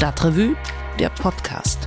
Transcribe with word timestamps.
Stadtrevue, 0.00 0.56
der 0.98 1.10
Podcast. 1.10 1.86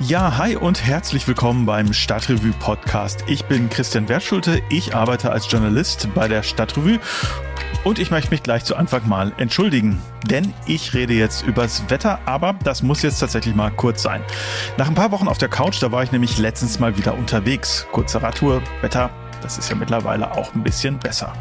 Ja, 0.00 0.38
hi 0.38 0.56
und 0.56 0.86
herzlich 0.86 1.28
willkommen 1.28 1.66
beim 1.66 1.92
Stadtrevue 1.92 2.54
Podcast. 2.58 3.24
Ich 3.26 3.44
bin 3.44 3.68
Christian 3.68 4.08
Wertschulte, 4.08 4.62
ich 4.70 4.94
arbeite 4.94 5.30
als 5.30 5.52
Journalist 5.52 6.08
bei 6.14 6.26
der 6.26 6.42
Stadtrevue 6.42 6.98
und 7.84 7.98
ich 7.98 8.10
möchte 8.10 8.30
mich 8.30 8.42
gleich 8.42 8.64
zu 8.64 8.76
Anfang 8.76 9.06
mal 9.06 9.34
entschuldigen, 9.36 10.00
denn 10.26 10.54
ich 10.64 10.94
rede 10.94 11.12
jetzt 11.12 11.46
übers 11.46 11.90
Wetter, 11.90 12.18
aber 12.24 12.54
das 12.64 12.82
muss 12.82 13.02
jetzt 13.02 13.18
tatsächlich 13.18 13.54
mal 13.54 13.70
kurz 13.70 14.00
sein. 14.00 14.22
Nach 14.78 14.88
ein 14.88 14.94
paar 14.94 15.10
Wochen 15.10 15.28
auf 15.28 15.36
der 15.36 15.50
Couch, 15.50 15.82
da 15.82 15.92
war 15.92 16.02
ich 16.02 16.12
nämlich 16.12 16.38
letztens 16.38 16.78
mal 16.78 16.96
wieder 16.96 17.14
unterwegs. 17.14 17.86
Kurze 17.92 18.22
Radtour, 18.22 18.62
Wetter, 18.80 19.10
das 19.44 19.58
ist 19.58 19.68
ja 19.68 19.76
mittlerweile 19.76 20.32
auch 20.32 20.54
ein 20.54 20.62
bisschen 20.62 20.98
besser. 20.98 21.34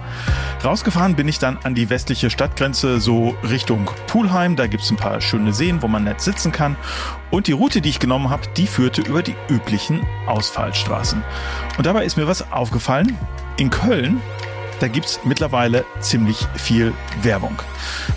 Rausgefahren 0.63 1.15
bin 1.15 1.27
ich 1.27 1.39
dann 1.39 1.57
an 1.63 1.73
die 1.73 1.89
westliche 1.89 2.29
Stadtgrenze, 2.29 2.99
so 2.99 3.35
Richtung 3.49 3.89
Pulheim. 4.07 4.55
Da 4.55 4.67
gibt 4.67 4.83
es 4.83 4.91
ein 4.91 4.97
paar 4.97 5.21
schöne 5.21 5.53
Seen, 5.53 5.81
wo 5.81 5.87
man 5.87 6.03
nett 6.03 6.21
sitzen 6.21 6.51
kann. 6.51 6.75
Und 7.31 7.47
die 7.47 7.53
Route, 7.53 7.81
die 7.81 7.89
ich 7.89 7.99
genommen 7.99 8.29
habe, 8.29 8.43
die 8.57 8.67
führte 8.67 9.01
über 9.01 9.23
die 9.23 9.35
üblichen 9.49 10.05
Ausfallstraßen. 10.27 11.23
Und 11.77 11.85
dabei 11.85 12.03
ist 12.03 12.17
mir 12.17 12.27
was 12.27 12.51
aufgefallen. 12.51 13.17
In 13.57 13.69
Köln, 13.69 14.21
da 14.79 14.89
gibt 14.89 15.05
es 15.05 15.19
mittlerweile 15.23 15.85
ziemlich 16.01 16.45
viel 16.55 16.93
Werbung. 17.21 17.57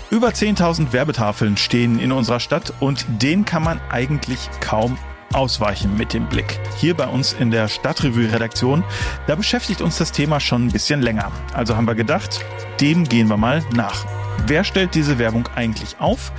Über 0.09 0.29
10.000 0.29 0.91
Werbetafeln 0.91 1.55
stehen 1.55 1.97
in 1.97 2.11
unserer 2.11 2.41
Stadt 2.41 2.73
und 2.81 3.05
denen 3.21 3.45
kann 3.45 3.63
man 3.63 3.79
eigentlich 3.89 4.49
kaum 4.59 4.97
ausweichen 5.33 5.95
mit 5.97 6.13
dem 6.13 6.27
Blick. 6.27 6.59
Hier 6.77 6.95
bei 6.95 7.07
uns 7.07 7.33
in 7.33 7.51
der 7.51 7.67
Stadtrevue-Redaktion, 7.67 8.83
da 9.27 9.35
beschäftigt 9.35 9.81
uns 9.81 9.97
das 9.97 10.11
Thema 10.11 10.39
schon 10.39 10.67
ein 10.67 10.71
bisschen 10.71 11.01
länger. 11.01 11.31
Also 11.53 11.75
haben 11.75 11.87
wir 11.87 11.95
gedacht, 11.95 12.43
dem 12.79 13.03
gehen 13.03 13.27
wir 13.27 13.37
mal 13.37 13.63
nach. 13.73 14.05
Wer 14.45 14.63
stellt 14.63 14.95
diese 14.95 15.19
Werbung 15.19 15.49
eigentlich 15.55 15.99
auf? 15.99 16.31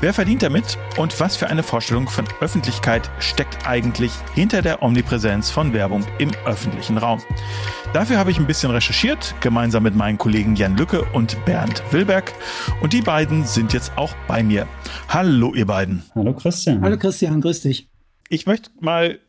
Wer 0.00 0.12
verdient 0.12 0.42
damit? 0.42 0.76
Und 0.98 1.18
was 1.20 1.36
für 1.36 1.46
eine 1.46 1.62
Vorstellung 1.62 2.08
von 2.08 2.26
Öffentlichkeit 2.40 3.10
steckt 3.20 3.66
eigentlich 3.66 4.12
hinter 4.34 4.60
der 4.60 4.82
Omnipräsenz 4.82 5.50
von 5.50 5.72
Werbung 5.72 6.04
im 6.18 6.30
öffentlichen 6.44 6.98
Raum? 6.98 7.22
Dafür 7.94 8.18
habe 8.18 8.32
ich 8.32 8.38
ein 8.38 8.46
bisschen 8.46 8.70
recherchiert, 8.70 9.34
gemeinsam 9.40 9.84
mit 9.84 9.94
meinen 9.94 10.18
Kollegen 10.18 10.56
Jan 10.56 10.76
Lücke 10.76 11.04
und 11.12 11.42
Bernd 11.44 11.82
Wilberg. 11.90 12.32
Und 12.82 12.92
die 12.92 13.02
beiden 13.02 13.44
sind 13.44 13.72
jetzt 13.72 13.92
auch 13.96 14.14
bei 14.26 14.42
mir. 14.42 14.66
Hallo, 15.08 15.54
ihr 15.54 15.66
beiden. 15.66 16.02
Hallo, 16.14 16.34
Christian. 16.34 16.82
Hallo, 16.82 16.98
Christian, 16.98 17.40
grüß 17.40 17.62
dich. 17.62 17.88
Ich 18.28 18.46
möchte 18.46 18.70
mal 18.80 19.20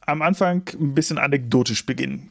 am 0.00 0.22
Anfang 0.22 0.68
ein 0.78 0.94
bisschen 0.94 1.18
anekdotisch 1.18 1.86
beginnen. 1.86 2.30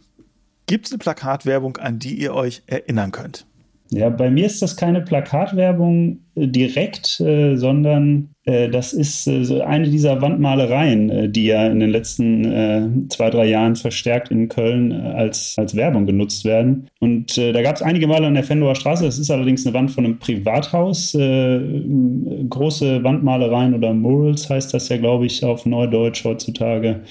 Gibt 0.68 0.86
es 0.86 0.92
eine 0.92 1.00
Plakatwerbung, 1.00 1.78
an 1.78 2.00
die 2.00 2.16
ihr 2.16 2.34
euch 2.34 2.64
erinnern 2.68 3.12
könnt? 3.12 3.46
Ja, 3.90 4.10
bei 4.10 4.32
mir 4.32 4.46
ist 4.46 4.62
das 4.62 4.76
keine 4.76 5.02
Plakatwerbung 5.02 6.20
äh, 6.36 6.48
direkt, 6.48 7.20
äh, 7.20 7.56
sondern 7.56 8.34
äh, 8.46 8.70
das 8.70 8.92
ist 8.92 9.28
äh, 9.28 9.62
eine 9.62 9.88
dieser 9.88 10.22
Wandmalereien, 10.22 11.10
äh, 11.10 11.30
die 11.30 11.46
ja 11.46 11.68
in 11.68 11.80
den 11.80 11.92
letzten 11.92 12.44
äh, 12.46 12.88
zwei, 13.10 13.30
drei 13.30 13.46
Jahren 13.46 13.76
verstärkt 13.76 14.32
in 14.32 14.50
Köln 14.50 14.92
als, 14.92 15.56
als 15.58 15.76
Werbung 15.76 16.06
genutzt 16.06 16.44
werden. 16.44 16.88
Und 17.00 17.38
da 17.38 17.62
gab 17.62 17.76
es 17.76 17.82
einige 17.82 18.08
Male 18.08 18.28
an 18.28 18.34
der 18.34 18.44
Fendower 18.44 18.76
Straße. 18.76 19.06
Das 19.06 19.20
ist 19.20 19.30
allerdings 19.30 19.66
eine 19.66 19.74
Wand 19.74 19.92
von 19.92 20.06
einem 20.06 20.20
Privathaus. 20.20 21.12
große 21.12 23.04
Wandmalereien 23.04 23.74
oder 23.74 23.94
Murals 23.94 24.50
heißt 24.50 24.74
das 24.74 24.90
ja, 24.90 24.98
glaube 24.98 25.26
ich, 25.26 25.44
auf 25.44 25.66
Neudeutsch 25.66 26.24
heutzutage. 26.24 27.02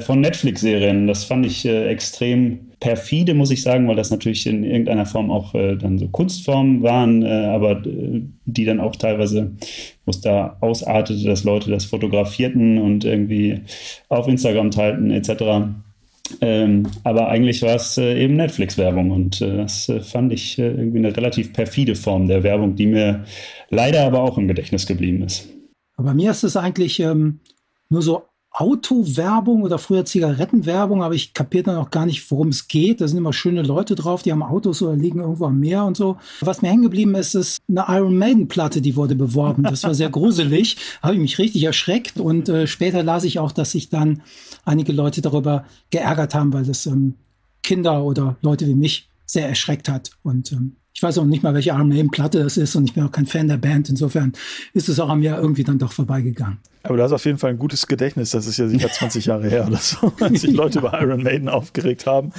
von 0.00 0.20
Netflix-Serien. 0.20 1.06
Das 1.06 1.24
fand 1.24 1.46
ich 1.46 1.64
extrem 1.66 2.69
perfide, 2.80 3.34
muss 3.34 3.50
ich 3.50 3.62
sagen, 3.62 3.86
weil 3.86 3.96
das 3.96 4.10
natürlich 4.10 4.46
in 4.46 4.64
irgendeiner 4.64 5.04
Form 5.04 5.30
auch 5.30 5.54
äh, 5.54 5.76
dann 5.76 5.98
so 5.98 6.08
Kunstformen 6.08 6.82
waren, 6.82 7.22
äh, 7.22 7.28
aber 7.28 7.84
äh, 7.86 8.22
die 8.46 8.64
dann 8.64 8.80
auch 8.80 8.96
teilweise, 8.96 9.52
wo 10.06 10.10
es 10.10 10.22
da 10.22 10.56
ausartete, 10.60 11.24
dass 11.24 11.44
Leute 11.44 11.70
das 11.70 11.84
fotografierten 11.84 12.78
und 12.78 13.04
irgendwie 13.04 13.60
auf 14.08 14.26
Instagram 14.26 14.70
teilten 14.70 15.10
etc. 15.10 15.68
Ähm, 16.40 16.86
aber 17.04 17.28
eigentlich 17.28 17.60
war 17.62 17.74
es 17.74 17.98
äh, 17.98 18.22
eben 18.22 18.36
Netflix-Werbung 18.36 19.10
und 19.10 19.42
äh, 19.42 19.58
das 19.58 19.88
äh, 19.88 20.00
fand 20.00 20.32
ich 20.32 20.58
irgendwie 20.58 20.98
eine 20.98 21.14
relativ 21.14 21.52
perfide 21.52 21.94
Form 21.94 22.28
der 22.28 22.42
Werbung, 22.42 22.76
die 22.76 22.86
mir 22.86 23.24
leider 23.68 24.06
aber 24.06 24.22
auch 24.22 24.38
im 24.38 24.48
Gedächtnis 24.48 24.86
geblieben 24.86 25.22
ist. 25.22 25.48
Aber 25.96 26.14
mir 26.14 26.30
ist 26.30 26.44
es 26.44 26.56
eigentlich 26.56 26.98
ähm, 27.00 27.40
nur 27.90 28.00
so 28.00 28.22
Autowerbung 28.52 29.62
oder 29.62 29.78
früher 29.78 30.04
Zigarettenwerbung, 30.04 31.02
aber 31.04 31.14
ich 31.14 31.34
kapiere 31.34 31.64
dann 31.64 31.76
auch 31.76 31.90
gar 31.90 32.04
nicht, 32.04 32.28
worum 32.30 32.48
es 32.48 32.66
geht. 32.66 33.00
Da 33.00 33.06
sind 33.06 33.18
immer 33.18 33.32
schöne 33.32 33.62
Leute 33.62 33.94
drauf, 33.94 34.22
die 34.22 34.32
haben 34.32 34.42
Autos 34.42 34.82
oder 34.82 34.96
liegen 34.96 35.20
irgendwo 35.20 35.46
am 35.46 35.60
Meer 35.60 35.84
und 35.84 35.96
so. 35.96 36.16
Was 36.40 36.60
mir 36.60 36.68
hängen 36.68 36.82
geblieben 36.82 37.14
ist, 37.14 37.34
ist 37.34 37.58
eine 37.68 37.84
Iron 37.88 38.18
Maiden 38.18 38.48
Platte, 38.48 38.80
die 38.80 38.96
wurde 38.96 39.14
beworben. 39.14 39.62
Das 39.62 39.84
war 39.84 39.94
sehr 39.94 40.10
gruselig, 40.10 40.76
habe 41.02 41.14
ich 41.14 41.20
mich 41.20 41.38
richtig 41.38 41.62
erschreckt 41.62 42.18
und 42.18 42.48
äh, 42.48 42.66
später 42.66 43.04
las 43.04 43.24
ich 43.24 43.38
auch, 43.38 43.52
dass 43.52 43.70
sich 43.70 43.88
dann 43.88 44.22
einige 44.64 44.92
Leute 44.92 45.22
darüber 45.22 45.64
geärgert 45.90 46.34
haben, 46.34 46.52
weil 46.52 46.64
das 46.64 46.86
ähm, 46.86 47.14
Kinder 47.62 48.02
oder 48.02 48.36
Leute 48.42 48.66
wie 48.66 48.74
mich 48.74 49.08
sehr 49.26 49.48
erschreckt 49.48 49.88
hat 49.88 50.10
und 50.24 50.50
ähm, 50.50 50.76
ich 50.92 51.02
weiß 51.02 51.18
auch 51.18 51.24
nicht 51.24 51.42
mal, 51.42 51.54
welche 51.54 51.70
Iron 51.70 51.88
Maiden 51.88 52.10
Platte 52.10 52.42
das 52.42 52.56
ist 52.56 52.74
und 52.76 52.84
ich 52.84 52.94
bin 52.94 53.04
auch 53.04 53.12
kein 53.12 53.26
Fan 53.26 53.48
der 53.48 53.56
Band. 53.56 53.88
Insofern 53.88 54.32
ist 54.74 54.88
es 54.88 54.98
auch 54.98 55.08
an 55.08 55.20
mir 55.20 55.36
irgendwie 55.36 55.64
dann 55.64 55.78
doch 55.78 55.92
vorbeigegangen. 55.92 56.58
Aber 56.82 56.96
du 56.96 57.02
hast 57.02 57.12
auf 57.12 57.24
jeden 57.26 57.36
Fall 57.36 57.50
ein 57.50 57.58
gutes 57.58 57.86
Gedächtnis. 57.86 58.30
Das 58.30 58.46
ist 58.46 58.56
ja 58.56 58.66
sicher 58.66 58.88
20 58.92 59.26
Jahre 59.26 59.48
her 59.48 59.66
oder 59.66 59.76
so, 59.76 60.12
als 60.20 60.40
sich 60.40 60.52
Leute 60.52 60.78
über 60.78 60.98
Iron 61.00 61.22
Maiden 61.22 61.48
aufgeregt 61.48 62.06
haben. 62.06 62.32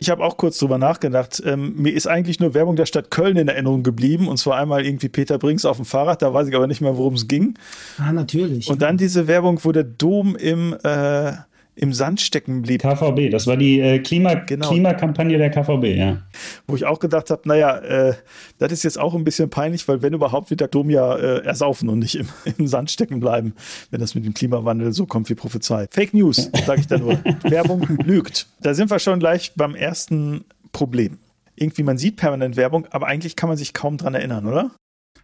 Ich 0.00 0.10
habe 0.10 0.24
auch 0.24 0.36
kurz 0.36 0.58
drüber 0.58 0.78
nachgedacht. 0.78 1.42
Ähm, 1.46 1.74
mir 1.76 1.94
ist 1.94 2.06
eigentlich 2.06 2.40
nur 2.40 2.54
Werbung 2.54 2.76
der 2.76 2.86
Stadt 2.86 3.10
Köln 3.10 3.36
in 3.36 3.48
Erinnerung 3.48 3.82
geblieben. 3.82 4.28
Und 4.28 4.36
zwar 4.38 4.58
einmal 4.58 4.84
irgendwie 4.84 5.08
Peter 5.08 5.38
Brinks 5.38 5.64
auf 5.64 5.76
dem 5.76 5.86
Fahrrad. 5.86 6.22
Da 6.22 6.34
weiß 6.34 6.48
ich 6.48 6.54
aber 6.56 6.66
nicht 6.66 6.80
mehr, 6.80 6.96
worum 6.96 7.14
es 7.14 7.28
ging. 7.28 7.54
Ah, 7.98 8.12
natürlich. 8.12 8.68
Und 8.68 8.82
dann 8.82 8.96
diese 8.96 9.28
Werbung, 9.28 9.60
wo 9.62 9.70
der 9.70 9.84
Dom 9.84 10.34
im 10.36 10.76
äh, 10.82 11.32
im 11.76 11.92
Sand 11.92 12.20
stecken 12.20 12.62
blieb. 12.62 12.82
KVB, 12.82 13.30
das 13.30 13.46
war 13.46 13.56
die 13.56 13.80
äh, 13.80 13.98
Klima 13.98 14.34
genau. 14.34 14.68
Klimakampagne 14.68 15.38
der 15.38 15.50
KVB, 15.50 15.84
ja. 15.96 16.22
Wo 16.66 16.76
ich 16.76 16.84
auch 16.84 17.00
gedacht 17.00 17.30
habe, 17.30 17.42
naja, 17.46 17.78
äh, 17.78 18.14
das 18.58 18.72
ist 18.72 18.84
jetzt 18.84 18.98
auch 18.98 19.14
ein 19.14 19.24
bisschen 19.24 19.50
peinlich, 19.50 19.86
weil 19.88 20.02
wenn 20.02 20.12
überhaupt 20.12 20.50
wird 20.50 20.60
der 20.60 20.68
Dom 20.68 20.90
ja 20.90 21.16
äh, 21.16 21.44
ersaufen 21.44 21.88
und 21.88 21.98
nicht 21.98 22.14
im, 22.14 22.28
im, 22.58 22.66
Sand 22.66 22.90
stecken 22.90 23.20
bleiben, 23.20 23.54
wenn 23.90 24.00
das 24.00 24.14
mit 24.14 24.24
dem 24.24 24.34
Klimawandel 24.34 24.92
so 24.92 25.06
kommt 25.06 25.28
wie 25.30 25.34
prophezeit. 25.34 25.92
Fake 25.92 26.14
News, 26.14 26.50
sage 26.66 26.80
ich 26.80 26.86
da 26.86 26.98
nur. 26.98 27.18
Werbung 27.42 27.86
lügt. 28.04 28.46
Da 28.60 28.74
sind 28.74 28.90
wir 28.90 28.98
schon 28.98 29.18
gleich 29.18 29.52
beim 29.56 29.74
ersten 29.74 30.44
Problem. 30.72 31.18
Irgendwie, 31.56 31.82
man 31.82 31.98
sieht 31.98 32.16
permanent 32.16 32.56
Werbung, 32.56 32.86
aber 32.90 33.06
eigentlich 33.06 33.36
kann 33.36 33.48
man 33.48 33.56
sich 33.56 33.74
kaum 33.74 33.96
dran 33.96 34.14
erinnern, 34.14 34.46
oder? 34.46 34.70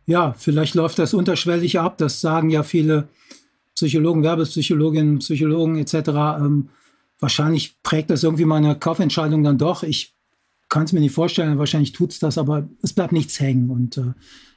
Ja, 0.07 0.35
vielleicht 0.37 0.75
läuft 0.75 0.99
das 0.99 1.15
unterschwellig 1.15 1.79
ab. 1.79 1.99
Das 1.99 2.21
sagen 2.21 2.51
ja 2.51 2.63
viele 2.63 3.09
Psychologen, 3.75 4.23
Werbepsychologinnen, 4.23 5.19
Psychologen 5.21 5.77
etc. 5.79 5.95
Ähm, 6.41 6.69
wahrscheinlich 7.19 7.81
prägt 7.83 8.11
das 8.11 8.23
irgendwie 8.23 8.45
meine 8.45 8.75
Kaufentscheidung 8.77 9.43
dann 9.43 9.59
doch. 9.59 9.83
Ich 9.83 10.15
kann 10.69 10.85
es 10.85 10.93
mir 10.93 11.01
nicht 11.01 11.15
vorstellen, 11.15 11.59
wahrscheinlich 11.59 11.93
tut 11.93 12.13
es 12.13 12.19
das, 12.19 12.39
aber 12.39 12.69
es 12.83 12.93
bleibt 12.93 13.13
nichts 13.13 13.41
hängen 13.41 13.71
und 13.71 13.97
äh, 13.99 14.13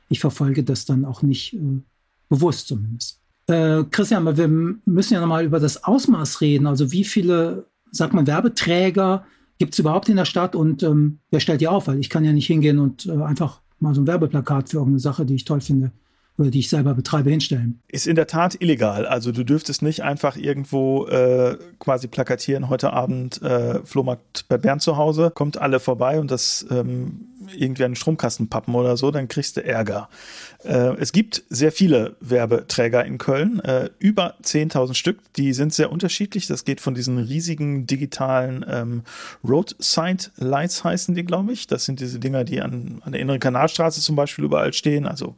ich 0.09 0.19
verfolge 0.19 0.63
das 0.63 0.85
dann 0.85 1.05
auch 1.05 1.21
nicht 1.21 1.53
äh, 1.53 1.81
bewusst 2.29 2.67
zumindest. 2.67 3.19
Äh, 3.47 3.83
Christian, 3.89 4.37
wir 4.37 4.47
müssen 4.85 5.13
ja 5.13 5.19
nochmal 5.19 5.43
über 5.43 5.59
das 5.59 5.83
Ausmaß 5.83 6.41
reden. 6.41 6.67
Also 6.67 6.91
wie 6.91 7.03
viele, 7.03 7.67
sagt 7.91 8.13
man, 8.13 8.27
Werbeträger 8.27 9.25
gibt 9.57 9.73
es 9.73 9.79
überhaupt 9.79 10.09
in 10.09 10.15
der 10.15 10.25
Stadt 10.25 10.55
und 10.55 10.83
ähm, 10.83 11.19
wer 11.31 11.39
stellt 11.39 11.61
die 11.61 11.67
auf? 11.67 11.87
Weil 11.87 11.99
ich 11.99 12.09
kann 12.09 12.23
ja 12.23 12.31
nicht 12.31 12.47
hingehen 12.47 12.79
und 12.79 13.05
äh, 13.05 13.21
einfach 13.21 13.61
mal 13.79 13.93
so 13.93 14.01
ein 14.01 14.07
Werbeplakat 14.07 14.69
für 14.69 14.77
irgendeine 14.77 14.99
Sache, 14.99 15.25
die 15.25 15.35
ich 15.35 15.45
toll 15.45 15.61
finde, 15.61 15.91
die 16.37 16.59
ich 16.59 16.69
selber 16.69 16.95
betreibe, 16.95 17.29
hinstellen. 17.29 17.79
Ist 17.87 18.07
in 18.07 18.15
der 18.15 18.27
Tat 18.27 18.59
illegal. 18.59 19.05
Also 19.05 19.31
du 19.31 19.43
dürftest 19.43 19.83
nicht 19.83 20.01
einfach 20.01 20.35
irgendwo 20.35 21.05
äh, 21.05 21.57
quasi 21.79 22.07
plakatieren, 22.07 22.69
heute 22.69 22.91
Abend 22.91 23.41
äh, 23.43 23.83
Flohmarkt 23.85 24.45
bei 24.47 24.57
Bernd 24.57 24.81
zu 24.81 24.97
Hause, 24.97 25.31
kommt 25.33 25.57
alle 25.57 25.79
vorbei 25.79 26.19
und 26.19 26.31
das 26.31 26.65
ähm, 26.71 27.27
irgendwie 27.55 27.83
einen 27.83 27.95
Stromkasten 27.95 28.47
pappen 28.49 28.73
oder 28.73 28.97
so, 28.97 29.11
dann 29.11 29.27
kriegst 29.27 29.57
du 29.57 29.63
Ärger. 29.63 30.09
Äh, 30.63 30.95
es 30.97 31.11
gibt 31.11 31.43
sehr 31.49 31.71
viele 31.71 32.15
Werbeträger 32.19 33.05
in 33.05 33.17
Köln, 33.17 33.59
äh, 33.59 33.89
über 33.99 34.35
10.000 34.43 34.95
Stück, 34.95 35.19
die 35.35 35.53
sind 35.53 35.73
sehr 35.73 35.91
unterschiedlich. 35.91 36.47
Das 36.47 36.65
geht 36.65 36.81
von 36.81 36.95
diesen 36.95 37.17
riesigen 37.17 37.85
digitalen 37.85 38.65
ähm, 38.67 39.03
Roadside 39.47 40.31
Lights 40.37 40.83
heißen 40.83 41.13
die, 41.15 41.23
glaube 41.23 41.53
ich. 41.53 41.67
Das 41.67 41.85
sind 41.85 41.99
diese 41.99 42.19
Dinger, 42.19 42.43
die 42.43 42.61
an, 42.61 43.01
an 43.03 43.11
der 43.11 43.21
inneren 43.21 43.39
Kanalstraße 43.39 44.01
zum 44.01 44.15
Beispiel 44.15 44.45
überall 44.45 44.73
stehen. 44.73 45.05
Also 45.05 45.35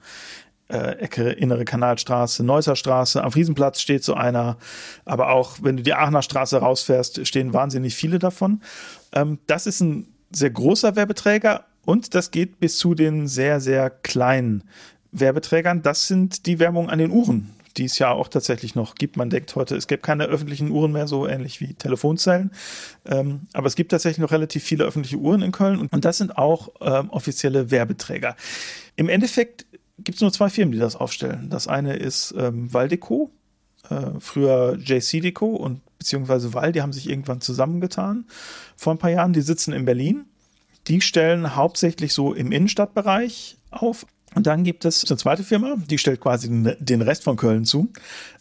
äh, 0.69 0.97
Ecke 0.99 1.29
Innere 1.29 1.65
Kanalstraße, 1.65 2.43
Neusser 2.43 2.75
Straße, 2.75 3.23
am 3.23 3.31
Friesenplatz 3.31 3.81
steht 3.81 4.03
so 4.03 4.13
einer, 4.13 4.57
aber 5.05 5.29
auch 5.29 5.57
wenn 5.61 5.77
du 5.77 5.83
die 5.83 5.93
Aachener 5.93 6.21
Straße 6.21 6.57
rausfährst, 6.57 7.27
stehen 7.27 7.53
wahnsinnig 7.53 7.95
viele 7.95 8.19
davon. 8.19 8.61
Ähm, 9.13 9.39
das 9.47 9.67
ist 9.67 9.81
ein 9.81 10.07
sehr 10.31 10.49
großer 10.49 10.95
Werbeträger 10.95 11.65
und 11.85 12.15
das 12.15 12.31
geht 12.31 12.59
bis 12.59 12.77
zu 12.77 12.95
den 12.95 13.27
sehr, 13.27 13.59
sehr 13.59 13.89
kleinen 13.89 14.63
Werbeträgern. 15.11 15.81
Das 15.81 16.07
sind 16.07 16.45
die 16.45 16.59
Werbung 16.59 16.89
an 16.89 16.99
den 16.99 17.11
Uhren 17.11 17.51
die 17.77 17.85
es 17.85 17.99
ja 17.99 18.11
auch 18.11 18.27
tatsächlich 18.27 18.75
noch 18.75 18.95
gibt. 18.95 19.17
Man 19.17 19.29
denkt 19.29 19.55
heute, 19.55 19.75
es 19.75 19.87
gibt 19.87 20.03
keine 20.03 20.25
öffentlichen 20.25 20.71
Uhren 20.71 20.91
mehr, 20.91 21.07
so 21.07 21.27
ähnlich 21.27 21.59
wie 21.61 21.73
Telefonzellen. 21.73 22.51
Ähm, 23.05 23.47
aber 23.53 23.67
es 23.67 23.75
gibt 23.75 23.91
tatsächlich 23.91 24.19
noch 24.19 24.31
relativ 24.31 24.63
viele 24.63 24.85
öffentliche 24.85 25.17
Uhren 25.17 25.41
in 25.41 25.51
Köln 25.51 25.79
und, 25.79 25.91
und 25.91 26.05
das 26.05 26.17
sind 26.17 26.37
auch 26.37 26.69
ähm, 26.81 27.09
offizielle 27.09 27.71
Werbeträger. 27.71 28.35
Im 28.95 29.09
Endeffekt 29.09 29.65
gibt 29.97 30.15
es 30.15 30.21
nur 30.21 30.31
zwei 30.31 30.49
Firmen, 30.49 30.71
die 30.71 30.79
das 30.79 30.95
aufstellen. 30.95 31.49
Das 31.49 31.67
eine 31.67 31.95
ist 31.95 32.33
ähm, 32.37 32.73
Valdeco, 32.73 33.31
äh, 33.89 34.11
früher 34.19 34.77
JC 34.77 35.21
Deco 35.21 35.47
und 35.47 35.81
beziehungsweise 35.97 36.53
Val, 36.53 36.71
die 36.71 36.81
haben 36.81 36.93
sich 36.93 37.09
irgendwann 37.09 37.41
zusammengetan 37.41 38.25
vor 38.75 38.93
ein 38.93 38.99
paar 38.99 39.11
Jahren. 39.11 39.33
Die 39.33 39.41
sitzen 39.41 39.73
in 39.73 39.85
Berlin. 39.85 40.25
Die 40.87 41.01
stellen 41.01 41.55
hauptsächlich 41.55 42.13
so 42.13 42.33
im 42.33 42.51
Innenstadtbereich 42.51 43.57
auf. 43.71 44.05
Und 44.35 44.47
dann 44.47 44.63
gibt 44.63 44.85
es 44.85 45.09
eine 45.09 45.17
zweite 45.17 45.43
Firma, 45.43 45.77
die 45.77 45.97
stellt 45.97 46.19
quasi 46.19 46.49
den 46.79 47.01
Rest 47.01 47.23
von 47.23 47.37
Köln 47.37 47.63
zu. 47.63 47.91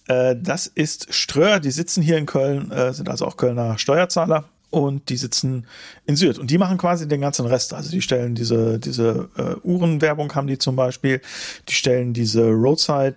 Äh, 0.08 0.36
das 0.36 0.66
ist 0.66 1.14
Ströer, 1.14 1.60
die 1.60 1.70
sitzen 1.70 2.02
hier 2.02 2.18
in 2.18 2.26
Köln, 2.26 2.70
äh, 2.72 2.92
sind 2.92 3.08
also 3.08 3.26
auch 3.26 3.36
Kölner 3.36 3.78
Steuerzahler 3.78 4.48
und 4.74 5.08
die 5.08 5.16
sitzen 5.16 5.66
in 6.04 6.16
Süd 6.16 6.38
und 6.38 6.50
die 6.50 6.58
machen 6.58 6.78
quasi 6.78 7.06
den 7.06 7.20
ganzen 7.20 7.46
Rest. 7.46 7.72
Also 7.72 7.90
die 7.90 8.02
stellen 8.02 8.34
diese, 8.34 8.80
diese 8.80 9.28
äh, 9.36 9.54
Uhrenwerbung 9.62 10.34
haben 10.34 10.48
die 10.48 10.58
zum 10.58 10.74
Beispiel, 10.74 11.20
die 11.68 11.74
stellen 11.74 12.12
diese 12.12 12.50
Roadside 12.50 13.14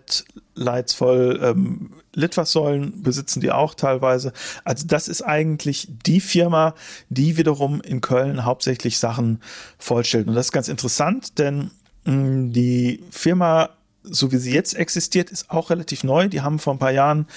Lights 0.54 0.94
voll, 0.94 1.40
ähm, 1.42 1.92
Litfaßsäulen 2.14 3.02
besitzen 3.04 3.42
die 3.42 3.52
auch 3.52 3.74
teilweise. 3.74 4.34
Also 4.64 4.86
das 4.88 5.08
ist 5.08 5.22
eigentlich 5.22 5.88
die 6.06 6.20
Firma, 6.20 6.76
die 7.10 7.38
wiederum 7.38 7.82
in 7.82 8.02
Köln 8.02 8.46
hauptsächlich 8.46 8.98
Sachen 9.00 9.42
vollstellt. 9.78 10.28
Und 10.28 10.36
das 10.36 10.48
ist 10.48 10.52
ganz 10.52 10.68
interessant, 10.68 11.38
denn 11.40 11.72
mh, 12.06 12.14
mm, 12.14 12.54
die 12.54 13.04
Firma 13.12 13.70
so 14.10 14.32
wie 14.32 14.38
sie 14.38 14.54
jetzt 14.54 14.74
existiert, 14.76 15.30
ist 15.30 15.50
auch 15.50 15.70
relativ 15.70 16.04
neu. 16.04 16.28
Die 16.28 16.42
haben 16.42 16.60
vor 16.60 16.74
ein 16.74 16.80
paar 16.80 16.92
Jahren 16.92 17.28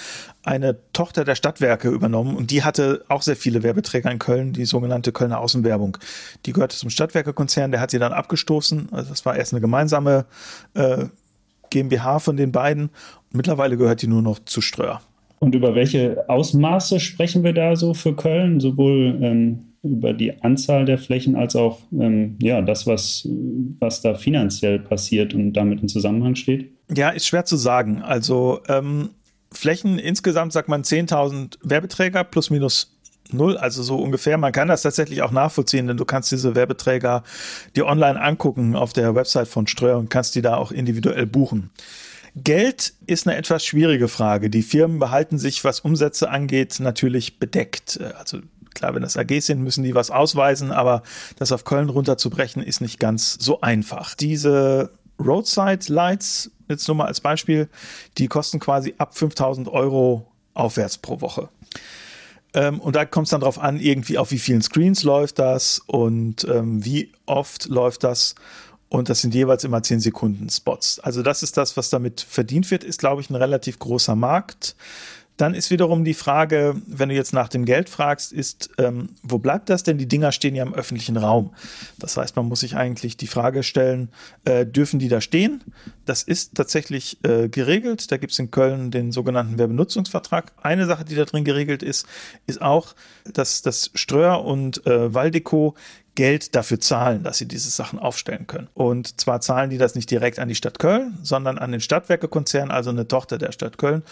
eine 0.43 0.77
Tochter 0.93 1.23
der 1.23 1.35
Stadtwerke 1.35 1.89
übernommen 1.89 2.35
und 2.35 2.51
die 2.51 2.63
hatte 2.63 3.03
auch 3.07 3.21
sehr 3.21 3.35
viele 3.35 3.63
Werbeträger 3.63 4.11
in 4.11 4.19
Köln, 4.19 4.53
die 4.53 4.65
sogenannte 4.65 5.11
Kölner 5.11 5.39
Außenwerbung. 5.39 5.97
Die 6.45 6.53
gehörte 6.53 6.75
zum 6.75 6.89
Stadtwerkekonzern, 6.89 7.71
der 7.71 7.79
hat 7.79 7.91
sie 7.91 7.99
dann 7.99 8.13
abgestoßen. 8.13 8.89
Also 8.91 9.09
das 9.09 9.25
war 9.25 9.35
erst 9.35 9.53
eine 9.53 9.61
gemeinsame 9.61 10.25
äh, 10.73 11.05
GmbH 11.69 12.19
von 12.19 12.37
den 12.37 12.51
beiden. 12.51 12.89
Mittlerweile 13.31 13.77
gehört 13.77 14.01
die 14.01 14.07
nur 14.07 14.21
noch 14.21 14.39
zu 14.39 14.61
Ströer. 14.61 15.01
Und 15.39 15.55
über 15.55 15.73
welche 15.73 16.29
Ausmaße 16.29 16.99
sprechen 16.99 17.43
wir 17.43 17.53
da 17.53 17.75
so 17.75 17.95
für 17.95 18.15
Köln? 18.15 18.59
Sowohl 18.59 19.17
ähm, 19.21 19.70
über 19.83 20.13
die 20.13 20.41
Anzahl 20.43 20.85
der 20.85 20.97
Flächen 20.97 21.35
als 21.35 21.55
auch 21.55 21.79
ähm, 21.91 22.37
ja, 22.41 22.61
das, 22.61 22.85
was, 22.85 23.27
was 23.79 24.01
da 24.01 24.13
finanziell 24.13 24.79
passiert 24.79 25.33
und 25.33 25.53
damit 25.53 25.81
in 25.81 25.87
Zusammenhang 25.87 26.35
steht? 26.35 26.71
Ja, 26.95 27.09
ist 27.09 27.27
schwer 27.27 27.45
zu 27.45 27.57
sagen. 27.57 28.01
Also 28.01 28.59
ähm, 28.67 29.09
Flächen 29.51 29.97
insgesamt 29.97 30.53
sagt 30.53 30.69
man 30.69 30.83
10.000 30.83 31.57
Werbeträger 31.63 32.23
plus 32.23 32.49
minus 32.49 32.97
null, 33.31 33.57
also 33.57 33.81
so 33.81 33.97
ungefähr. 33.97 34.37
Man 34.37 34.51
kann 34.51 34.67
das 34.67 34.83
tatsächlich 34.83 35.21
auch 35.21 35.31
nachvollziehen, 35.31 35.87
denn 35.87 35.97
du 35.97 36.05
kannst 36.05 36.31
diese 36.31 36.55
Werbeträger 36.55 37.23
dir 37.75 37.85
online 37.85 38.21
angucken 38.21 38.75
auf 38.75 38.93
der 38.93 39.15
Website 39.15 39.47
von 39.47 39.67
Ströer 39.67 39.97
und 39.97 40.09
kannst 40.09 40.35
die 40.35 40.41
da 40.41 40.57
auch 40.57 40.71
individuell 40.71 41.25
buchen. 41.25 41.71
Geld 42.35 42.93
ist 43.07 43.27
eine 43.27 43.35
etwas 43.35 43.65
schwierige 43.65 44.07
Frage. 44.07 44.49
Die 44.49 44.61
Firmen 44.61 44.99
behalten 44.99 45.37
sich, 45.37 45.63
was 45.63 45.81
Umsätze 45.81 46.29
angeht, 46.29 46.79
natürlich 46.79 47.39
bedeckt. 47.39 47.99
Also 48.17 48.39
Klar, 48.73 48.95
wenn 48.95 49.01
das 49.01 49.17
AGs 49.17 49.45
sind, 49.45 49.61
müssen 49.61 49.83
die 49.83 49.95
was 49.95 50.11
ausweisen, 50.11 50.71
aber 50.71 51.03
das 51.37 51.51
auf 51.51 51.65
Köln 51.65 51.89
runterzubrechen 51.89 52.63
ist 52.63 52.81
nicht 52.81 52.99
ganz 52.99 53.37
so 53.39 53.61
einfach. 53.61 54.15
Diese 54.15 54.91
Roadside 55.19 55.91
Lights, 55.91 56.51
jetzt 56.69 56.87
nur 56.87 56.95
mal 56.95 57.05
als 57.05 57.21
Beispiel, 57.21 57.69
die 58.17 58.27
kosten 58.27 58.59
quasi 58.59 58.95
ab 58.97 59.17
5000 59.17 59.67
Euro 59.67 60.25
aufwärts 60.53 60.97
pro 60.97 61.21
Woche. 61.21 61.49
Ähm, 62.53 62.79
und 62.79 62.95
da 62.95 63.05
kommt 63.05 63.27
es 63.27 63.31
dann 63.31 63.41
darauf 63.41 63.59
an, 63.59 63.79
irgendwie 63.79 64.17
auf 64.17 64.31
wie 64.31 64.39
vielen 64.39 64.61
Screens 64.61 65.03
läuft 65.03 65.39
das 65.39 65.79
und 65.85 66.45
ähm, 66.49 66.83
wie 66.83 67.11
oft 67.25 67.67
läuft 67.67 68.03
das. 68.03 68.35
Und 68.89 69.07
das 69.07 69.21
sind 69.21 69.33
jeweils 69.33 69.63
immer 69.63 69.81
10 69.81 70.01
Sekunden 70.01 70.49
Spots. 70.49 70.99
Also 70.99 71.21
das 71.21 71.43
ist 71.43 71.55
das, 71.55 71.77
was 71.77 71.89
damit 71.89 72.19
verdient 72.19 72.69
wird, 72.71 72.83
ist, 72.83 72.99
glaube 72.99 73.21
ich, 73.21 73.29
ein 73.29 73.35
relativ 73.35 73.79
großer 73.79 74.17
Markt. 74.17 74.75
Dann 75.37 75.55
ist 75.55 75.71
wiederum 75.71 76.03
die 76.03 76.13
Frage, 76.13 76.75
wenn 76.85 77.09
du 77.09 77.15
jetzt 77.15 77.33
nach 77.33 77.47
dem 77.47 77.65
Geld 77.65 77.89
fragst, 77.89 78.31
ist, 78.31 78.69
ähm, 78.77 79.09
wo 79.23 79.39
bleibt 79.39 79.69
das 79.69 79.83
denn? 79.83 79.97
Die 79.97 80.07
Dinger 80.07 80.31
stehen 80.31 80.55
ja 80.55 80.63
im 80.63 80.73
öffentlichen 80.73 81.17
Raum. 81.17 81.53
Das 81.97 82.15
heißt, 82.17 82.35
man 82.35 82.45
muss 82.45 82.59
sich 82.59 82.75
eigentlich 82.75 83.17
die 83.17 83.27
Frage 83.27 83.63
stellen, 83.63 84.09
äh, 84.45 84.65
dürfen 84.65 84.99
die 84.99 85.07
da 85.07 85.19
stehen? 85.19 85.63
Das 86.05 86.23
ist 86.23 86.55
tatsächlich 86.55 87.17
äh, 87.23 87.49
geregelt. 87.49 88.11
Da 88.11 88.17
gibt 88.17 88.33
es 88.33 88.39
in 88.39 88.51
Köln 88.51 88.91
den 88.91 89.11
sogenannten 89.11 89.57
Werbenutzungsvertrag. 89.57 90.51
Eine 90.61 90.85
Sache, 90.85 91.05
die 91.05 91.15
da 91.15 91.25
drin 91.25 91.43
geregelt 91.43 91.81
ist, 91.81 92.05
ist 92.45 92.61
auch, 92.61 92.95
dass 93.31 93.61
das 93.61 93.91
Ströer 93.95 94.43
und 94.43 94.85
äh, 94.85 95.13
Waldeco 95.13 95.75
Geld 96.15 96.55
dafür 96.55 96.79
zahlen, 96.79 97.23
dass 97.23 97.37
sie 97.37 97.47
diese 97.47 97.69
Sachen 97.69 97.97
aufstellen 97.97 98.47
können. 98.47 98.67
Und 98.73 99.19
zwar 99.19 99.41
zahlen 99.41 99.69
die 99.69 99.77
das 99.77 99.95
nicht 99.95 100.11
direkt 100.11 100.39
an 100.39 100.49
die 100.49 100.55
Stadt 100.55 100.77
Köln, 100.77 101.17
sondern 101.23 101.57
an 101.57 101.71
den 101.71 101.81
Stadtwerkekonzern, 101.81 102.69
also 102.69 102.89
eine 102.89 103.07
Tochter 103.07 103.37
der 103.37 103.51
Stadt 103.51 103.77
Köln. 103.77 104.03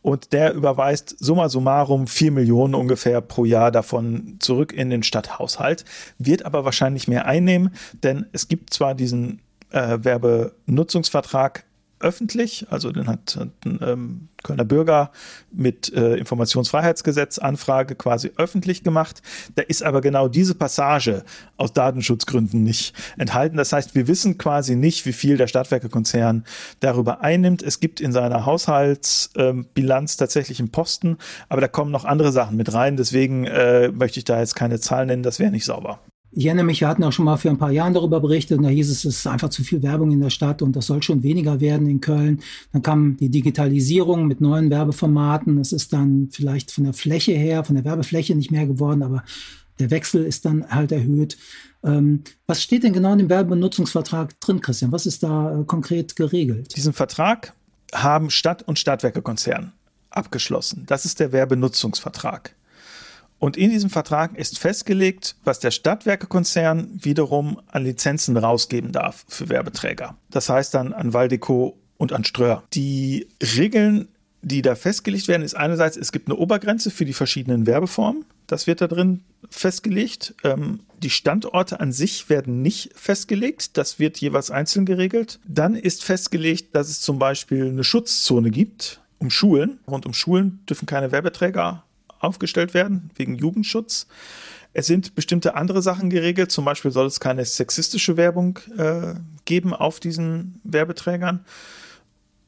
Und 0.00 0.32
der 0.32 0.54
überweist 0.54 1.16
summa 1.18 1.48
summarum 1.48 2.06
vier 2.06 2.30
Millionen 2.30 2.74
ungefähr 2.74 3.20
pro 3.20 3.44
Jahr 3.44 3.72
davon 3.72 4.36
zurück 4.38 4.72
in 4.72 4.90
den 4.90 5.02
Stadthaushalt, 5.02 5.84
wird 6.18 6.44
aber 6.44 6.64
wahrscheinlich 6.64 7.08
mehr 7.08 7.26
einnehmen, 7.26 7.74
denn 8.02 8.26
es 8.32 8.48
gibt 8.48 8.72
zwar 8.72 8.94
diesen 8.94 9.40
äh, 9.70 9.98
Werbenutzungsvertrag 10.00 11.64
öffentlich, 12.00 12.66
also 12.70 12.92
den 12.92 13.06
hat, 13.06 13.38
ein 13.64 13.78
ähm, 13.82 14.28
Kölner 14.42 14.64
Bürger 14.64 15.10
mit 15.50 15.92
äh, 15.92 16.14
Informationsfreiheitsgesetz 16.16 17.38
Anfrage 17.38 17.94
quasi 17.94 18.30
öffentlich 18.36 18.84
gemacht. 18.84 19.20
Da 19.56 19.62
ist 19.62 19.82
aber 19.82 20.00
genau 20.00 20.28
diese 20.28 20.54
Passage 20.54 21.24
aus 21.56 21.72
Datenschutzgründen 21.72 22.62
nicht 22.62 22.94
enthalten. 23.16 23.56
Das 23.56 23.72
heißt, 23.72 23.94
wir 23.94 24.06
wissen 24.06 24.38
quasi 24.38 24.76
nicht, 24.76 25.06
wie 25.06 25.12
viel 25.12 25.36
der 25.36 25.48
Stadtwerkekonzern 25.48 26.44
darüber 26.80 27.20
einnimmt. 27.22 27.62
Es 27.62 27.80
gibt 27.80 28.00
in 28.00 28.12
seiner 28.12 28.46
Haushaltsbilanz 28.46 30.12
ähm, 30.12 30.18
tatsächlich 30.18 30.60
einen 30.60 30.70
Posten, 30.70 31.18
aber 31.48 31.60
da 31.60 31.68
kommen 31.68 31.90
noch 31.90 32.04
andere 32.04 32.30
Sachen 32.32 32.56
mit 32.56 32.72
rein. 32.72 32.96
Deswegen 32.96 33.44
äh, 33.44 33.88
möchte 33.88 34.18
ich 34.18 34.24
da 34.24 34.38
jetzt 34.38 34.54
keine 34.54 34.78
Zahlen 34.78 35.08
nennen, 35.08 35.22
das 35.22 35.38
wäre 35.38 35.50
nicht 35.50 35.64
sauber. 35.64 36.00
Ich 36.30 36.46
erinnere 36.46 36.66
mich, 36.66 36.80
wir 36.80 36.88
hatten 36.88 37.04
auch 37.04 37.12
schon 37.12 37.24
mal 37.24 37.38
für 37.38 37.48
ein 37.48 37.58
paar 37.58 37.70
Jahren 37.70 37.94
darüber 37.94 38.20
berichtet 38.20 38.58
und 38.58 38.64
da 38.64 38.68
hieß 38.68 38.90
es, 38.90 39.04
es 39.04 39.18
ist 39.18 39.26
einfach 39.26 39.48
zu 39.48 39.64
viel 39.64 39.82
Werbung 39.82 40.12
in 40.12 40.20
der 40.20 40.30
Stadt 40.30 40.60
und 40.60 40.76
das 40.76 40.86
soll 40.86 41.02
schon 41.02 41.22
weniger 41.22 41.60
werden 41.60 41.88
in 41.88 42.00
Köln. 42.00 42.40
Dann 42.72 42.82
kam 42.82 43.16
die 43.16 43.30
Digitalisierung 43.30 44.26
mit 44.26 44.40
neuen 44.40 44.68
Werbeformaten. 44.68 45.58
Es 45.58 45.72
ist 45.72 45.92
dann 45.92 46.28
vielleicht 46.30 46.70
von 46.70 46.84
der 46.84 46.92
Fläche 46.92 47.32
her, 47.32 47.64
von 47.64 47.76
der 47.76 47.84
Werbefläche 47.84 48.34
nicht 48.34 48.50
mehr 48.50 48.66
geworden, 48.66 49.02
aber 49.02 49.24
der 49.78 49.90
Wechsel 49.90 50.24
ist 50.24 50.44
dann 50.44 50.68
halt 50.68 50.92
erhöht. 50.92 51.38
Ähm, 51.82 52.24
was 52.46 52.62
steht 52.62 52.82
denn 52.82 52.92
genau 52.92 53.12
in 53.12 53.18
dem 53.18 53.28
Werbenutzungsvertrag 53.30 54.38
drin, 54.40 54.60
Christian? 54.60 54.92
Was 54.92 55.06
ist 55.06 55.22
da 55.22 55.60
äh, 55.60 55.64
konkret 55.64 56.16
geregelt? 56.16 56.76
Diesen 56.76 56.92
Vertrag 56.92 57.54
haben 57.94 58.30
Stadt 58.30 58.62
und 58.66 58.78
Stadtwerkekonzern 58.78 59.72
abgeschlossen. 60.10 60.84
Das 60.86 61.04
ist 61.04 61.20
der 61.20 61.32
Werbenutzungsvertrag. 61.32 62.54
Und 63.38 63.56
in 63.56 63.70
diesem 63.70 63.90
Vertrag 63.90 64.36
ist 64.36 64.58
festgelegt, 64.58 65.36
was 65.44 65.60
der 65.60 65.70
Stadtwerkekonzern 65.70 66.98
wiederum 67.02 67.60
an 67.68 67.84
Lizenzen 67.84 68.36
rausgeben 68.36 68.92
darf 68.92 69.24
für 69.28 69.48
Werbeträger. 69.48 70.16
Das 70.30 70.48
heißt 70.48 70.74
dann 70.74 70.92
an 70.92 71.12
Waldeco 71.12 71.78
und 71.96 72.12
an 72.12 72.24
Ströer. 72.24 72.64
Die 72.74 73.28
Regeln, 73.56 74.08
die 74.42 74.62
da 74.62 74.74
festgelegt 74.74 75.28
werden, 75.28 75.42
ist 75.42 75.56
einerseits, 75.56 75.96
es 75.96 76.12
gibt 76.12 76.28
eine 76.28 76.36
Obergrenze 76.36 76.90
für 76.90 77.04
die 77.04 77.12
verschiedenen 77.12 77.66
Werbeformen. 77.66 78.24
Das 78.46 78.66
wird 78.66 78.80
da 78.80 78.88
drin 78.88 79.22
festgelegt. 79.50 80.34
Ähm, 80.42 80.80
die 81.02 81.10
Standorte 81.10 81.80
an 81.80 81.92
sich 81.92 82.28
werden 82.28 82.62
nicht 82.62 82.90
festgelegt. 82.94 83.76
Das 83.76 83.98
wird 83.98 84.18
jeweils 84.18 84.50
einzeln 84.50 84.84
geregelt. 84.86 85.38
Dann 85.46 85.76
ist 85.76 86.02
festgelegt, 86.02 86.74
dass 86.74 86.88
es 86.88 87.00
zum 87.00 87.18
Beispiel 87.18 87.66
eine 87.66 87.84
Schutzzone 87.84 88.50
gibt 88.50 89.00
um 89.18 89.30
Schulen. 89.30 89.80
Rund 89.86 90.06
um 90.06 90.14
Schulen 90.14 90.60
dürfen 90.68 90.86
keine 90.86 91.12
Werbeträger 91.12 91.84
aufgestellt 92.20 92.74
werden, 92.74 93.10
wegen 93.16 93.36
Jugendschutz. 93.36 94.06
Es 94.72 94.86
sind 94.86 95.14
bestimmte 95.14 95.54
andere 95.54 95.82
Sachen 95.82 96.10
geregelt, 96.10 96.52
zum 96.52 96.64
Beispiel 96.64 96.90
soll 96.90 97.06
es 97.06 97.20
keine 97.20 97.44
sexistische 97.44 98.16
Werbung 98.16 98.58
äh, 98.76 99.14
geben 99.44 99.72
auf 99.74 99.98
diesen 99.98 100.60
Werbeträgern. 100.64 101.44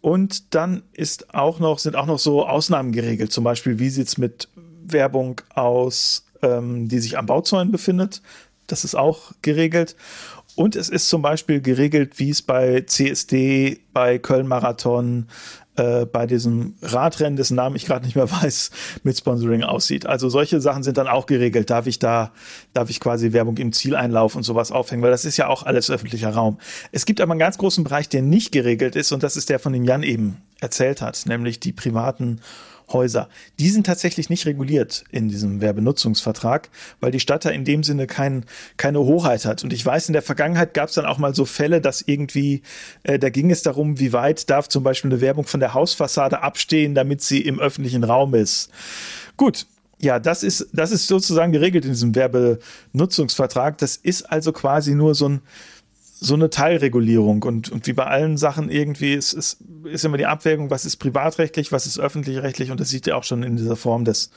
Und 0.01 0.55
dann 0.55 0.83
ist 0.93 1.35
auch 1.35 1.59
noch, 1.59 1.79
sind 1.79 1.97
auch 1.97 2.07
noch 2.07 2.19
so 2.19 2.47
Ausnahmen 2.47 2.93
geregelt, 2.93 3.33
zum 3.33 3.45
Beispiel, 3.45 3.79
wie 3.79 3.91
sieht 3.91 4.09
es 4.09 4.19
mit 4.19 4.49
Werbung 4.83 5.41
aus, 5.55 6.27
ähm, 6.43 6.89
die 6.89 6.99
sich 6.99 7.19
am 7.19 7.27
Bauzäunen 7.27 7.71
befindet. 7.71 8.23
Das 8.67 8.85
ist 8.85 8.95
auch 8.95 9.33
geregelt. 9.43 9.97
Und 10.57 10.77
es 10.77 10.89
ist 10.89 11.09
zum 11.09 11.23
Beispiel 11.23 11.61
geregelt, 11.61 12.19
wie 12.19 12.31
es 12.31 12.43
bei 12.43 12.83
CSD, 12.83 13.81
bei 13.93 14.19
Köln 14.19 14.47
Marathon, 14.47 15.27
äh, 15.81 16.05
bei 16.05 16.27
diesem 16.27 16.75
Radrennen, 16.83 17.37
dessen 17.37 17.55
Namen 17.57 17.75
ich 17.75 17.87
gerade 17.87 18.05
nicht 18.05 18.15
mehr 18.15 18.31
weiß, 18.43 18.71
mit 19.03 19.17
Sponsoring 19.17 19.63
aussieht. 19.63 20.07
Also 20.07 20.29
solche 20.29 20.61
Sachen 20.61 20.83
sind 20.83 20.99
dann 20.99 21.09
auch 21.09 21.27
geregelt. 21.27 21.71
Darf 21.71 21.87
ich 21.87 21.99
da, 21.99 22.33
darf 22.75 22.91
ich 22.91 23.01
quasi 23.01 23.33
Werbung 23.33 23.57
im 23.57 23.73
Zieleinlauf 23.73 24.37
und 24.37 24.43
sowas 24.43 24.73
aufhängen, 24.73 25.03
weil 25.03 25.11
das 25.11 25.25
ist 25.25 25.39
ja 25.39 25.49
auch 25.49 25.63
alles 25.63 25.91
öffentlicher 25.91 26.31
Raum. 26.31 26.59
Es 26.93 27.07
gibt 27.07 27.21
aber 27.21 27.33
einen 27.33 27.41
ganz 27.41 27.57
großen 27.57 27.83
Bereich, 27.83 28.09
der 28.09 28.21
nicht 28.21 28.53
geregelt 28.53 28.95
ist 28.95 29.13
und 29.13 29.23
das 29.23 29.37
ist 29.37 29.49
der 29.49 29.59
von 29.59 29.73
dem 29.73 29.85
Jan 29.85 30.03
eben 30.03 30.37
erzählt 30.61 31.01
hat, 31.01 31.25
nämlich 31.27 31.61
die 31.61 31.73
privaten 31.73 32.41
Häuser. 32.93 33.29
Die 33.59 33.71
sind 33.71 33.87
tatsächlich 33.87 34.31
nicht 34.31 34.47
reguliert 34.47 35.05
in 35.11 35.29
diesem 35.29 35.61
Werbenutzungsvertrag, 35.61 36.71
weil 37.01 37.11
die 37.11 37.21
Stadt 37.21 37.45
da 37.45 37.51
in 37.51 37.65
dem 37.65 37.83
Sinne 37.83 38.07
kein, 38.07 38.45
keine 38.77 39.01
Hoheit 39.01 39.45
hat. 39.45 39.65
Und 39.65 39.73
ich 39.73 39.85
weiß, 39.85 40.09
in 40.09 40.13
der 40.13 40.23
Vergangenheit 40.23 40.75
gab 40.75 40.89
es 40.89 40.95
dann 40.95 41.07
auch 41.07 41.19
mal 41.19 41.35
so 41.35 41.45
Fälle, 41.45 41.81
dass 41.81 42.03
irgendwie, 42.03 42.63
äh, 43.03 43.19
da 43.19 43.31
ging 43.31 43.51
es 43.51 43.63
darum, 43.63 43.99
wie 43.99 44.13
weit 44.13 44.51
darf 44.51 44.69
zum 44.69 44.83
Beispiel 44.83 45.11
eine 45.11 45.21
Werbung 45.21 45.45
von 45.45 45.61
der 45.61 45.75
Hausfassade 45.75 46.43
abstehen, 46.43 46.95
damit 46.95 47.23
sie 47.23 47.41
im 47.41 47.61
öffentlichen 47.61 48.05
Raum 48.05 48.35
ist. 48.35 48.71
Gut, 49.37 49.67
ja, 50.01 50.19
das 50.19 50.43
ist, 50.43 50.69
das 50.73 50.93
ist 50.93 51.07
sozusagen 51.07 51.53
geregelt 51.53 51.85
in 51.85 51.93
diesem 51.93 52.15
Werbenutzungsvertrag. 52.15 53.77
Das 53.79 53.97
ist 53.97 54.23
also 54.23 54.53
quasi 54.53 54.95
nur 54.95 55.15
so 55.15 55.29
ein, 55.29 55.43
so 56.23 56.35
eine 56.35 56.51
Teilregulierung 56.51 57.43
und, 57.43 57.73
und 57.73 57.87
wie 57.87 57.95
bei 57.95 58.05
allen 58.05 58.37
Sachen 58.37 58.71
irgendwie 58.71 59.15
ist, 59.15 59.33
ist, 59.33 59.59
ist 59.85 60.05
immer 60.05 60.19
die 60.19 60.27
Abwägung, 60.27 60.71
was 60.71 60.85
ist 60.85 60.97
privatrechtlich, 60.97 61.73
was 61.73 61.87
ist 61.87 61.99
öffentlich-rechtlich 61.99 62.71
und 62.71 62.79
das 62.79 62.91
sieht 62.91 63.07
ja 63.07 63.17
auch 63.17 63.25
schon 63.25 63.43
in 63.43 63.57
dieser 63.57 63.77
Form 63.77 64.05
des 64.05 64.31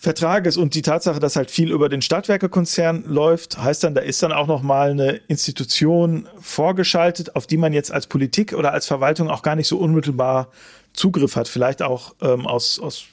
Vertrages. 0.00 0.56
Und 0.56 0.74
die 0.74 0.82
Tatsache, 0.82 1.20
dass 1.20 1.36
halt 1.36 1.50
viel 1.50 1.70
über 1.70 1.88
den 1.88 2.02
Stadtwerkekonzern 2.02 3.04
läuft, 3.06 3.62
heißt 3.62 3.84
dann, 3.84 3.94
da 3.94 4.00
ist 4.00 4.22
dann 4.22 4.32
auch 4.32 4.48
noch 4.48 4.62
mal 4.62 4.90
eine 4.90 5.20
Institution 5.28 6.28
vorgeschaltet, 6.40 7.36
auf 7.36 7.46
die 7.46 7.58
man 7.58 7.72
jetzt 7.72 7.92
als 7.92 8.06
Politik 8.06 8.54
oder 8.54 8.72
als 8.72 8.86
Verwaltung 8.86 9.28
auch 9.28 9.42
gar 9.42 9.54
nicht 9.54 9.68
so 9.68 9.78
unmittelbar 9.78 10.48
Zugriff 10.92 11.36
hat, 11.36 11.46
vielleicht 11.46 11.82
auch 11.82 12.14
ähm, 12.20 12.46
aus, 12.46 12.80
aus 12.80 13.04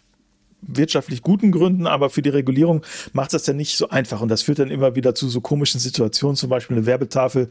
wirtschaftlich 0.61 1.21
guten 1.21 1.51
Gründen, 1.51 1.87
aber 1.87 2.09
für 2.09 2.21
die 2.21 2.29
Regulierung 2.29 2.83
macht 3.13 3.33
das 3.33 3.43
dann 3.43 3.57
nicht 3.57 3.77
so 3.77 3.89
einfach. 3.89 4.21
Und 4.21 4.29
das 4.29 4.41
führt 4.41 4.59
dann 4.59 4.71
immer 4.71 4.95
wieder 4.95 5.15
zu 5.15 5.29
so 5.29 5.41
komischen 5.41 5.79
Situationen, 5.79 6.35
zum 6.35 6.49
Beispiel 6.49 6.77
eine 6.77 6.85
Werbetafel, 6.85 7.49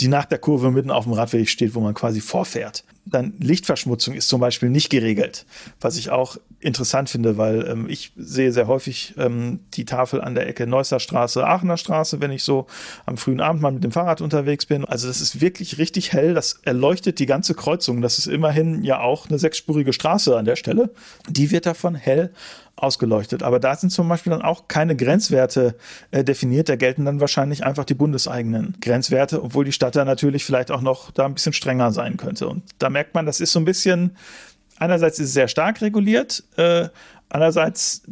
die 0.00 0.08
nach 0.08 0.24
der 0.24 0.38
Kurve 0.38 0.70
mitten 0.70 0.90
auf 0.90 1.04
dem 1.04 1.12
Radweg 1.12 1.48
steht, 1.48 1.74
wo 1.74 1.80
man 1.80 1.94
quasi 1.94 2.20
vorfährt. 2.20 2.84
Dann 3.06 3.32
Lichtverschmutzung 3.38 4.14
ist 4.14 4.28
zum 4.28 4.40
Beispiel 4.40 4.68
nicht 4.68 4.90
geregelt, 4.90 5.46
was 5.80 5.96
ich 5.96 6.10
auch 6.10 6.36
interessant 6.60 7.08
finde, 7.08 7.38
weil 7.38 7.66
ähm, 7.66 7.88
ich 7.88 8.12
sehe 8.16 8.52
sehr 8.52 8.66
häufig 8.66 9.14
ähm, 9.16 9.60
die 9.74 9.86
Tafel 9.86 10.20
an 10.20 10.34
der 10.34 10.46
Ecke 10.46 10.66
Neusser 10.66 11.00
Straße, 11.00 11.44
Aachener 11.46 11.78
Straße, 11.78 12.20
wenn 12.20 12.30
ich 12.30 12.44
so 12.44 12.66
am 13.06 13.16
frühen 13.16 13.40
Abend 13.40 13.62
mal 13.62 13.72
mit 13.72 13.82
dem 13.82 13.92
Fahrrad 13.92 14.20
unterwegs 14.20 14.66
bin. 14.66 14.84
Also 14.84 15.08
das 15.08 15.22
ist 15.22 15.40
wirklich 15.40 15.78
richtig 15.78 16.12
hell, 16.12 16.34
das 16.34 16.60
erleuchtet 16.62 17.18
die 17.18 17.26
ganze 17.26 17.54
Kreuzung. 17.54 18.02
Das 18.02 18.18
ist 18.18 18.26
immerhin 18.26 18.84
ja 18.84 19.00
auch 19.00 19.28
eine 19.28 19.38
sechsspurige 19.38 19.94
Straße 19.94 20.36
an 20.36 20.44
der 20.44 20.56
Stelle. 20.56 20.90
Die 21.28 21.50
wird 21.50 21.64
davon 21.64 21.94
hell 21.94 22.32
ausgeleuchtet. 22.76 23.42
Aber 23.42 23.60
da 23.60 23.76
sind 23.76 23.90
zum 23.90 24.08
Beispiel 24.08 24.30
dann 24.30 24.42
auch 24.42 24.68
keine 24.68 24.96
Grenzwerte 24.96 25.76
äh, 26.10 26.24
definiert. 26.24 26.68
Da 26.68 26.76
gelten 26.76 27.04
dann 27.04 27.20
wahrscheinlich 27.20 27.64
einfach 27.64 27.84
die 27.84 27.94
bundeseigenen 27.94 28.76
Grenzwerte, 28.80 29.42
obwohl 29.42 29.64
die 29.64 29.72
Stadt 29.72 29.96
da 29.96 30.04
natürlich 30.04 30.44
vielleicht 30.44 30.70
auch 30.70 30.80
noch 30.80 31.10
da 31.10 31.26
ein 31.26 31.34
bisschen 31.34 31.52
strenger 31.52 31.92
sein 31.92 32.16
könnte. 32.16 32.48
Und 32.48 32.62
da 32.78 32.90
merkt 32.90 33.14
man, 33.14 33.26
das 33.26 33.40
ist 33.40 33.52
so 33.52 33.60
ein 33.60 33.64
bisschen, 33.64 34.16
einerseits 34.78 35.18
ist 35.18 35.28
es 35.28 35.34
sehr 35.34 35.48
stark 35.48 35.80
reguliert, 35.82 36.44
äh, 36.56 36.88
andererseits 37.30 38.02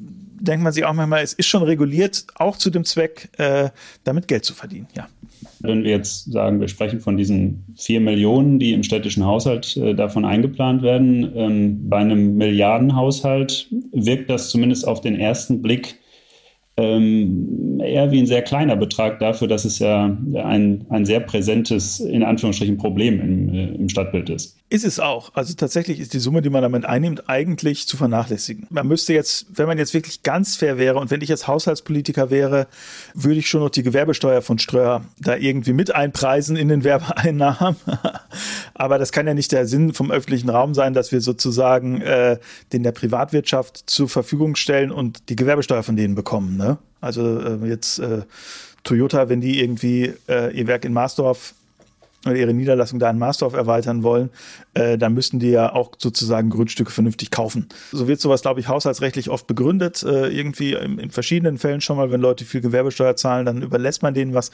denkt 0.40 0.62
man 0.62 0.72
sich 0.72 0.84
auch 0.84 0.92
manchmal, 0.92 1.22
es 1.22 1.32
ist 1.32 1.46
schon 1.46 1.62
reguliert, 1.62 2.26
auch 2.36 2.56
zu 2.56 2.70
dem 2.70 2.84
Zweck, 2.84 3.28
äh, 3.38 3.70
damit 4.04 4.28
Geld 4.28 4.44
zu 4.44 4.54
verdienen. 4.54 4.86
Ja. 4.96 5.08
Wenn 5.60 5.82
wir 5.82 5.90
jetzt 5.90 6.32
sagen, 6.32 6.60
wir 6.60 6.68
sprechen 6.68 7.00
von 7.00 7.16
diesen 7.16 7.64
vier 7.76 8.00
Millionen, 8.00 8.58
die 8.58 8.72
im 8.72 8.82
städtischen 8.82 9.24
Haushalt 9.24 9.76
äh, 9.76 9.94
davon 9.94 10.24
eingeplant 10.24 10.82
werden, 10.82 11.32
ähm, 11.34 11.88
bei 11.88 11.98
einem 11.98 12.36
Milliardenhaushalt 12.36 13.68
wirkt 13.92 14.30
das 14.30 14.50
zumindest 14.50 14.86
auf 14.86 15.00
den 15.00 15.18
ersten 15.18 15.62
Blick 15.62 15.98
ähm, 16.78 17.80
eher 17.80 18.10
wie 18.12 18.20
ein 18.20 18.26
sehr 18.26 18.42
kleiner 18.42 18.76
Betrag 18.76 19.18
dafür, 19.18 19.48
dass 19.48 19.64
es 19.64 19.80
ja 19.80 20.16
ein, 20.34 20.86
ein 20.88 21.04
sehr 21.04 21.20
präsentes, 21.20 21.98
in 21.98 22.22
Anführungsstrichen, 22.22 22.76
Problem 22.76 23.20
im, 23.20 23.48
äh, 23.52 23.66
im 23.74 23.88
Stadtbild 23.88 24.30
ist. 24.30 24.56
Ist 24.70 24.84
es 24.84 25.00
auch. 25.00 25.34
Also 25.34 25.54
tatsächlich 25.54 25.98
ist 25.98 26.12
die 26.12 26.18
Summe, 26.18 26.42
die 26.42 26.50
man 26.50 26.60
damit 26.60 26.84
einnimmt, 26.84 27.28
eigentlich 27.28 27.88
zu 27.88 27.96
vernachlässigen. 27.96 28.66
Man 28.68 28.86
müsste 28.86 29.14
jetzt, 29.14 29.46
wenn 29.54 29.66
man 29.66 29.78
jetzt 29.78 29.94
wirklich 29.94 30.22
ganz 30.22 30.56
fair 30.56 30.76
wäre 30.76 30.98
und 30.98 31.10
wenn 31.10 31.22
ich 31.22 31.30
jetzt 31.30 31.48
Haushaltspolitiker 31.48 32.28
wäre, 32.30 32.66
würde 33.14 33.38
ich 33.38 33.48
schon 33.48 33.62
noch 33.62 33.70
die 33.70 33.82
Gewerbesteuer 33.82 34.42
von 34.42 34.58
Ströer 34.58 35.04
da 35.18 35.36
irgendwie 35.36 35.72
mit 35.72 35.94
einpreisen 35.94 36.56
in 36.56 36.68
den 36.68 36.84
Werbeeinnahmen. 36.84 37.76
Aber 38.74 38.98
das 38.98 39.10
kann 39.10 39.26
ja 39.26 39.32
nicht 39.32 39.52
der 39.52 39.66
Sinn 39.66 39.94
vom 39.94 40.10
öffentlichen 40.10 40.50
Raum 40.50 40.74
sein, 40.74 40.92
dass 40.92 41.12
wir 41.12 41.22
sozusagen 41.22 42.02
äh, 42.02 42.36
den 42.74 42.82
der 42.82 42.92
Privatwirtschaft 42.92 43.88
zur 43.88 44.08
Verfügung 44.08 44.54
stellen 44.54 44.92
und 44.92 45.30
die 45.30 45.36
Gewerbesteuer 45.36 45.82
von 45.82 45.96
denen 45.96 46.14
bekommen. 46.14 46.58
Ne? 46.58 46.67
Also 47.00 47.38
äh, 47.40 47.66
jetzt 47.66 47.98
äh, 47.98 48.22
Toyota, 48.84 49.28
wenn 49.28 49.40
die 49.40 49.60
irgendwie 49.60 50.12
äh, 50.28 50.54
ihr 50.56 50.66
Werk 50.66 50.84
in 50.84 50.92
Marsdorf 50.92 51.54
oder 52.24 52.36
ihre 52.36 52.52
Niederlassung 52.52 52.98
da 52.98 53.10
in 53.10 53.18
Marsdorf 53.18 53.54
erweitern 53.54 54.02
wollen, 54.02 54.30
äh, 54.74 54.98
dann 54.98 55.14
müssten 55.14 55.38
die 55.38 55.50
ja 55.50 55.72
auch 55.72 55.92
sozusagen 55.98 56.50
Grundstücke 56.50 56.90
vernünftig 56.90 57.30
kaufen. 57.30 57.68
So 57.92 58.08
wird 58.08 58.20
sowas, 58.20 58.42
glaube 58.42 58.60
ich, 58.60 58.68
haushaltsrechtlich 58.68 59.30
oft 59.30 59.46
begründet, 59.46 60.02
äh, 60.02 60.28
irgendwie 60.28 60.72
in, 60.72 60.98
in, 60.98 61.10
verschiedenen 61.10 61.58
Fällen 61.58 61.80
schon 61.80 61.96
mal, 61.96 62.10
wenn 62.10 62.20
Leute 62.20 62.44
viel 62.44 62.60
Gewerbesteuer 62.60 63.16
zahlen, 63.16 63.46
dann 63.46 63.62
überlässt 63.62 64.02
man 64.02 64.14
denen 64.14 64.34
was. 64.34 64.50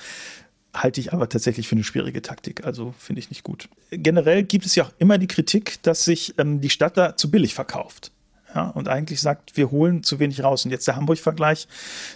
Halte 0.74 1.00
ich 1.00 1.12
aber 1.12 1.28
tatsächlich 1.28 1.68
für 1.68 1.76
eine 1.76 1.84
schwierige 1.84 2.20
Taktik, 2.20 2.64
also 2.64 2.94
finde 2.98 3.20
ich 3.20 3.30
nicht 3.30 3.44
gut. 3.44 3.68
Generell 3.90 4.42
gibt 4.42 4.66
es 4.66 4.74
ja 4.74 4.84
auch 4.84 4.92
immer 4.98 5.18
die 5.18 5.28
Kritik, 5.28 5.80
dass 5.82 6.04
sich 6.04 6.34
ähm, 6.36 6.60
die 6.60 6.70
Stadt 6.70 6.96
da 6.96 7.16
zu 7.16 7.30
billig 7.30 7.54
verkauft. 7.54 8.10
Ja, 8.54 8.68
und 8.68 8.88
eigentlich 8.88 9.20
sagt, 9.20 9.56
wir 9.56 9.70
holen 9.70 10.02
zu 10.02 10.18
wenig 10.20 10.44
raus. 10.44 10.64
Und 10.64 10.70
jetzt 10.70 10.86
der 10.86 10.96
Hamburg-Vergleich, 10.96 11.66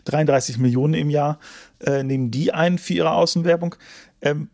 33 0.05 0.59
Millionen 0.59 0.95
im 0.95 1.11
Jahr 1.11 1.39
äh, 1.81 2.03
nehmen 2.03 2.31
die 2.31 2.53
ein 2.53 2.79
für 2.79 2.95
ihre 2.95 3.13
Außenwerbung. 3.13 3.75
Ähm, 4.23 4.49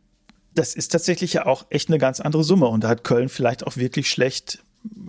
das 0.55 0.75
ist 0.75 0.93
tatsächlich 0.93 1.35
ja 1.35 1.47
auch 1.47 1.67
echt 1.69 1.89
eine 1.89 1.99
ganz 1.99 2.21
andere 2.21 2.45
Summe. 2.45 2.67
Und 2.67 2.85
da 2.85 2.89
hat 2.89 3.05
Köln 3.05 3.29
vielleicht 3.29 3.67
auch 3.67 3.77
wirklich 3.77 4.09
schlecht 4.09 4.63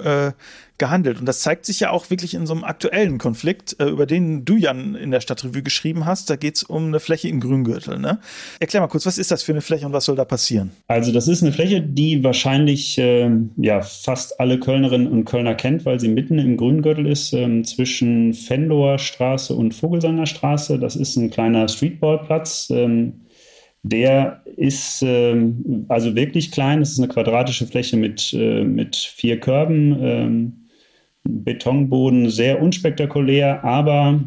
äh, 0.03 0.31
gehandelt. 0.77 1.19
Und 1.19 1.25
das 1.25 1.39
zeigt 1.39 1.65
sich 1.65 1.79
ja 1.79 1.91
auch 1.91 2.09
wirklich 2.09 2.33
in 2.33 2.45
so 2.45 2.53
einem 2.53 2.63
aktuellen 2.63 3.17
Konflikt, 3.17 3.77
äh, 3.79 3.85
über 3.85 4.05
den 4.05 4.43
du, 4.43 4.57
Jan, 4.57 4.95
in 4.95 5.11
der 5.11 5.21
Stadtrevue 5.21 5.63
geschrieben 5.63 6.05
hast. 6.05 6.29
Da 6.29 6.35
geht 6.35 6.57
es 6.57 6.63
um 6.63 6.87
eine 6.87 6.99
Fläche 6.99 7.29
im 7.29 7.39
Grüngürtel. 7.39 7.97
Ne? 7.99 8.19
Erklär 8.59 8.81
mal 8.81 8.87
kurz, 8.87 9.05
was 9.05 9.17
ist 9.17 9.31
das 9.31 9.43
für 9.43 9.53
eine 9.53 9.61
Fläche 9.61 9.85
und 9.85 9.93
was 9.93 10.05
soll 10.05 10.15
da 10.15 10.25
passieren? 10.25 10.71
Also 10.87 11.11
das 11.11 11.27
ist 11.27 11.43
eine 11.43 11.53
Fläche, 11.53 11.81
die 11.81 12.23
wahrscheinlich 12.23 12.97
äh, 12.97 13.29
ja, 13.57 13.81
fast 13.81 14.39
alle 14.39 14.59
Kölnerinnen 14.59 15.07
und 15.07 15.25
Kölner 15.25 15.55
kennt, 15.55 15.85
weil 15.85 15.99
sie 15.99 16.09
mitten 16.09 16.39
im 16.39 16.57
Grüngürtel 16.57 17.07
ist, 17.07 17.33
äh, 17.33 17.61
zwischen 17.63 18.33
Fendoer 18.33 18.99
Straße 18.99 19.53
und 19.53 19.73
Vogelsanger 19.73 20.25
Straße. 20.25 20.77
Das 20.79 20.95
ist 20.95 21.15
ein 21.15 21.29
kleiner 21.29 21.67
Streetballplatz. 21.67 22.67
Ähm, 22.71 23.24
der 23.87 24.41
ist 24.57 25.03
ähm, 25.05 25.85
also 25.89 26.15
wirklich 26.15 26.51
klein. 26.51 26.81
Es 26.81 26.93
ist 26.93 26.99
eine 26.99 27.07
quadratische 27.07 27.67
Fläche 27.67 27.97
mit, 27.97 28.33
äh, 28.33 28.63
mit 28.63 28.95
vier 28.95 29.39
Körben, 29.39 29.95
ähm, 30.01 30.53
Betonboden, 31.23 32.29
sehr 32.29 32.61
unspektakulär, 32.61 33.63
aber 33.63 34.21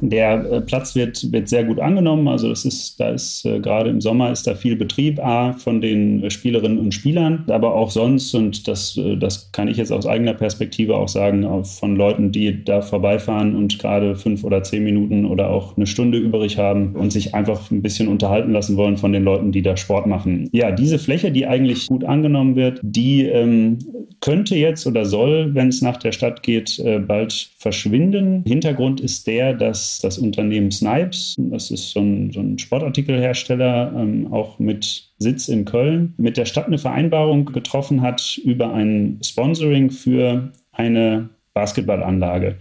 der 0.00 0.50
äh, 0.50 0.60
Platz 0.60 0.94
wird, 0.94 1.32
wird 1.32 1.48
sehr 1.48 1.64
gut 1.64 1.80
angenommen. 1.80 2.28
Also 2.28 2.48
das 2.48 2.64
ist, 2.64 3.00
da 3.00 3.10
ist 3.10 3.44
äh, 3.44 3.60
gerade 3.60 3.90
im 3.90 4.00
Sommer 4.00 4.30
ist 4.30 4.46
da 4.46 4.54
viel 4.54 4.76
Betrieb, 4.76 5.18
A, 5.18 5.52
von 5.54 5.80
den 5.80 6.22
äh, 6.22 6.30
Spielerinnen 6.30 6.78
und 6.78 6.92
Spielern, 6.92 7.44
aber 7.48 7.74
auch 7.74 7.90
sonst, 7.90 8.34
und 8.34 8.68
das, 8.68 8.98
das 9.18 9.52
kann 9.52 9.68
ich 9.68 9.76
jetzt 9.76 9.92
aus 9.92 10.06
eigener 10.06 10.34
Perspektive 10.34 10.96
auch 10.96 11.08
sagen, 11.08 11.46
von 11.64 11.96
Leuten, 11.96 12.32
die 12.32 12.64
da 12.64 12.82
vorbeifahren 12.82 13.54
und 13.54 13.78
gerade 13.78 14.16
fünf 14.16 14.44
oder 14.44 14.62
zehn 14.62 14.84
Minuten 14.84 15.24
oder 15.24 15.50
auch 15.50 15.76
eine 15.76 15.86
Stunde 15.86 16.18
übrig 16.18 16.58
haben 16.58 16.94
und 16.94 17.12
sich 17.12 17.34
einfach 17.34 17.70
ein 17.70 17.82
bisschen 17.82 18.08
unterhalten 18.08 18.52
lassen 18.52 18.76
wollen 18.76 18.96
von 18.96 19.12
den 19.12 19.24
Leuten, 19.24 19.52
die 19.52 19.62
da 19.62 19.76
Sport 19.76 20.06
machen. 20.06 20.48
Ja, 20.52 20.70
diese 20.70 20.98
Fläche, 20.98 21.30
die 21.30 21.46
eigentlich 21.46 21.86
gut 21.86 22.04
angenommen 22.04 22.56
wird, 22.56 22.80
die 22.82 23.24
ähm, 23.24 23.78
könnte 24.20 24.56
jetzt 24.56 24.86
oder 24.86 25.04
soll, 25.04 25.54
wenn 25.54 25.68
es 25.68 25.82
nach 25.82 25.96
der 25.96 26.12
Stadt 26.12 26.42
geht, 26.42 26.78
äh, 26.78 26.98
bald 26.98 27.50
verschwinden. 27.58 28.44
Hintergrund 28.46 29.00
ist 29.00 29.26
der, 29.26 29.54
dass 29.54 29.85
das 30.00 30.18
Unternehmen 30.18 30.70
Snipes, 30.70 31.34
das 31.38 31.70
ist 31.70 31.90
so 31.90 32.00
ein, 32.00 32.32
so 32.32 32.40
ein 32.40 32.58
Sportartikelhersteller, 32.58 33.92
ähm, 33.96 34.32
auch 34.32 34.58
mit 34.58 35.10
Sitz 35.18 35.48
in 35.48 35.64
Köln, 35.64 36.14
mit 36.16 36.36
der 36.36 36.44
Stadt 36.44 36.66
eine 36.66 36.78
Vereinbarung 36.78 37.46
getroffen 37.46 38.02
hat 38.02 38.38
über 38.44 38.72
ein 38.72 39.18
Sponsoring 39.22 39.90
für 39.90 40.52
eine 40.72 41.30
Basketballanlage. 41.56 42.56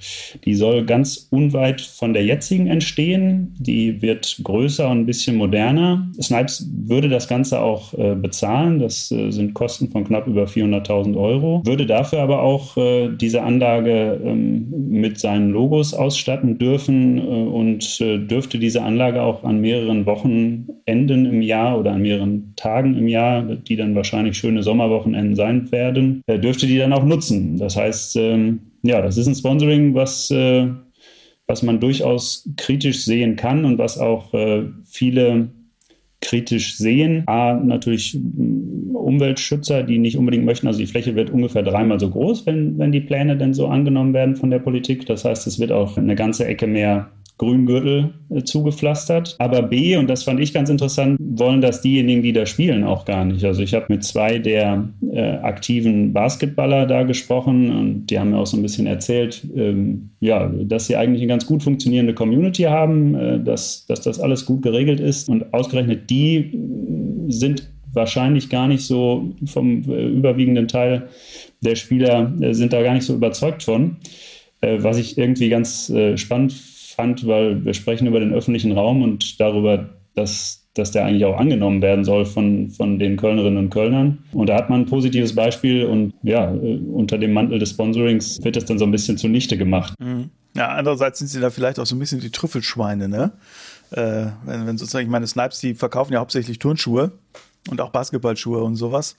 Die 0.46 0.56
soll 0.56 0.86
ganz 0.86 1.28
unweit 1.30 1.82
von 1.82 2.14
der 2.14 2.24
jetzigen 2.24 2.68
entstehen. 2.68 3.54
Die 3.60 4.02
wird 4.02 4.40
größer 4.42 4.90
und 4.90 5.00
ein 5.00 5.06
bisschen 5.06 5.36
moderner. 5.36 6.10
Snipes 6.22 6.66
würde 6.88 7.10
das 7.10 7.28
Ganze 7.28 7.60
auch 7.60 7.94
äh, 7.94 8.16
bezahlen. 8.16 8.80
Das 8.80 9.12
äh, 9.12 9.32
sind 9.32 9.54
Kosten 9.54 9.90
von 9.90 10.06
knapp 10.06 10.28
über 10.28 10.46
400.000 10.46 11.18
Euro. 11.18 11.62
Würde 11.66 11.86
dafür 11.86 12.20
aber 12.22 12.42
auch 12.42 12.78
äh, 12.78 13.10
diese 13.10 13.44
Anlage 13.44 14.22
ähm, 14.24 14.74
mit 14.90 15.20
seinen 15.20 15.50
Logos 15.50 15.94
ausstatten 15.94 16.58
dürfen 16.58 17.18
äh, 17.18 17.22
und 17.22 18.00
äh, 18.00 18.18
dürfte 18.18 18.60
diese 18.60 18.82
Anlage 18.82 19.22
auch 19.22 19.44
an 19.44 19.60
mehreren 19.60 20.06
Wochenenden 20.06 21.26
im 21.26 21.42
Jahr 21.42 21.78
oder 21.78 21.92
an 21.92 22.02
mehreren 22.02 22.54
Tagen 22.56 22.96
im 22.96 23.10
Jahr, 23.10 23.42
die 23.42 23.76
dann 23.76 23.94
wahrscheinlich 23.94 24.38
schöne 24.38 24.64
Sommerwochenenden 24.64 25.36
sein 25.36 25.70
werden, 25.74 26.22
äh, 26.28 26.40
dürfte 26.40 26.66
die 26.66 26.78
dann 26.78 26.94
auch 26.94 27.04
nutzen. 27.04 27.58
Das 27.58 27.76
heißt, 27.76 28.16
ähm, 28.16 28.62
ja, 28.86 29.02
das 29.02 29.18
ist 29.18 29.28
ein 29.28 29.36
Sponsoring, 29.36 29.94
was, 29.94 30.32
äh, 30.32 30.68
was 31.48 31.64
man 31.64 31.80
durchaus 31.80 32.50
kritisch 32.58 33.04
sehen 33.04 33.36
kann 33.36 33.66
und 33.66 33.78
was 33.78 33.98
auch 33.98 34.34
äh, 34.34 34.64
viele 34.84 35.50
kritisch 36.22 36.78
sehen. 36.78 37.24
A, 37.28 37.54
natürlich 37.54 38.18
Umweltschützer, 38.94 39.84
die 39.84 40.00
nicht 40.00 40.18
unbedingt 40.18 40.46
möchten, 40.46 40.68
also 40.68 40.80
die 40.80 40.88
Fläche 40.88 41.16
wird 41.16 41.30
ungefähr 41.30 41.64
dreimal 41.64 42.00
so 42.00 42.10
groß, 42.10 42.46
wenn, 42.46 42.78
wenn 42.80 42.92
die 42.92 43.02
Pläne 43.02 43.38
denn 43.38 43.54
so 43.54 43.68
angenommen 43.68 44.14
werden 44.14 44.36
von 44.36 44.50
der 44.50 44.60
Politik. 44.60 45.06
Das 45.06 45.26
heißt, 45.26 45.46
es 45.46 45.60
wird 45.60 45.72
auch 45.72 45.98
eine 45.98 46.16
ganze 46.16 46.46
Ecke 46.46 46.68
mehr 46.68 47.12
Grüngürtel 47.38 48.14
äh, 48.30 48.44
zugepflastert. 48.44 49.36
Aber 49.40 49.62
B, 49.62 49.98
und 49.98 50.10
das 50.10 50.24
fand 50.24 50.40
ich 50.40 50.54
ganz 50.54 50.70
interessant, 50.70 51.20
wollen 51.20 51.60
das 51.60 51.82
diejenigen, 51.82 52.22
die 52.22 52.32
da 52.32 52.46
spielen, 52.46 52.84
auch 52.84 53.04
gar 53.04 53.26
nicht. 53.26 53.44
Also 53.44 53.62
ich 53.62 53.74
habe 53.74 53.86
mit 53.90 54.04
zwei 54.04 54.40
der 54.40 54.88
äh, 55.12 55.38
aktiven 55.38 56.14
Basketballer 56.14 56.86
da 56.86 57.04
gesprochen 57.04 57.72
und 57.72 58.08
die 58.08 58.20
haben 58.20 58.32
mir 58.32 58.38
auch 58.38 58.48
so 58.48 58.56
ein 58.56 58.64
bisschen 58.64 58.88
erzählt, 58.88 59.46
ähm, 59.56 60.12
ja, 60.22 60.48
dass 60.48 60.88
sie 60.88 60.96
eigentlich 60.96 61.22
eine 61.22 61.30
ganz 61.30 61.46
gut 61.46 61.62
funktionierende 61.62 62.14
Community 62.14 62.64
haben, 62.64 63.16
äh, 63.16 63.40
dass, 63.42 63.86
dass 63.86 64.02
das 64.02 64.20
alles 64.20 64.46
gut 64.46 64.62
geregelt 64.62 65.02
ist. 65.02 65.28
Und 65.28 65.54
ausgerechnet 65.54 66.10
die 66.10 66.38
äh, 66.38 67.32
sind 67.32 67.70
wahrscheinlich 67.92 68.50
gar 68.50 68.68
nicht 68.68 68.84
so 68.84 69.34
vom 69.46 69.84
äh, 69.90 70.08
überwiegenden 70.08 70.70
Teil 70.70 71.10
der 71.62 71.76
Spieler 71.76 72.34
äh, 72.40 72.54
sind 72.54 72.72
da 72.72 72.82
gar 72.82 72.94
nicht 72.94 73.06
so 73.06 73.14
überzeugt 73.14 73.64
von. 73.64 73.98
was 74.62 74.98
ich 74.98 75.18
irgendwie 75.18 75.50
ganz 75.50 75.92
spannend 76.16 76.54
fand, 76.96 77.28
weil 77.28 77.64
wir 77.64 77.74
sprechen 77.74 78.08
über 78.08 78.20
den 78.20 78.34
öffentlichen 78.34 78.72
Raum 78.72 79.02
und 79.02 79.40
darüber, 79.40 79.90
dass, 80.16 80.68
dass 80.74 80.92
der 80.92 81.06
eigentlich 81.06 81.26
auch 81.26 81.38
angenommen 81.38 81.82
werden 81.82 82.04
soll 82.04 82.26
von, 82.26 82.70
von 82.70 83.00
den 83.00 83.18
Kölnerinnen 83.18 83.58
und 83.58 83.70
Kölnern. 83.70 84.20
Und 84.32 84.50
da 84.50 84.56
hat 84.56 84.70
man 84.70 84.82
ein 84.82 84.86
positives 84.86 85.36
Beispiel 85.36 85.86
und 85.86 86.14
ja, 86.24 86.54
äh, 86.54 86.78
unter 86.78 87.18
dem 87.18 87.34
Mantel 87.34 87.60
des 87.60 87.72
Sponsorings 87.72 88.44
wird 88.44 88.56
das 88.56 88.66
dann 88.66 88.80
so 88.80 88.86
ein 88.86 88.92
bisschen 88.92 89.18
zunichte 89.18 89.58
gemacht. 89.58 89.94
Mhm. 90.00 90.30
Ja, 90.56 90.70
andererseits 90.70 91.20
sind 91.20 91.28
sie 91.28 91.42
da 91.42 91.50
vielleicht 91.50 91.80
auch 91.80 91.86
so 91.86 91.96
ein 91.96 92.00
bisschen 92.00 92.22
die 92.22 92.32
Trüffelschweine, 92.32 93.10
ne? 93.10 93.34
Äh, 93.92 94.28
wenn, 94.46 94.66
wenn 94.66 94.78
sozusagen, 94.78 95.06
ich 95.06 95.12
meine, 95.12 95.28
Snipes, 95.28 95.60
die 95.60 95.76
verkaufen 95.76 96.14
ja 96.14 96.20
hauptsächlich 96.20 96.60
Turnschuhe 96.60 97.12
und 97.70 97.82
auch 97.82 97.90
Basketballschuhe 97.90 98.64
und 98.64 98.76
sowas 98.76 99.18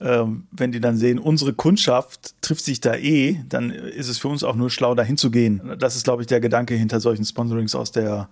ähm, 0.00 0.46
wenn 0.50 0.72
die 0.72 0.80
dann 0.80 0.96
sehen, 0.96 1.18
unsere 1.18 1.54
Kundschaft 1.54 2.34
trifft 2.42 2.64
sich 2.64 2.80
da 2.80 2.94
eh, 2.94 3.42
dann 3.48 3.70
ist 3.70 4.08
es 4.08 4.18
für 4.18 4.28
uns 4.28 4.44
auch 4.44 4.54
nur 4.54 4.70
schlau, 4.70 4.94
dahin 4.94 5.16
zu 5.16 5.30
gehen. 5.30 5.76
Das 5.78 5.96
ist, 5.96 6.04
glaube 6.04 6.22
ich, 6.22 6.26
der 6.26 6.40
Gedanke 6.40 6.74
hinter 6.74 7.00
solchen 7.00 7.24
Sponsorings 7.24 7.74
aus 7.74 7.92
der, 7.92 8.28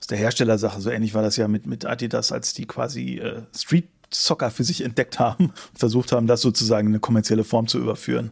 aus 0.00 0.06
der 0.06 0.18
Herstellersache. 0.18 0.80
So 0.80 0.90
ähnlich 0.90 1.14
war 1.14 1.22
das 1.22 1.36
ja 1.36 1.48
mit, 1.48 1.66
mit 1.66 1.84
Adidas, 1.84 2.30
als 2.30 2.54
die 2.54 2.66
quasi 2.66 3.18
äh, 3.18 3.42
Street 3.56 3.88
Soccer 4.10 4.50
für 4.50 4.64
sich 4.64 4.82
entdeckt 4.82 5.18
haben 5.18 5.46
und 5.46 5.78
versucht 5.78 6.12
haben, 6.12 6.26
das 6.26 6.40
sozusagen 6.40 6.88
in 6.88 6.92
eine 6.92 7.00
kommerzielle 7.00 7.44
Form 7.44 7.66
zu 7.66 7.78
überführen. 7.78 8.30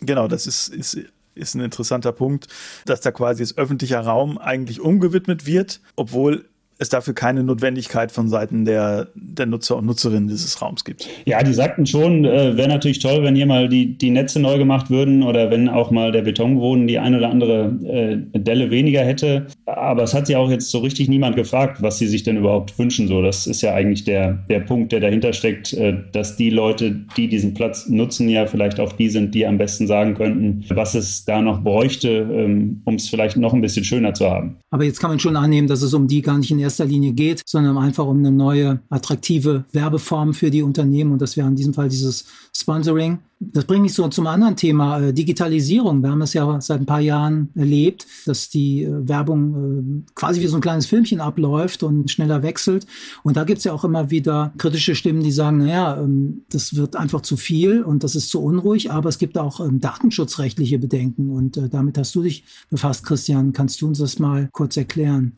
Genau, 0.00 0.28
das 0.28 0.46
ist, 0.46 0.68
ist, 0.68 0.98
ist 1.34 1.54
ein 1.54 1.60
interessanter 1.60 2.12
Punkt, 2.12 2.48
dass 2.84 3.00
da 3.00 3.10
quasi 3.10 3.42
das 3.42 3.56
öffentliche 3.56 3.96
Raum 3.96 4.38
eigentlich 4.38 4.80
umgewidmet 4.80 5.46
wird, 5.46 5.80
obwohl 5.96 6.48
es 6.78 6.88
dafür 6.88 7.14
keine 7.14 7.42
Notwendigkeit 7.42 8.12
von 8.12 8.28
Seiten 8.28 8.64
der, 8.64 9.08
der 9.14 9.46
Nutzer 9.46 9.76
und 9.76 9.86
Nutzerinnen 9.86 10.28
dieses 10.28 10.62
Raums 10.62 10.84
gibt. 10.84 11.08
Ja, 11.24 11.42
die 11.42 11.52
sagten 11.52 11.86
schon, 11.86 12.24
äh, 12.24 12.56
wäre 12.56 12.68
natürlich 12.68 13.00
toll, 13.00 13.22
wenn 13.22 13.34
hier 13.34 13.46
mal 13.46 13.68
die, 13.68 13.98
die 13.98 14.10
Netze 14.10 14.40
neu 14.40 14.58
gemacht 14.58 14.88
würden 14.88 15.22
oder 15.22 15.50
wenn 15.50 15.68
auch 15.68 15.90
mal 15.90 16.12
der 16.12 16.22
Betonboden 16.22 16.86
die 16.86 16.98
eine 16.98 17.18
oder 17.18 17.30
andere 17.30 17.76
äh, 17.84 18.38
Delle 18.38 18.70
weniger 18.70 19.00
hätte. 19.00 19.46
Aber 19.66 20.04
es 20.04 20.14
hat 20.14 20.28
sich 20.28 20.36
auch 20.36 20.50
jetzt 20.50 20.70
so 20.70 20.78
richtig 20.78 21.08
niemand 21.08 21.36
gefragt, 21.36 21.82
was 21.82 21.98
sie 21.98 22.06
sich 22.06 22.22
denn 22.22 22.36
überhaupt 22.36 22.78
wünschen. 22.78 23.08
So, 23.08 23.22
das 23.22 23.46
ist 23.46 23.60
ja 23.62 23.74
eigentlich 23.74 24.04
der, 24.04 24.44
der 24.48 24.60
Punkt, 24.60 24.92
der 24.92 25.00
dahinter 25.00 25.32
steckt, 25.32 25.72
äh, 25.72 25.96
dass 26.12 26.36
die 26.36 26.50
Leute, 26.50 26.92
die 27.16 27.28
diesen 27.28 27.54
Platz 27.54 27.88
nutzen, 27.88 28.28
ja 28.28 28.46
vielleicht 28.46 28.78
auch 28.78 28.92
die 28.92 29.08
sind, 29.08 29.34
die 29.34 29.46
am 29.46 29.58
besten 29.58 29.86
sagen 29.88 30.14
könnten, 30.14 30.64
was 30.70 30.94
es 30.94 31.24
da 31.24 31.42
noch 31.42 31.62
bräuchte, 31.62 32.08
ähm, 32.08 32.82
um 32.84 32.94
es 32.94 33.08
vielleicht 33.08 33.36
noch 33.36 33.52
ein 33.52 33.60
bisschen 33.60 33.84
schöner 33.84 34.14
zu 34.14 34.30
haben. 34.30 34.56
Aber 34.70 34.84
jetzt 34.84 35.00
kann 35.00 35.10
man 35.10 35.18
schon 35.18 35.36
annehmen, 35.36 35.66
dass 35.66 35.82
es 35.82 35.92
um 35.92 36.06
die 36.06 36.22
gar 36.22 36.38
nicht 36.38 36.50
in 36.50 36.58
erster 36.68 36.84
Linie 36.84 37.12
geht, 37.12 37.42
sondern 37.46 37.78
einfach 37.78 38.06
um 38.06 38.18
eine 38.18 38.30
neue, 38.30 38.80
attraktive 38.90 39.64
Werbeform 39.72 40.34
für 40.34 40.50
die 40.50 40.62
Unternehmen. 40.62 41.12
Und 41.12 41.22
das 41.22 41.36
wäre 41.36 41.48
in 41.48 41.56
diesem 41.56 41.72
Fall 41.72 41.88
dieses 41.88 42.26
Sponsoring. 42.54 43.18
Das 43.40 43.64
bringt 43.64 43.82
mich 43.82 43.94
so 43.94 44.08
zum 44.08 44.26
anderen 44.26 44.56
Thema, 44.56 45.00
äh, 45.00 45.12
Digitalisierung. 45.12 46.02
Wir 46.02 46.10
haben 46.10 46.22
es 46.22 46.34
ja 46.34 46.60
seit 46.60 46.80
ein 46.80 46.86
paar 46.86 47.00
Jahren 47.00 47.50
erlebt, 47.54 48.04
dass 48.26 48.50
die 48.50 48.82
äh, 48.82 49.08
Werbung 49.08 50.04
äh, 50.06 50.12
quasi 50.14 50.40
wie 50.40 50.48
so 50.48 50.56
ein 50.56 50.60
kleines 50.60 50.86
Filmchen 50.86 51.20
abläuft 51.20 51.84
und 51.84 52.10
schneller 52.10 52.42
wechselt. 52.42 52.86
Und 53.22 53.36
da 53.36 53.44
gibt 53.44 53.58
es 53.58 53.64
ja 53.64 53.72
auch 53.72 53.84
immer 53.84 54.10
wieder 54.10 54.52
kritische 54.58 54.96
Stimmen, 54.96 55.22
die 55.22 55.30
sagen, 55.30 55.58
naja, 55.58 56.02
ähm, 56.02 56.42
das 56.50 56.74
wird 56.74 56.96
einfach 56.96 57.20
zu 57.20 57.36
viel 57.36 57.82
und 57.84 58.02
das 58.02 58.16
ist 58.16 58.28
zu 58.28 58.42
unruhig, 58.42 58.90
aber 58.90 59.08
es 59.08 59.18
gibt 59.18 59.38
auch 59.38 59.60
ähm, 59.60 59.78
datenschutzrechtliche 59.78 60.80
Bedenken. 60.80 61.30
Und 61.30 61.56
äh, 61.56 61.68
damit 61.68 61.96
hast 61.96 62.16
du 62.16 62.22
dich 62.22 62.42
befasst, 62.70 63.06
Christian. 63.06 63.52
Kannst 63.52 63.80
du 63.80 63.86
uns 63.86 63.98
das 63.98 64.18
mal 64.18 64.48
kurz 64.52 64.76
erklären? 64.76 65.36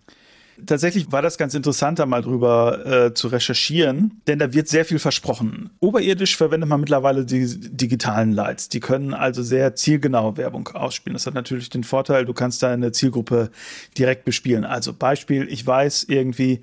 Tatsächlich 0.67 1.13
war 1.13 1.23
das 1.23 1.39
ganz 1.39 1.55
interessant, 1.55 1.99
da 1.99 2.07
mal 2.07 2.23
drüber 2.23 2.87
äh, 2.87 3.15
zu 3.15 3.29
recherchieren, 3.29 4.21
denn 4.27 4.39
da 4.39 4.53
wird 4.53 4.69
sehr 4.69 4.85
viel 4.85 4.99
versprochen. 4.99 5.71
Oberirdisch 5.81 6.37
verwendet 6.37 6.69
man 6.69 6.81
mittlerweile 6.81 7.25
die 7.25 7.47
digitalen 7.71 8.33
Lights. 8.33 8.69
Die 8.69 8.81
können 8.81 9.15
also 9.15 9.43
sehr 9.43 9.75
zielgenaue 9.75 10.37
Werbung 10.37 10.69
ausspielen. 10.69 11.15
Das 11.15 11.27
hat 11.27 11.35
natürlich 11.35 11.71
den 11.71 11.85
Vorteil, 11.85 12.25
du 12.25 12.33
kannst 12.33 12.63
deine 12.63 12.93
Zielgruppe 12.93 13.51
direkt 13.97 14.25
bespielen. 14.25 14.65
Also 14.65 14.93
Beispiel, 14.93 15.47
ich 15.51 15.67
weiß 15.67 16.05
irgendwie, 16.09 16.61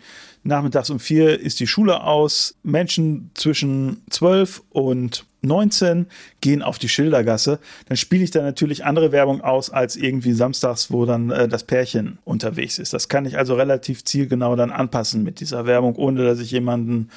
nachmittags 0.47 0.89
um 0.89 0.99
vier 0.99 1.39
ist 1.39 1.59
die 1.59 1.67
Schule 1.67 2.03
aus, 2.03 2.55
Menschen 2.63 3.31
zwischen 3.33 4.01
zwölf 4.09 4.63
und 4.69 5.25
19 5.41 6.07
gehen 6.41 6.61
auf 6.61 6.79
die 6.79 6.89
Schildergasse, 6.89 7.59
dann 7.87 7.97
spiele 7.97 8.23
ich 8.23 8.31
da 8.31 8.41
natürlich 8.41 8.85
andere 8.85 9.11
Werbung 9.11 9.41
aus 9.41 9.69
als 9.69 9.95
irgendwie 9.95 10.33
samstags, 10.33 10.91
wo 10.91 11.05
dann 11.05 11.29
äh, 11.29 11.47
das 11.47 11.63
Pärchen 11.63 12.17
unterwegs 12.25 12.79
ist. 12.79 12.93
Das 12.93 13.07
kann 13.07 13.25
ich 13.25 13.37
also 13.37 13.55
relativ 13.55 14.03
zielgenau 14.03 14.55
dann 14.55 14.71
anpassen 14.71 15.23
mit 15.23 15.39
dieser 15.39 15.65
Werbung, 15.65 15.95
ohne 15.95 16.25
dass 16.25 16.39
ich 16.39 16.51
jemanden 16.51 17.09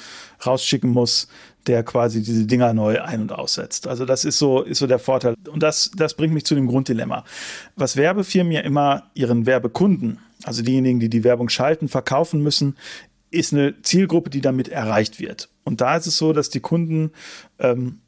rausschicken 0.45 0.91
muss, 0.91 1.27
der 1.67 1.83
quasi 1.83 2.21
diese 2.21 2.45
Dinger 2.45 2.73
neu 2.73 3.01
ein- 3.01 3.21
und 3.21 3.31
aussetzt. 3.31 3.87
Also 3.87 4.05
das 4.05 4.25
ist 4.25 4.39
so, 4.39 4.61
ist 4.61 4.79
so 4.79 4.87
der 4.87 4.99
Vorteil. 4.99 5.35
Und 5.51 5.61
das, 5.61 5.91
das 5.95 6.15
bringt 6.15 6.33
mich 6.33 6.45
zu 6.45 6.55
dem 6.55 6.67
Grunddilemma. 6.67 7.23
Was 7.75 7.97
Werbefirmen 7.97 8.51
ja 8.51 8.61
immer 8.61 9.03
ihren 9.13 9.45
Werbekunden, 9.45 10.19
also 10.43 10.63
diejenigen, 10.63 10.99
die 10.99 11.09
die 11.09 11.23
Werbung 11.23 11.49
schalten, 11.49 11.87
verkaufen 11.87 12.41
müssen, 12.41 12.75
ist 13.31 13.53
eine 13.53 13.81
Zielgruppe, 13.81 14.29
die 14.29 14.41
damit 14.41 14.67
erreicht 14.67 15.19
wird. 15.19 15.49
Und 15.63 15.81
da 15.81 15.95
ist 15.95 16.07
es 16.07 16.17
so, 16.17 16.33
dass 16.33 16.49
die 16.49 16.59
Kunden 16.59 17.11
ähm, 17.59 17.99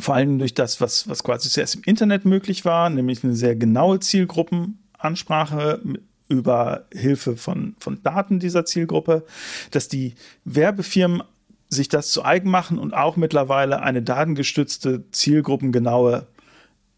vor 0.00 0.14
allem 0.14 0.38
durch 0.38 0.54
das, 0.54 0.80
was, 0.80 1.08
was 1.08 1.22
quasi 1.22 1.48
zuerst 1.48 1.76
im 1.76 1.82
Internet 1.84 2.24
möglich 2.24 2.64
war, 2.64 2.90
nämlich 2.90 3.22
eine 3.22 3.34
sehr 3.34 3.56
genaue 3.56 4.00
Zielgruppenansprache 4.00 5.80
über 6.28 6.86
Hilfe 6.92 7.36
von, 7.36 7.76
von 7.78 8.02
Daten 8.02 8.40
dieser 8.40 8.64
Zielgruppe, 8.64 9.24
dass 9.70 9.88
die 9.88 10.14
Werbefirmen 10.44 11.22
sich 11.68 11.88
das 11.88 12.10
zu 12.10 12.24
eigen 12.24 12.50
machen 12.50 12.78
und 12.78 12.94
auch 12.94 13.16
mittlerweile 13.16 13.82
eine 13.82 14.02
datengestützte, 14.02 15.04
zielgruppengenaue 15.10 16.26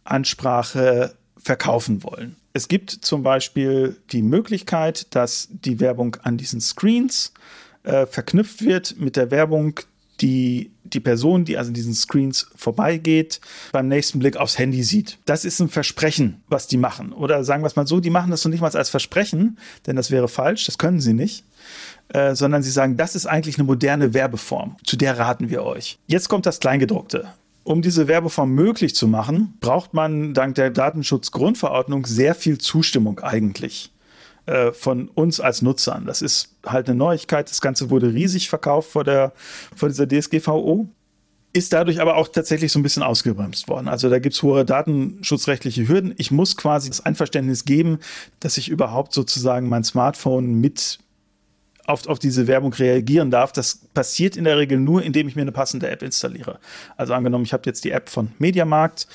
Ansprache 0.04 1.14
verkaufen 1.36 2.02
wollen. 2.02 2.36
Es 2.52 2.68
gibt 2.68 2.90
zum 2.90 3.22
Beispiel 3.22 3.96
die 4.10 4.22
Möglichkeit, 4.22 5.14
dass 5.14 5.48
die 5.50 5.80
Werbung 5.80 6.16
an 6.22 6.36
diesen 6.36 6.60
Screens 6.60 7.32
äh, 7.84 8.06
verknüpft 8.06 8.64
wird 8.64 8.98
mit 8.98 9.16
der 9.16 9.30
Werbung, 9.30 9.80
die 10.20 10.70
die 10.84 11.00
Person, 11.00 11.44
die 11.44 11.58
also 11.58 11.68
in 11.68 11.74
diesen 11.74 11.94
Screens 11.94 12.50
vorbeigeht, 12.56 13.40
beim 13.72 13.88
nächsten 13.88 14.18
Blick 14.18 14.36
aufs 14.36 14.58
Handy 14.58 14.82
sieht. 14.82 15.18
Das 15.26 15.44
ist 15.44 15.60
ein 15.60 15.68
Versprechen, 15.68 16.42
was 16.48 16.66
die 16.66 16.78
machen. 16.78 17.12
Oder 17.12 17.44
sagen 17.44 17.62
wir 17.62 17.66
es 17.66 17.76
mal 17.76 17.86
so, 17.86 18.00
die 18.00 18.10
machen 18.10 18.30
das 18.30 18.44
noch 18.44 18.50
nicht 18.50 18.60
mal 18.60 18.74
als 18.74 18.90
Versprechen, 18.90 19.58
denn 19.86 19.96
das 19.96 20.10
wäre 20.10 20.28
falsch, 20.28 20.66
das 20.66 20.78
können 20.78 21.00
sie 21.00 21.12
nicht. 21.12 21.44
Äh, 22.08 22.34
sondern 22.34 22.62
sie 22.62 22.70
sagen, 22.70 22.96
das 22.96 23.14
ist 23.14 23.26
eigentlich 23.26 23.58
eine 23.58 23.66
moderne 23.66 24.14
Werbeform, 24.14 24.76
zu 24.84 24.96
der 24.96 25.18
raten 25.18 25.50
wir 25.50 25.62
euch. 25.62 25.98
Jetzt 26.06 26.30
kommt 26.30 26.46
das 26.46 26.58
Kleingedruckte. 26.58 27.28
Um 27.68 27.82
diese 27.82 28.08
Werbeform 28.08 28.54
möglich 28.54 28.94
zu 28.94 29.06
machen, 29.06 29.52
braucht 29.60 29.92
man 29.92 30.32
dank 30.32 30.54
der 30.54 30.70
Datenschutzgrundverordnung 30.70 32.06
sehr 32.06 32.34
viel 32.34 32.56
Zustimmung 32.56 33.20
eigentlich. 33.20 33.92
Äh, 34.46 34.72
von 34.72 35.08
uns 35.08 35.38
als 35.38 35.60
Nutzern. 35.60 36.06
Das 36.06 36.22
ist 36.22 36.56
halt 36.64 36.88
eine 36.88 36.96
Neuigkeit. 36.96 37.50
Das 37.50 37.60
Ganze 37.60 37.90
wurde 37.90 38.14
riesig 38.14 38.48
verkauft 38.48 38.90
vor, 38.90 39.04
der, 39.04 39.34
vor 39.76 39.90
dieser 39.90 40.08
DSGVO 40.08 40.88
ist 41.52 41.74
dadurch 41.74 42.00
aber 42.00 42.16
auch 42.16 42.28
tatsächlich 42.28 42.72
so 42.72 42.78
ein 42.78 42.82
bisschen 42.82 43.02
ausgebremst 43.02 43.68
worden. 43.68 43.88
Also 43.88 44.08
da 44.08 44.18
gibt 44.18 44.34
es 44.34 44.42
hohe 44.42 44.64
datenschutzrechtliche 44.64 45.88
Hürden. 45.88 46.14
Ich 46.16 46.30
muss 46.30 46.56
quasi 46.56 46.88
das 46.88 47.04
Einverständnis 47.04 47.66
geben, 47.66 47.98
dass 48.40 48.56
ich 48.56 48.70
überhaupt 48.70 49.12
sozusagen 49.12 49.68
mein 49.68 49.84
Smartphone 49.84 50.54
mit 50.54 51.00
auf, 51.88 52.06
auf 52.06 52.18
diese 52.18 52.46
Werbung 52.46 52.72
reagieren 52.72 53.30
darf. 53.30 53.52
Das 53.52 53.76
passiert 53.94 54.36
in 54.36 54.44
der 54.44 54.58
Regel 54.58 54.78
nur, 54.78 55.02
indem 55.02 55.26
ich 55.26 55.36
mir 55.36 55.42
eine 55.42 55.52
passende 55.52 55.88
App 55.88 56.02
installiere. 56.02 56.58
Also 56.96 57.14
angenommen, 57.14 57.44
ich 57.44 57.52
habe 57.52 57.62
jetzt 57.66 57.84
die 57.84 57.90
App 57.90 58.10
von 58.10 58.32
Mediamarkt, 58.38 59.06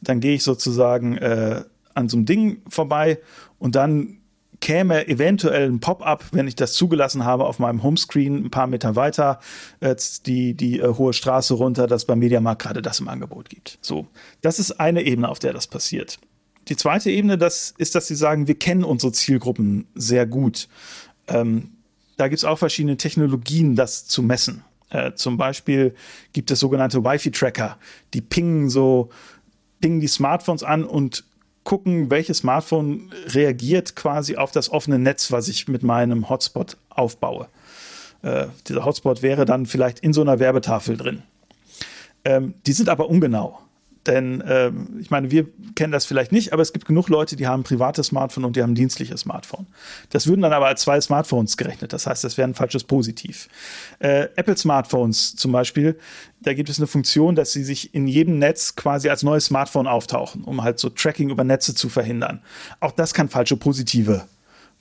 dann 0.00 0.20
gehe 0.20 0.34
ich 0.34 0.44
sozusagen 0.44 1.16
äh, 1.16 1.62
an 1.94 2.08
so 2.08 2.16
einem 2.16 2.26
Ding 2.26 2.62
vorbei 2.68 3.18
und 3.58 3.74
dann 3.74 4.18
käme 4.60 5.06
eventuell 5.08 5.70
ein 5.70 5.80
Pop-up, 5.80 6.24
wenn 6.32 6.48
ich 6.48 6.56
das 6.56 6.72
zugelassen 6.72 7.24
habe, 7.24 7.46
auf 7.46 7.58
meinem 7.58 7.82
Homescreen 7.82 8.44
ein 8.44 8.50
paar 8.50 8.66
Meter 8.66 8.96
weiter 8.96 9.40
äh, 9.80 9.94
die, 10.26 10.54
die 10.54 10.80
äh, 10.80 10.94
hohe 10.94 11.12
Straße 11.12 11.54
runter, 11.54 11.86
dass 11.86 12.04
beim 12.04 12.18
Mediamarkt 12.18 12.62
gerade 12.62 12.82
das 12.82 13.00
im 13.00 13.08
Angebot 13.08 13.48
gibt. 13.48 13.78
So, 13.80 14.06
das 14.42 14.58
ist 14.58 14.72
eine 14.80 15.02
Ebene, 15.02 15.28
auf 15.28 15.38
der 15.38 15.52
das 15.52 15.66
passiert. 15.66 16.18
Die 16.68 16.76
zweite 16.76 17.10
Ebene, 17.10 17.38
das 17.38 17.72
ist, 17.78 17.94
dass 17.94 18.08
sie 18.08 18.16
sagen, 18.16 18.46
wir 18.46 18.58
kennen 18.58 18.84
unsere 18.84 19.12
Zielgruppen 19.12 19.86
sehr 19.94 20.26
gut. 20.26 20.68
Ähm, 21.28 21.77
da 22.18 22.28
gibt 22.28 22.38
es 22.38 22.44
auch 22.44 22.58
verschiedene 22.58 22.98
Technologien, 22.98 23.74
das 23.74 24.06
zu 24.06 24.22
messen. 24.22 24.64
Äh, 24.90 25.14
zum 25.14 25.36
Beispiel 25.36 25.94
gibt 26.32 26.50
es 26.50 26.60
sogenannte 26.60 27.04
Wi-Fi-Tracker, 27.04 27.78
die 28.12 28.20
pingen 28.20 28.68
so, 28.68 29.10
pingen 29.80 30.00
die 30.00 30.08
Smartphones 30.08 30.62
an 30.62 30.84
und 30.84 31.24
gucken, 31.64 32.10
welches 32.10 32.38
Smartphone 32.38 33.12
reagiert 33.26 33.94
quasi 33.94 34.36
auf 34.36 34.50
das 34.50 34.70
offene 34.70 34.98
Netz, 34.98 35.30
was 35.32 35.48
ich 35.48 35.68
mit 35.68 35.82
meinem 35.82 36.28
Hotspot 36.28 36.76
aufbaue. 36.88 37.48
Äh, 38.22 38.46
dieser 38.66 38.84
Hotspot 38.84 39.22
wäre 39.22 39.44
dann 39.44 39.66
vielleicht 39.66 40.00
in 40.00 40.12
so 40.12 40.22
einer 40.22 40.38
Werbetafel 40.38 40.96
drin. 40.96 41.22
Ähm, 42.24 42.54
die 42.66 42.72
sind 42.72 42.88
aber 42.88 43.08
ungenau. 43.08 43.60
Denn 44.08 44.42
ähm, 44.46 44.98
ich 45.00 45.10
meine, 45.10 45.30
wir 45.30 45.46
kennen 45.74 45.92
das 45.92 46.06
vielleicht 46.06 46.32
nicht, 46.32 46.54
aber 46.54 46.62
es 46.62 46.72
gibt 46.72 46.86
genug 46.86 47.10
Leute, 47.10 47.36
die 47.36 47.46
haben 47.46 47.60
ein 47.60 47.64
privates 47.64 48.06
Smartphone 48.06 48.44
und 48.46 48.56
die 48.56 48.62
haben 48.62 48.74
dienstliches 48.74 49.20
Smartphone. 49.20 49.66
Das 50.08 50.26
würden 50.26 50.40
dann 50.40 50.54
aber 50.54 50.66
als 50.66 50.80
zwei 50.80 50.98
Smartphones 50.98 51.58
gerechnet. 51.58 51.92
Das 51.92 52.06
heißt, 52.06 52.24
das 52.24 52.38
wäre 52.38 52.48
ein 52.48 52.54
falsches 52.54 52.84
Positiv. 52.84 53.48
Äh, 53.98 54.28
Apple 54.36 54.56
Smartphones 54.56 55.36
zum 55.36 55.52
Beispiel, 55.52 55.98
da 56.40 56.54
gibt 56.54 56.70
es 56.70 56.78
eine 56.78 56.86
Funktion, 56.86 57.34
dass 57.34 57.52
sie 57.52 57.62
sich 57.62 57.94
in 57.94 58.08
jedem 58.08 58.38
Netz 58.38 58.74
quasi 58.76 59.10
als 59.10 59.22
neues 59.22 59.44
Smartphone 59.44 59.86
auftauchen, 59.86 60.42
um 60.42 60.64
halt 60.64 60.78
so 60.78 60.88
Tracking 60.88 61.28
über 61.28 61.44
Netze 61.44 61.74
zu 61.74 61.90
verhindern. 61.90 62.40
Auch 62.80 62.92
das 62.92 63.12
kann 63.12 63.28
falsche 63.28 63.58
Positive 63.58 64.24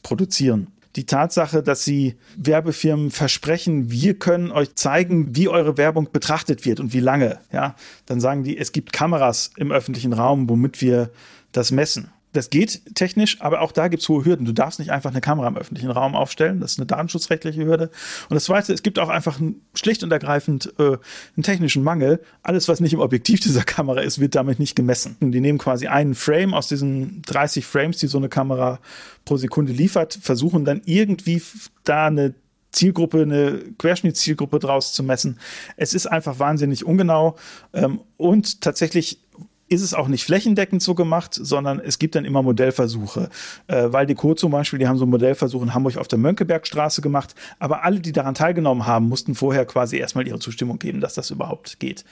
produzieren 0.03 0.67
die 0.97 1.05
Tatsache, 1.05 1.61
dass 1.61 1.85
sie 1.85 2.15
Werbefirmen 2.35 3.11
versprechen, 3.11 3.91
wir 3.91 4.17
können 4.17 4.51
euch 4.51 4.73
zeigen, 4.75 5.35
wie 5.35 5.47
eure 5.47 5.77
Werbung 5.77 6.11
betrachtet 6.11 6.65
wird 6.65 6.79
und 6.79 6.91
wie 6.91 6.99
lange. 6.99 7.39
Ja, 7.53 7.75
dann 8.07 8.19
sagen 8.19 8.43
die, 8.43 8.57
es 8.57 8.71
gibt 8.71 8.91
Kameras 8.91 9.51
im 9.57 9.71
öffentlichen 9.71 10.11
Raum, 10.11 10.49
womit 10.49 10.81
wir 10.81 11.11
das 11.51 11.71
messen. 11.71 12.09
Das 12.33 12.49
geht 12.49 12.95
technisch, 12.95 13.41
aber 13.41 13.61
auch 13.61 13.71
da 13.71 13.87
gibt 13.87 14.03
es 14.03 14.09
hohe 14.09 14.25
Hürden. 14.25 14.45
Du 14.45 14.51
darfst 14.51 14.79
nicht 14.79 14.91
einfach 14.91 15.11
eine 15.11 15.21
Kamera 15.21 15.47
im 15.47 15.57
öffentlichen 15.57 15.89
Raum 15.89 16.15
aufstellen. 16.15 16.59
Das 16.59 16.73
ist 16.73 16.79
eine 16.79 16.85
datenschutzrechtliche 16.85 17.65
Hürde. 17.65 17.89
Und 18.29 18.35
das 18.35 18.43
Zweite, 18.43 18.73
es 18.73 18.83
gibt 18.83 18.99
auch 18.99 19.09
einfach 19.09 19.39
ein, 19.39 19.61
schlicht 19.73 20.03
und 20.03 20.11
ergreifend 20.11 20.73
äh, 20.77 20.97
einen 21.35 21.43
technischen 21.43 21.83
Mangel. 21.83 22.21
Alles, 22.43 22.67
was 22.67 22.79
nicht 22.79 22.93
im 22.93 22.99
Objektiv 22.99 23.39
dieser 23.41 23.63
Kamera 23.63 24.01
ist, 24.01 24.19
wird 24.19 24.35
damit 24.35 24.59
nicht 24.59 24.75
gemessen. 24.75 25.15
Und 25.19 25.31
die 25.31 25.41
nehmen 25.41 25.57
quasi 25.57 25.87
einen 25.87 26.15
Frame 26.15 26.53
aus 26.53 26.67
diesen 26.67 27.21
30 27.23 27.65
Frames, 27.65 27.97
die 27.97 28.07
so 28.07 28.17
eine 28.17 28.29
Kamera 28.29 28.79
pro 29.25 29.37
Sekunde 29.37 29.71
liefert, 29.73 30.19
versuchen 30.21 30.65
dann 30.65 30.81
irgendwie 30.85 31.41
da 31.83 32.07
eine 32.07 32.33
Zielgruppe, 32.71 33.21
eine 33.21 33.59
Querschnittszielgruppe 33.77 34.59
draus 34.59 34.93
zu 34.93 35.03
messen. 35.03 35.39
Es 35.77 35.93
ist 35.93 36.05
einfach 36.05 36.39
wahnsinnig 36.39 36.85
ungenau 36.85 37.35
ähm, 37.73 38.01
und 38.17 38.61
tatsächlich 38.61 39.19
ist 39.69 39.81
es 39.81 39.93
auch 39.93 40.07
nicht 40.07 40.23
flächendeckend 40.23 40.81
so 40.81 40.95
gemacht, 40.95 41.33
sondern 41.33 41.79
es 41.79 41.99
gibt 41.99 42.15
dann 42.15 42.25
immer 42.25 42.41
Modellversuche. 42.41 43.29
Äh, 43.67 43.91
Waldeco 43.91 44.33
zum 44.33 44.51
Beispiel, 44.51 44.79
die 44.79 44.87
haben 44.87 44.97
so 44.97 45.03
einen 45.03 45.11
Modellversuch 45.11 45.61
in 45.61 45.73
Hamburg 45.73 45.97
auf 45.97 46.07
der 46.07 46.19
Mönckebergstraße 46.19 47.01
gemacht, 47.01 47.35
aber 47.59 47.83
alle, 47.83 47.99
die 47.99 48.11
daran 48.11 48.33
teilgenommen 48.33 48.85
haben, 48.85 49.07
mussten 49.09 49.35
vorher 49.35 49.65
quasi 49.65 49.97
erstmal 49.97 50.27
ihre 50.27 50.39
Zustimmung 50.39 50.79
geben, 50.79 51.01
dass 51.01 51.13
das 51.13 51.31
überhaupt 51.31 51.79
geht. 51.79 52.05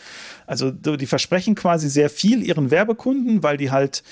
Also 0.47 0.71
die 0.71 1.05
versprechen 1.05 1.55
quasi 1.55 1.89
sehr 1.89 2.09
viel 2.09 2.43
ihren 2.43 2.71
Werbekunden, 2.71 3.43
weil 3.43 3.57
die 3.57 3.71
halt 3.71 4.03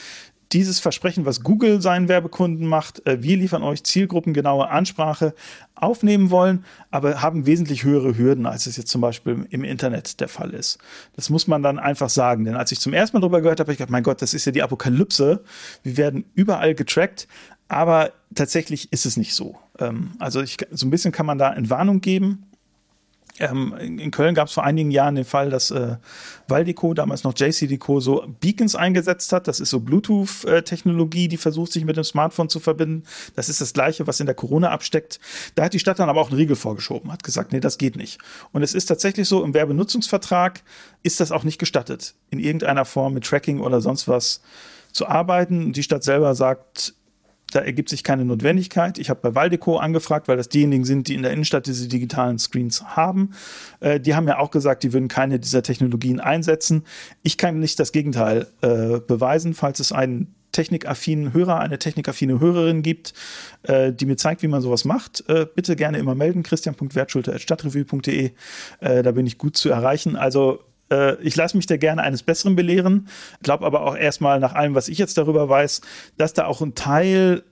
dieses 0.53 0.79
Versprechen, 0.79 1.25
was 1.25 1.41
Google 1.41 1.81
seinen 1.81 2.07
Werbekunden 2.07 2.67
macht, 2.67 3.05
äh, 3.07 3.21
wir 3.21 3.37
liefern 3.37 3.63
euch 3.63 3.83
zielgruppengenaue 3.83 4.69
Ansprache, 4.69 5.33
aufnehmen 5.75 6.29
wollen, 6.29 6.63
aber 6.91 7.21
haben 7.21 7.45
wesentlich 7.45 7.83
höhere 7.83 8.17
Hürden, 8.17 8.45
als 8.45 8.67
es 8.67 8.77
jetzt 8.77 8.89
zum 8.89 9.01
Beispiel 9.01 9.47
im 9.49 9.63
Internet 9.63 10.19
der 10.21 10.29
Fall 10.29 10.51
ist. 10.51 10.77
Das 11.15 11.29
muss 11.29 11.47
man 11.47 11.63
dann 11.63 11.79
einfach 11.79 12.09
sagen. 12.09 12.45
Denn 12.45 12.55
als 12.55 12.71
ich 12.71 12.79
zum 12.79 12.93
ersten 12.93 13.17
Mal 13.17 13.21
darüber 13.21 13.41
gehört 13.41 13.59
habe, 13.59 13.67
habe 13.67 13.73
ich 13.73 13.79
gedacht, 13.79 13.91
mein 13.91 14.03
Gott, 14.03 14.21
das 14.21 14.33
ist 14.33 14.45
ja 14.45 14.51
die 14.51 14.63
Apokalypse. 14.63 15.43
Wir 15.81 15.97
werden 15.97 16.25
überall 16.35 16.75
getrackt. 16.75 17.27
Aber 17.67 18.11
tatsächlich 18.35 18.91
ist 18.93 19.05
es 19.05 19.17
nicht 19.17 19.33
so. 19.33 19.57
Ähm, 19.79 20.11
also 20.19 20.41
ich, 20.41 20.57
so 20.71 20.85
ein 20.85 20.91
bisschen 20.91 21.11
kann 21.11 21.25
man 21.25 21.37
da 21.37 21.51
Entwarnung 21.53 22.01
geben. 22.01 22.45
Ähm, 23.39 23.73
in 23.79 24.11
Köln 24.11 24.35
gab 24.35 24.47
es 24.47 24.53
vor 24.53 24.63
einigen 24.63 24.91
Jahren 24.91 25.15
den 25.15 25.25
Fall, 25.25 25.49
dass 25.49 25.71
äh, 25.71 25.95
Valdeco, 26.47 26.93
damals 26.93 27.23
noch 27.23 27.33
JCDeco, 27.35 27.99
so 27.99 28.25
Beacons 28.39 28.75
eingesetzt 28.75 29.33
hat. 29.33 29.47
Das 29.47 29.59
ist 29.59 29.71
so 29.71 29.79
Bluetooth-Technologie, 29.79 31.27
die 31.27 31.37
versucht, 31.37 31.71
sich 31.71 31.83
mit 31.83 31.97
dem 31.97 32.03
Smartphone 32.03 32.49
zu 32.49 32.59
verbinden. 32.59 33.03
Das 33.35 33.49
ist 33.49 33.59
das 33.59 33.73
Gleiche, 33.73 34.05
was 34.05 34.19
in 34.19 34.27
der 34.27 34.35
Corona 34.35 34.69
absteckt. 34.69 35.19
Da 35.55 35.63
hat 35.63 35.73
die 35.73 35.79
Stadt 35.79 35.97
dann 35.97 36.09
aber 36.09 36.21
auch 36.21 36.29
einen 36.29 36.37
Riegel 36.37 36.55
vorgeschoben, 36.55 37.11
hat 37.11 37.23
gesagt, 37.23 37.53
nee, 37.53 37.59
das 37.59 37.79
geht 37.79 37.95
nicht. 37.95 38.19
Und 38.51 38.61
es 38.61 38.75
ist 38.75 38.85
tatsächlich 38.85 39.27
so, 39.27 39.43
im 39.43 39.55
Werbenutzungsvertrag 39.55 40.61
ist 41.01 41.19
das 41.19 41.31
auch 41.31 41.43
nicht 41.43 41.57
gestattet, 41.57 42.13
in 42.29 42.39
irgendeiner 42.39 42.85
Form 42.85 43.15
mit 43.15 43.25
Tracking 43.25 43.61
oder 43.61 43.81
sonst 43.81 44.07
was 44.07 44.41
zu 44.91 45.07
arbeiten. 45.07 45.73
Die 45.73 45.81
Stadt 45.81 46.03
selber 46.03 46.35
sagt, 46.35 46.93
da 47.53 47.59
ergibt 47.59 47.89
sich 47.89 48.03
keine 48.03 48.25
Notwendigkeit. 48.25 48.97
Ich 48.97 49.09
habe 49.09 49.19
bei 49.21 49.35
Valdeco 49.35 49.77
angefragt, 49.77 50.27
weil 50.27 50.37
das 50.37 50.49
diejenigen 50.49 50.85
sind, 50.85 51.07
die 51.07 51.15
in 51.15 51.23
der 51.23 51.31
Innenstadt 51.31 51.67
diese 51.67 51.87
digitalen 51.87 52.39
Screens 52.39 52.83
haben. 52.83 53.31
Äh, 53.79 53.99
die 53.99 54.15
haben 54.15 54.27
ja 54.27 54.39
auch 54.39 54.51
gesagt, 54.51 54.83
die 54.83 54.93
würden 54.93 55.07
keine 55.07 55.39
dieser 55.39 55.63
Technologien 55.63 56.19
einsetzen. 56.19 56.83
Ich 57.21 57.37
kann 57.37 57.59
nicht 57.59 57.79
das 57.79 57.91
Gegenteil 57.91 58.47
äh, 58.61 58.99
beweisen, 58.99 59.53
falls 59.53 59.79
es 59.79 59.91
einen 59.91 60.35
technikaffinen 60.53 61.33
Hörer, 61.33 61.59
eine 61.59 61.79
technikaffine 61.79 62.39
Hörerin 62.39 62.81
gibt, 62.81 63.13
äh, 63.63 63.91
die 63.91 64.05
mir 64.05 64.15
zeigt, 64.15 64.41
wie 64.43 64.47
man 64.47 64.61
sowas 64.61 64.85
macht, 64.85 65.27
äh, 65.27 65.45
bitte 65.53 65.75
gerne 65.75 65.97
immer 65.97 66.15
melden. 66.15 66.43
christian.wertschulte.stadtrevue.de. 66.43 68.31
Äh, 68.79 69.03
da 69.03 69.11
bin 69.11 69.27
ich 69.27 69.37
gut 69.37 69.57
zu 69.57 69.69
erreichen. 69.69 70.15
Also 70.15 70.63
äh, 70.93 71.21
ich 71.21 71.35
lasse 71.35 71.57
mich 71.57 71.65
da 71.65 71.77
gerne 71.77 72.03
eines 72.03 72.23
Besseren 72.23 72.55
belehren, 72.55 73.07
glaube 73.41 73.65
aber 73.65 73.81
auch 73.81 73.95
erstmal 73.95 74.39
nach 74.39 74.53
allem, 74.53 74.75
was 74.75 74.87
ich 74.87 74.97
jetzt 74.97 75.17
darüber 75.17 75.49
weiß, 75.49 75.81
dass 76.17 76.33
da 76.33 76.45
auch 76.45 76.61
ein 76.61 76.75
Teil 76.75 77.43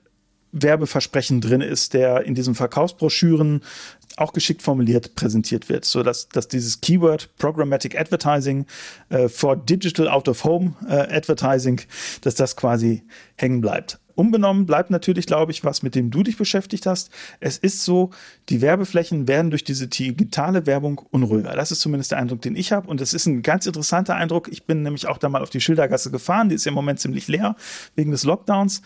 Werbeversprechen 0.53 1.39
drin 1.39 1.61
ist, 1.61 1.93
der 1.93 2.25
in 2.25 2.35
diesen 2.35 2.55
Verkaufsbroschüren 2.55 3.61
auch 4.17 4.33
geschickt 4.33 4.61
formuliert 4.61 5.15
präsentiert 5.15 5.69
wird, 5.69 5.85
so 5.85 6.03
dass, 6.03 6.27
dass 6.27 6.49
dieses 6.49 6.81
Keyword 6.81 7.29
Programmatic 7.37 7.97
Advertising 7.97 8.65
äh, 9.09 9.29
for 9.29 9.55
Digital 9.55 10.09
Out 10.09 10.27
of 10.27 10.43
Home 10.43 10.73
äh, 10.87 11.15
Advertising, 11.15 11.79
dass 12.19 12.35
das 12.35 12.57
quasi 12.57 13.03
hängen 13.37 13.61
bleibt. 13.61 14.00
Unbenommen 14.15 14.65
bleibt 14.65 14.89
natürlich, 14.89 15.25
glaube 15.25 15.51
ich, 15.51 15.63
was, 15.63 15.83
mit 15.83 15.95
dem 15.95 16.11
du 16.11 16.23
dich 16.23 16.37
beschäftigt 16.37 16.85
hast. 16.85 17.09
Es 17.39 17.57
ist 17.57 17.83
so, 17.83 18.11
die 18.49 18.61
Werbeflächen 18.61 19.27
werden 19.27 19.49
durch 19.49 19.63
diese 19.63 19.87
digitale 19.87 20.65
Werbung 20.65 21.01
unruhiger. 21.11 21.55
Das 21.55 21.71
ist 21.71 21.81
zumindest 21.81 22.11
der 22.11 22.19
Eindruck, 22.19 22.41
den 22.41 22.55
ich 22.55 22.71
habe. 22.71 22.87
Und 22.87 23.01
es 23.01 23.13
ist 23.13 23.25
ein 23.25 23.41
ganz 23.41 23.65
interessanter 23.65 24.15
Eindruck. 24.15 24.49
Ich 24.51 24.65
bin 24.65 24.83
nämlich 24.83 25.07
auch 25.07 25.17
da 25.17 25.29
mal 25.29 25.41
auf 25.41 25.49
die 25.49 25.61
Schildergasse 25.61 26.11
gefahren. 26.11 26.49
Die 26.49 26.55
ist 26.55 26.67
im 26.67 26.73
Moment 26.73 26.99
ziemlich 26.99 27.27
leer 27.27 27.55
wegen 27.95 28.11
des 28.11 28.23
Lockdowns. 28.23 28.81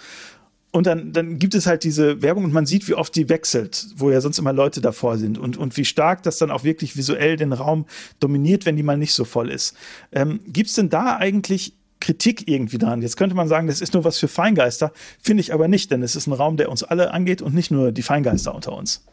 Und 0.75 0.87
dann, 0.87 1.13
dann 1.13 1.39
gibt 1.39 1.55
es 1.55 1.67
halt 1.67 1.85
diese 1.85 2.21
Werbung 2.21 2.43
und 2.43 2.51
man 2.51 2.65
sieht, 2.65 2.89
wie 2.89 2.95
oft 2.95 3.15
die 3.15 3.29
wechselt, 3.29 3.87
wo 3.95 4.11
ja 4.11 4.19
sonst 4.19 4.39
immer 4.39 4.51
Leute 4.51 4.81
davor 4.81 5.17
sind 5.17 5.37
und, 5.37 5.55
und 5.55 5.77
wie 5.77 5.85
stark 5.85 6.21
das 6.23 6.37
dann 6.37 6.51
auch 6.51 6.65
wirklich 6.65 6.97
visuell 6.97 7.37
den 7.37 7.53
Raum 7.53 7.85
dominiert, 8.19 8.65
wenn 8.65 8.75
die 8.75 8.83
mal 8.83 8.97
nicht 8.97 9.13
so 9.13 9.23
voll 9.23 9.51
ist. 9.51 9.77
Ähm, 10.11 10.41
gibt 10.47 10.67
es 10.67 10.75
denn 10.75 10.89
da 10.89 11.15
eigentlich 11.15 11.77
Kritik 12.05 12.47
irgendwie 12.47 12.77
dran. 12.77 13.01
Jetzt 13.01 13.17
könnte 13.17 13.35
man 13.35 13.47
sagen, 13.47 13.65
das 13.65 13.81
ist 13.81 13.95
nur 13.95 14.03
was 14.03 14.19
für 14.19 14.27
Feingeister, 14.27 14.91
finde 15.19 15.41
ich 15.41 15.51
aber 15.51 15.67
nicht, 15.67 15.89
denn 15.89 16.03
es 16.03 16.15
ist 16.15 16.27
ein 16.27 16.33
Raum, 16.33 16.55
der 16.55 16.69
uns 16.69 16.83
alle 16.83 17.11
angeht 17.11 17.41
und 17.41 17.55
nicht 17.55 17.71
nur 17.71 17.91
die 17.91 18.03
Feingeister 18.03 18.53
unter 18.53 18.77
uns. 18.77 19.03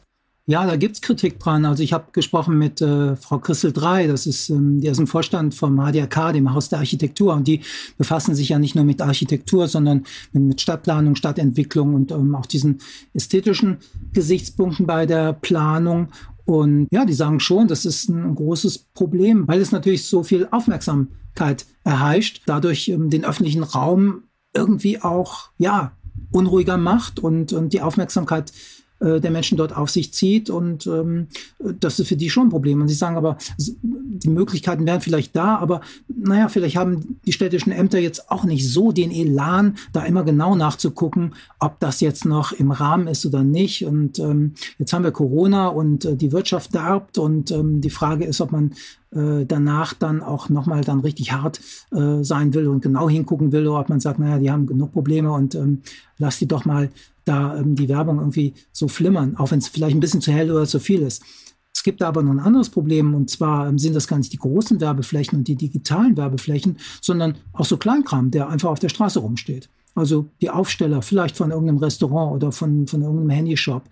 Ja, 0.45 0.67
da 0.67 0.75
gibt's 0.75 1.01
Kritik 1.01 1.39
dran. 1.39 1.65
Also 1.65 1.85
ich 1.85 1.93
habe 1.93 2.07
gesprochen 2.11 2.59
mit 2.59 2.83
äh, 2.83 3.15
Frau 3.15 3.39
Christel 3.39 3.73
Drei, 3.73 4.09
das 4.09 4.27
ist, 4.27 4.51
ähm, 4.51 4.81
die 4.81 4.89
ist 4.89 4.99
im 4.99 5.07
Vorstand 5.07 5.55
vom 5.55 5.77
HDRK, 5.77 6.33
dem 6.33 6.53
Haus 6.53 6.69
der 6.69 6.81
Architektur. 6.81 7.33
Und 7.33 7.47
die 7.47 7.61
befassen 7.97 8.35
sich 8.35 8.49
ja 8.49 8.59
nicht 8.59 8.75
nur 8.75 8.85
mit 8.85 9.01
Architektur, 9.01 9.69
sondern 9.69 10.05
mit, 10.33 10.43
mit 10.43 10.61
Stadtplanung, 10.61 11.15
Stadtentwicklung 11.15 11.95
und 11.95 12.11
ähm, 12.11 12.35
auch 12.35 12.47
diesen 12.47 12.81
ästhetischen 13.15 13.79
Gesichtspunkten 14.13 14.85
bei 14.85 15.07
der 15.07 15.33
Planung. 15.33 16.09
Und 16.45 16.89
ja, 16.91 17.05
die 17.05 17.13
sagen 17.13 17.41
schon, 17.41 17.69
das 17.69 17.85
ist 17.85 18.09
ein 18.09 18.35
großes 18.35 18.79
Problem, 18.95 19.47
weil 19.47 19.61
es 19.61 19.73
natürlich 19.73 20.07
so 20.07 20.23
viel 20.23 20.49
Aufmerksamkeit 20.51 21.67
erheischt, 21.85 22.43
dadurch 22.47 22.89
ähm, 22.89 23.11
den 23.11 23.25
öffentlichen 23.25 23.63
Raum 23.63 24.25
irgendwie 24.55 25.01
auch, 25.01 25.51
ja, 25.59 25.93
unruhiger 26.31 26.77
macht 26.77 27.21
und, 27.21 27.53
und 27.53 27.73
die 27.73 27.81
Aufmerksamkeit 27.81 28.53
äh, 29.03 29.21
der 29.21 29.31
Menschen 29.31 29.59
dort 29.59 29.77
auf 29.77 29.91
sich 29.91 30.13
zieht. 30.15 30.49
Und 30.49 30.87
ähm, 30.87 31.27
das 31.81 31.99
ist 31.99 32.09
für 32.09 32.17
die 32.17 32.31
schon 32.31 32.47
ein 32.47 32.51
Problem. 32.51 32.81
Und 32.81 32.89
sie 32.89 32.95
sagen 32.95 33.17
aber, 33.17 33.37
die 33.59 34.29
Möglichkeiten 34.29 34.87
wären 34.87 35.01
vielleicht 35.01 35.35
da, 35.35 35.57
aber 35.57 35.81
naja, 36.09 36.49
vielleicht 36.49 36.77
haben 36.77 37.19
die 37.27 37.33
städtischen 37.33 37.73
Ämter 37.73 37.99
jetzt 37.99 38.31
auch 38.31 38.45
nicht 38.45 38.69
so 38.69 38.93
den 38.93 39.11
Elan, 39.11 39.77
da 39.93 40.05
immer 40.05 40.25
genau 40.25 40.55
nachzugucken, 40.55 41.35
ob 41.59 41.81
das 41.81 42.01
jetzt 42.01 42.25
noch 42.25 42.53
im 42.53 42.71
Rahmen 42.71 43.09
ist 43.09 43.27
oder 43.27 43.43
nicht. 43.43 43.85
Und 43.85 44.19
ähm, 44.19 44.53
jetzt 44.79 44.93
haben 44.93 45.05
wir 45.05 45.11
Corona 45.11 45.69
und 45.69 46.05
äh, 46.05 46.17
die 46.17 46.33
Wirtschaft 46.33 46.75
darbt 46.75 47.19
und 47.19 47.51
ähm, 47.51 47.81
die 47.81 47.91
Frage 47.91 48.25
ist, 48.25 48.41
ob 48.41 48.53
man 48.53 48.73
äh, 49.15 49.45
danach 49.47 49.95
dann 49.95 50.23
auch 50.23 50.49
nochmal 50.49 50.83
dann 50.83 51.01
richtig 51.01 51.33
hart 51.33 51.61
äh, 51.91 52.23
sein 52.23 52.55
will 52.55 52.69
und 52.69 52.83
genau 52.83 53.09
hingucken 53.09 53.53
will, 53.53 53.67
oder 53.67 53.81
ob 53.81 53.89
man 53.89 54.01
sagt, 54.01 54.19
naja, 54.19 54.39
die 54.39 54.51
haben 54.51 54.67
genug 54.67 54.93
Probleme 54.93 55.33
und 55.33 55.55
ähm, 55.55 55.83
lass 56.19 56.39
die 56.39 56.49
doch 56.49 56.65
mal 56.65 56.89
da 57.25 57.57
ähm, 57.57 57.75
die 57.75 57.89
Werbung 57.89 58.19
irgendwie 58.19 58.55
so 58.73 58.89
flimmern, 58.89 59.37
auch 59.37 59.51
wenn 59.51 59.59
es 59.59 59.69
vielleicht 59.69 59.97
ein 59.97 60.01
bisschen 60.01 60.21
zu 60.21 60.33
hell 60.33 60.51
oder 60.51 60.67
zu 60.67 60.81
viel 60.81 61.03
ist. 61.03 61.23
Es 61.75 61.83
gibt 61.83 62.01
da 62.01 62.09
aber 62.09 62.23
noch 62.23 62.33
ein 62.33 62.41
anderes 62.41 62.69
Problem 62.69 63.15
und 63.15 63.31
zwar 63.31 63.69
ähm, 63.69 63.79
sind 63.79 63.97
das 63.97 64.07
gar 64.07 64.19
nicht 64.19 64.33
die 64.33 64.39
großen 64.39 64.81
Werbeflächen 64.81 65.39
und 65.39 65.49
die 65.49 65.57
digitalen 65.57 66.17
Werbeflächen, 66.17 66.79
sondern 67.01 67.37
auch 67.53 67.65
so 67.65 67.77
Kleinkram, 67.77 68.31
der 68.31 68.49
einfach 68.49 68.71
auf 68.71 68.79
der 68.79 68.89
Straße 68.89 69.19
rumsteht. 69.19 69.69
Also 69.95 70.31
die 70.41 70.51
Aufsteller 70.51 71.03
vielleicht 71.03 71.37
von 71.37 71.51
irgendeinem 71.51 71.79
Restaurant 71.79 72.35
oder 72.35 72.53
von, 72.53 72.87
von 72.87 73.03
irgendeinem 73.03 73.31
Handyshop 73.31 73.85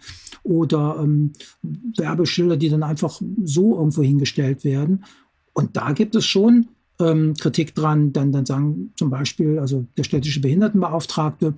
oder 0.43 0.97
ähm, 1.03 1.33
Werbeschilder, 1.62 2.57
die 2.57 2.71
dann 2.71 2.83
einfach 2.83 3.21
so 3.45 3.77
irgendwo 3.77 4.03
hingestellt 4.03 4.64
werden. 4.64 5.05
Und 5.53 5.77
da 5.77 5.93
gibt 5.93 6.14
es 6.14 6.25
schon 6.25 6.69
ähm, 7.01 7.35
Kritik 7.35 7.75
dran. 7.75 8.12
Dann, 8.12 8.33
dann 8.33 8.47
sagen 8.47 8.93
zum 8.97 9.11
Beispiel, 9.11 9.59
also 9.59 9.87
der 9.97 10.05
städtische 10.05 10.40
Behindertenbeauftragte, 10.40 11.55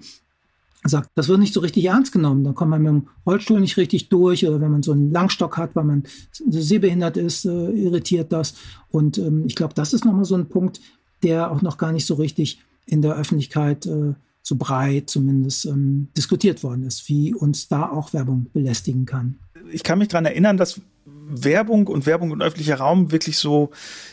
sagt, 0.85 1.11
das 1.15 1.29
wird 1.29 1.39
nicht 1.39 1.55
so 1.55 1.61
richtig 1.61 1.85
ernst 1.85 2.13
genommen. 2.13 2.45
Dann 2.45 2.55
kommt 2.55 2.71
man 2.71 2.83
mit 2.83 2.91
dem 2.91 3.09
Rollstuhl 3.27 3.61
nicht 3.61 3.77
richtig 3.77 4.09
durch 4.09 4.47
oder 4.47 4.61
wenn 4.61 4.71
man 4.71 4.83
so 4.83 4.93
einen 4.93 5.13
Langstock 5.13 5.57
hat, 5.57 5.77
weil 5.77 5.85
man 5.85 6.05
sehbehindert 6.33 7.17
ist, 7.17 7.45
äh, 7.45 7.71
irritiert 7.71 8.33
das. 8.33 8.55
Und 8.91 9.19
ähm, 9.19 9.45
ich 9.47 9.55
glaube, 9.55 9.75
das 9.75 9.93
ist 9.93 10.05
nochmal 10.05 10.25
so 10.25 10.35
ein 10.35 10.49
Punkt, 10.49 10.81
der 11.23 11.51
auch 11.51 11.63
noch 11.63 11.79
gar 11.79 11.93
nicht 11.93 12.07
so 12.07 12.15
richtig 12.15 12.61
in 12.87 13.03
der 13.03 13.17
Öffentlichkeit 13.17 13.87
äh, 13.87 14.15
so 14.43 14.57
breit 14.57 15.09
zumindest 15.09 15.67
ähm, 15.67 16.09
diskutiert 16.17 16.63
worden 16.65 16.83
ist, 16.83 17.09
wie 17.09 17.33
uns 17.33 17.69
da 17.69 17.89
auch 17.89 18.13
Werbung 18.13 18.47
belästigen 18.53 19.07
kann. 19.07 19.39
Ich 19.71 19.85
kann 19.85 20.01
mich 20.01 20.09
daran 20.09 20.27
erinnern, 20.27 20.57
dass 20.57 20.81
Werbung 21.29 21.87
und 21.87 22.07
Werbung 22.07 22.31
und 22.31 22.43
öffentlicher 22.43 22.77
Raum 22.77 23.11
wirklich 23.13 23.39
so, 23.39 23.71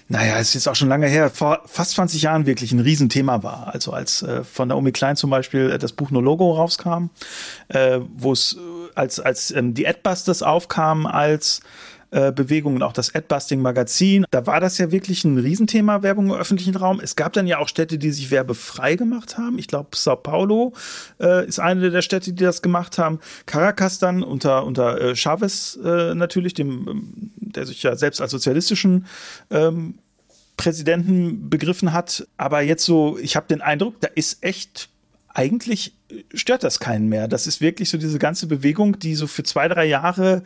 naja, 0.07 0.37
ist 0.37 0.53
jetzt 0.53 0.67
auch 0.67 0.75
schon 0.75 0.89
lange 0.89 1.07
her, 1.07 1.29
vor 1.29 1.61
fast 1.65 1.91
20 1.91 2.21
Jahren 2.21 2.45
wirklich 2.45 2.71
ein 2.71 2.79
Riesenthema 2.79 3.43
war. 3.43 3.73
Also 3.73 3.91
als 3.91 4.21
äh, 4.21 4.43
von 4.43 4.67
Naomi 4.67 4.91
Klein 4.91 5.15
zum 5.15 5.29
Beispiel 5.29 5.71
äh, 5.71 5.77
das 5.77 5.93
Buch 5.93 6.11
No 6.11 6.21
Logo 6.21 6.51
rauskam, 6.53 7.09
äh, 7.69 7.99
wo 8.15 8.31
es 8.31 8.53
äh, 8.53 8.59
als, 8.95 9.19
als 9.19 9.51
ähm, 9.51 9.73
die 9.73 9.87
Adbusters 9.87 10.43
aufkamen 10.43 11.05
als 11.05 11.61
äh, 12.11 12.31
auch 12.81 12.93
das 12.93 13.13
Adbusting 13.13 13.61
Magazin. 13.61 14.25
Da 14.31 14.45
war 14.45 14.59
das 14.59 14.77
ja 14.77 14.91
wirklich 14.91 15.23
ein 15.23 15.37
Riesenthema, 15.37 16.01
Werbung 16.01 16.27
im 16.27 16.33
öffentlichen 16.33 16.75
Raum. 16.75 16.99
Es 16.99 17.15
gab 17.15 17.33
dann 17.33 17.47
ja 17.47 17.59
auch 17.59 17.67
Städte, 17.67 17.97
die 17.97 18.11
sich 18.11 18.31
werbefrei 18.31 18.95
gemacht 18.95 19.37
haben. 19.37 19.59
Ich 19.59 19.67
glaube, 19.67 19.89
Sao 19.95 20.15
Paulo 20.15 20.73
äh, 21.19 21.47
ist 21.47 21.59
eine 21.59 21.91
der 21.91 22.01
Städte, 22.01 22.33
die 22.33 22.43
das 22.43 22.61
gemacht 22.61 22.97
haben. 22.97 23.19
Caracas 23.45 23.99
dann 23.99 24.23
unter, 24.23 24.65
unter 24.65 24.99
äh, 24.99 25.15
Chavez 25.15 25.77
äh, 25.83 26.15
natürlich, 26.15 26.53
dem, 26.53 26.87
ähm, 26.87 27.31
der 27.35 27.65
sich 27.65 27.83
ja 27.83 27.95
selbst 27.95 28.21
als 28.21 28.31
sozialistischen 28.31 29.05
ähm, 29.51 29.95
Präsidenten 30.57 31.49
begriffen 31.49 31.93
hat. 31.93 32.27
Aber 32.37 32.61
jetzt 32.61 32.85
so, 32.85 33.17
ich 33.17 33.35
habe 33.35 33.47
den 33.47 33.61
Eindruck, 33.61 34.01
da 34.01 34.09
ist 34.15 34.43
echt 34.43 34.89
eigentlich 35.31 35.93
stört 36.33 36.63
das 36.63 36.79
keinen 36.79 37.07
mehr. 37.07 37.27
Das 37.27 37.47
ist 37.47 37.61
wirklich 37.61 37.89
so 37.89 37.97
diese 37.97 38.19
ganze 38.19 38.47
Bewegung, 38.47 38.99
die 38.99 39.15
so 39.15 39.27
für 39.27 39.43
zwei, 39.43 39.67
drei 39.67 39.85
Jahre 39.85 40.43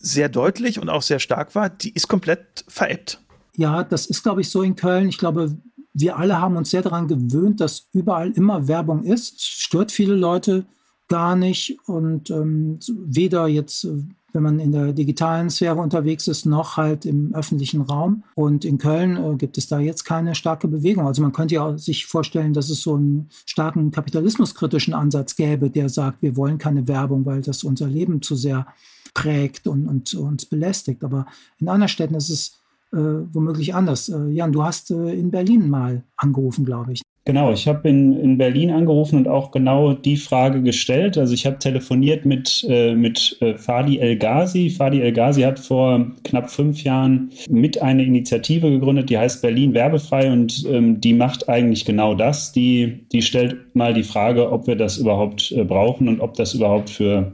sehr 0.00 0.28
deutlich 0.28 0.80
und 0.80 0.88
auch 0.88 1.02
sehr 1.02 1.18
stark 1.20 1.54
war, 1.54 1.70
die 1.70 1.90
ist 1.90 2.08
komplett 2.08 2.64
veräppt. 2.68 3.20
Ja, 3.56 3.84
das 3.84 4.06
ist, 4.06 4.22
glaube 4.22 4.40
ich, 4.40 4.48
so 4.48 4.62
in 4.62 4.74
Köln. 4.74 5.08
Ich 5.08 5.18
glaube, 5.18 5.56
wir 5.92 6.16
alle 6.16 6.40
haben 6.40 6.56
uns 6.56 6.70
sehr 6.70 6.82
daran 6.82 7.08
gewöhnt, 7.08 7.60
dass 7.60 7.88
überall 7.92 8.30
immer 8.30 8.68
Werbung 8.68 9.02
ist. 9.04 9.42
Stört 9.42 9.92
viele 9.92 10.14
Leute 10.14 10.64
gar 11.08 11.36
nicht. 11.36 11.78
Und 11.86 12.30
ähm, 12.30 12.78
weder 12.88 13.48
jetzt, 13.48 13.86
wenn 14.32 14.42
man 14.42 14.60
in 14.60 14.72
der 14.72 14.92
digitalen 14.92 15.50
Sphäre 15.50 15.80
unterwegs 15.80 16.28
ist, 16.28 16.46
noch 16.46 16.76
halt 16.76 17.04
im 17.04 17.34
öffentlichen 17.34 17.82
Raum. 17.82 18.22
Und 18.34 18.64
in 18.64 18.78
Köln 18.78 19.16
äh, 19.16 19.36
gibt 19.36 19.58
es 19.58 19.66
da 19.66 19.80
jetzt 19.80 20.04
keine 20.04 20.34
starke 20.34 20.68
Bewegung. 20.68 21.06
Also 21.06 21.20
man 21.20 21.32
könnte 21.32 21.56
ja 21.56 21.76
sich 21.76 22.06
vorstellen, 22.06 22.54
dass 22.54 22.70
es 22.70 22.82
so 22.82 22.94
einen 22.94 23.28
starken 23.44 23.90
kapitalismuskritischen 23.90 24.94
Ansatz 24.94 25.36
gäbe, 25.36 25.68
der 25.68 25.88
sagt, 25.88 26.22
wir 26.22 26.36
wollen 26.36 26.58
keine 26.58 26.86
Werbung, 26.86 27.26
weil 27.26 27.42
das 27.42 27.64
unser 27.64 27.88
Leben 27.88 28.22
zu 28.22 28.36
sehr 28.36 28.66
prägt 29.14 29.66
und, 29.66 29.86
und 29.88 30.14
uns 30.14 30.46
belästigt. 30.46 31.04
Aber 31.04 31.26
in 31.58 31.68
anderen 31.68 31.88
Städten 31.88 32.14
ist 32.14 32.30
es 32.30 32.60
äh, 32.92 32.96
womöglich 33.32 33.74
anders. 33.74 34.08
Äh, 34.08 34.28
Jan, 34.30 34.52
du 34.52 34.62
hast 34.62 34.90
äh, 34.90 35.12
in 35.12 35.30
Berlin 35.30 35.68
mal 35.68 36.02
angerufen, 36.16 36.64
glaube 36.64 36.92
ich. 36.92 37.02
Genau, 37.26 37.52
ich 37.52 37.68
habe 37.68 37.86
in, 37.88 38.18
in 38.18 38.38
Berlin 38.38 38.70
angerufen 38.70 39.16
und 39.16 39.28
auch 39.28 39.50
genau 39.50 39.92
die 39.92 40.16
Frage 40.16 40.62
gestellt. 40.62 41.18
Also 41.18 41.34
ich 41.34 41.44
habe 41.44 41.58
telefoniert 41.58 42.24
mit, 42.24 42.64
äh, 42.68 42.94
mit 42.94 43.36
äh, 43.40 43.56
Fadi 43.56 43.98
El 43.98 44.16
Ghazi. 44.16 44.70
Fadi 44.70 45.02
El 45.02 45.12
Ghazi 45.12 45.42
hat 45.42 45.58
vor 45.58 46.10
knapp 46.24 46.50
fünf 46.50 46.82
Jahren 46.82 47.30
mit 47.50 47.80
eine 47.80 48.04
Initiative 48.04 48.70
gegründet, 48.70 49.10
die 49.10 49.18
heißt 49.18 49.42
Berlin 49.42 49.74
werbefrei 49.74 50.32
und 50.32 50.64
ähm, 50.66 51.00
die 51.00 51.12
macht 51.12 51.48
eigentlich 51.48 51.84
genau 51.84 52.14
das. 52.14 52.52
Die, 52.52 53.06
die 53.12 53.22
stellt 53.22 53.76
mal 53.76 53.92
die 53.92 54.02
Frage, 54.02 54.50
ob 54.50 54.66
wir 54.66 54.76
das 54.76 54.96
überhaupt 54.96 55.52
äh, 55.52 55.62
brauchen 55.62 56.08
und 56.08 56.20
ob 56.20 56.34
das 56.34 56.54
überhaupt 56.54 56.88
für 56.88 57.32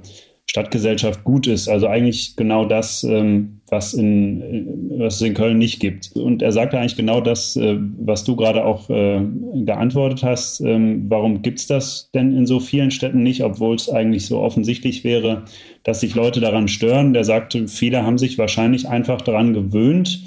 Stadtgesellschaft 0.48 1.24
gut 1.24 1.46
ist. 1.46 1.68
Also 1.68 1.88
eigentlich 1.88 2.37
genau 2.37 2.64
das, 2.64 3.02
ähm, 3.02 3.61
was, 3.68 3.94
in, 3.94 4.88
was 4.96 5.16
es 5.16 5.22
in 5.22 5.35
Köln 5.35 5.59
nicht 5.59 5.80
gibt. 5.80 6.12
Und 6.14 6.40
er 6.40 6.52
sagte 6.52 6.78
eigentlich 6.78 6.96
genau 6.96 7.20
das, 7.20 7.56
äh, 7.56 7.76
was 7.98 8.24
du 8.24 8.37
gerade 8.37 8.64
auch 8.64 8.88
äh, 8.88 9.20
geantwortet 9.54 10.22
hast. 10.22 10.61
Ähm, 10.61 11.04
warum 11.09 11.42
gibt 11.42 11.59
es 11.59 11.66
das 11.66 12.11
denn 12.14 12.37
in 12.37 12.46
so 12.46 12.61
vielen 12.61 12.92
Städten 12.92 13.22
nicht, 13.22 13.42
obwohl 13.42 13.74
es 13.74 13.90
eigentlich 13.90 14.26
so 14.26 14.38
offensichtlich 14.38 15.02
wäre, 15.02 15.42
dass 15.82 16.00
sich 16.00 16.14
Leute 16.14 16.40
daran 16.40 16.68
stören? 16.68 17.12
Der 17.12 17.24
sagte, 17.24 17.66
viele 17.66 18.04
haben 18.04 18.18
sich 18.18 18.38
wahrscheinlich 18.38 18.88
einfach 18.88 19.22
daran 19.22 19.52
gewöhnt 19.52 20.22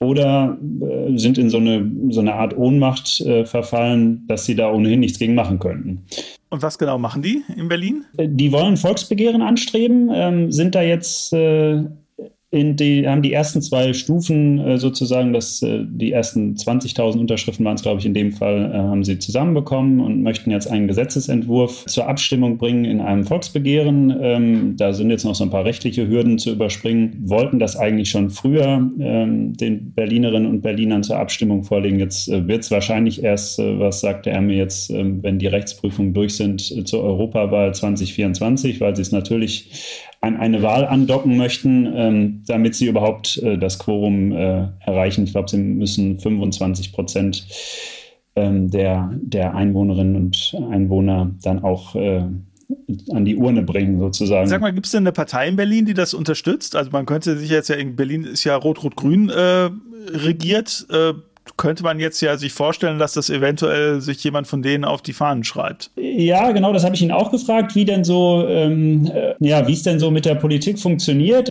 oder 0.00 0.56
äh, 0.80 1.18
sind 1.18 1.36
in 1.36 1.50
so 1.50 1.58
eine, 1.58 1.90
so 2.08 2.20
eine 2.20 2.34
Art 2.34 2.56
Ohnmacht 2.56 3.20
äh, 3.20 3.44
verfallen, 3.44 4.24
dass 4.26 4.46
sie 4.46 4.56
da 4.56 4.72
ohnehin 4.72 5.00
nichts 5.00 5.18
gegen 5.18 5.34
machen 5.34 5.58
könnten. 5.58 6.06
Und 6.50 6.62
was 6.62 6.78
genau 6.78 6.98
machen 6.98 7.22
die 7.22 7.44
in 7.56 7.68
Berlin? 7.68 8.04
Die 8.18 8.50
wollen 8.50 8.76
Volksbegehren 8.76 9.40
anstreben, 9.40 10.10
ähm, 10.12 10.50
sind 10.50 10.74
da 10.74 10.82
jetzt 10.82 11.32
äh, 11.32 11.84
in 12.52 12.74
die, 12.74 13.06
haben 13.06 13.22
die 13.22 13.32
ersten 13.32 13.62
zwei 13.62 13.92
Stufen 13.92 14.58
äh, 14.58 14.76
sozusagen, 14.76 15.32
das, 15.32 15.62
äh, 15.62 15.84
die 15.86 16.10
ersten 16.10 16.54
20.000 16.56 17.20
Unterschriften 17.20 17.64
waren 17.64 17.76
es, 17.76 17.82
glaube 17.82 18.00
ich, 18.00 18.06
in 18.06 18.14
dem 18.14 18.32
Fall, 18.32 18.72
äh, 18.74 18.76
haben 18.76 19.04
sie 19.04 19.20
zusammenbekommen 19.20 20.00
und 20.00 20.24
möchten 20.24 20.50
jetzt 20.50 20.66
einen 20.68 20.88
Gesetzesentwurf 20.88 21.84
zur 21.86 22.08
Abstimmung 22.08 22.58
bringen 22.58 22.84
in 22.84 23.00
einem 23.00 23.22
Volksbegehren. 23.22 24.12
Ähm, 24.20 24.76
da 24.76 24.92
sind 24.92 25.10
jetzt 25.10 25.24
noch 25.24 25.36
so 25.36 25.44
ein 25.44 25.50
paar 25.50 25.64
rechtliche 25.64 26.08
Hürden 26.08 26.38
zu 26.38 26.50
überspringen, 26.50 27.22
wollten 27.24 27.60
das 27.60 27.76
eigentlich 27.76 28.10
schon 28.10 28.30
früher 28.30 28.90
ähm, 28.98 29.56
den 29.56 29.92
Berlinerinnen 29.92 30.50
und 30.50 30.62
Berlinern 30.62 31.04
zur 31.04 31.18
Abstimmung 31.20 31.62
vorlegen. 31.62 32.00
Jetzt 32.00 32.28
äh, 32.28 32.48
wird 32.48 32.64
es 32.64 32.72
wahrscheinlich 32.72 33.22
erst, 33.22 33.60
äh, 33.60 33.78
was 33.78 34.00
sagte 34.00 34.30
er 34.30 34.40
mir 34.40 34.56
jetzt, 34.56 34.90
ähm, 34.90 35.22
wenn 35.22 35.38
die 35.38 35.46
Rechtsprüfungen 35.46 36.14
durch 36.14 36.34
sind, 36.34 36.68
äh, 36.72 36.82
zur 36.82 37.04
Europawahl 37.04 37.72
2024, 37.72 38.80
weil 38.80 38.96
sie 38.96 39.02
es 39.02 39.12
natürlich 39.12 39.70
an 40.20 40.36
eine 40.36 40.62
Wahl 40.62 40.86
andocken 40.86 41.36
möchten, 41.36 41.90
ähm, 41.94 42.42
damit 42.46 42.74
sie 42.74 42.86
überhaupt 42.86 43.38
äh, 43.38 43.56
das 43.56 43.78
Quorum 43.78 44.32
äh, 44.32 44.68
erreichen. 44.80 45.24
Ich 45.24 45.32
glaube, 45.32 45.48
sie 45.48 45.56
müssen 45.56 46.18
25 46.18 46.92
Prozent 46.92 47.46
ähm, 48.36 48.70
der, 48.70 49.10
der 49.14 49.54
Einwohnerinnen 49.54 50.16
und 50.16 50.56
Einwohner 50.70 51.30
dann 51.42 51.64
auch 51.64 51.94
äh, 51.94 52.24
an 53.12 53.24
die 53.24 53.36
Urne 53.36 53.62
bringen, 53.62 53.98
sozusagen. 53.98 54.46
Sag 54.46 54.60
mal, 54.60 54.72
gibt 54.72 54.86
es 54.86 54.92
denn 54.92 55.04
eine 55.04 55.12
Partei 55.12 55.48
in 55.48 55.56
Berlin, 55.56 55.86
die 55.86 55.94
das 55.94 56.12
unterstützt? 56.12 56.76
Also 56.76 56.90
man 56.90 57.06
könnte 57.06 57.36
sich 57.36 57.50
jetzt 57.50 57.68
ja 57.68 57.76
in 57.76 57.96
Berlin 57.96 58.24
ist 58.24 58.44
ja 58.44 58.56
Rot-Rot-Grün 58.56 59.30
äh, 59.30 59.70
regiert. 60.12 60.86
Äh, 61.50 61.54
könnte 61.56 61.82
man 61.82 61.98
jetzt 62.00 62.20
ja 62.20 62.36
sich 62.36 62.52
vorstellen, 62.52 62.98
dass 62.98 63.14
das 63.14 63.30
eventuell 63.30 64.00
sich 64.00 64.22
jemand 64.24 64.46
von 64.46 64.62
denen 64.62 64.84
auf 64.84 65.02
die 65.02 65.12
Fahnen 65.12 65.44
schreibt. 65.44 65.90
Ja, 65.96 66.52
genau, 66.52 66.72
das 66.72 66.84
habe 66.84 66.94
ich 66.94 67.02
ihn 67.02 67.12
auch 67.12 67.30
gefragt, 67.30 67.74
wie 67.74 67.84
denn 67.84 68.04
so, 68.04 68.46
ähm, 68.48 69.10
äh, 69.14 69.34
ja, 69.40 69.66
wie 69.66 69.72
es 69.72 69.82
denn 69.82 69.98
so 69.98 70.10
mit 70.10 70.24
der 70.24 70.34
Politik 70.34 70.78
funktioniert. 70.78 71.50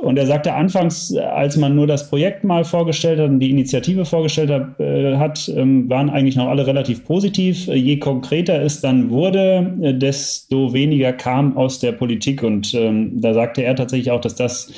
Und 0.00 0.16
er 0.16 0.26
sagte 0.26 0.54
anfangs, 0.54 1.14
als 1.14 1.56
man 1.56 1.76
nur 1.76 1.86
das 1.86 2.08
Projekt 2.08 2.42
mal 2.42 2.64
vorgestellt 2.64 3.18
hat 3.18 3.28
und 3.28 3.40
die 3.40 3.50
Initiative 3.50 4.06
vorgestellt 4.06 4.50
hat, 4.50 4.80
äh, 4.80 5.16
hat 5.16 5.52
ähm, 5.54 5.90
waren 5.90 6.08
eigentlich 6.08 6.36
noch 6.36 6.48
alle 6.48 6.66
relativ 6.66 7.04
positiv. 7.04 7.66
Je 7.66 7.98
konkreter 7.98 8.62
es 8.62 8.80
dann 8.80 9.10
wurde, 9.10 9.74
äh, 9.82 9.92
desto 9.92 10.72
weniger 10.72 11.12
kam 11.12 11.56
aus 11.56 11.80
der 11.80 11.92
Politik. 11.92 12.42
Und 12.42 12.72
ähm, 12.72 13.20
da 13.20 13.34
sagte 13.34 13.62
er 13.62 13.76
tatsächlich 13.76 14.10
auch, 14.10 14.22
dass 14.22 14.34
das 14.34 14.72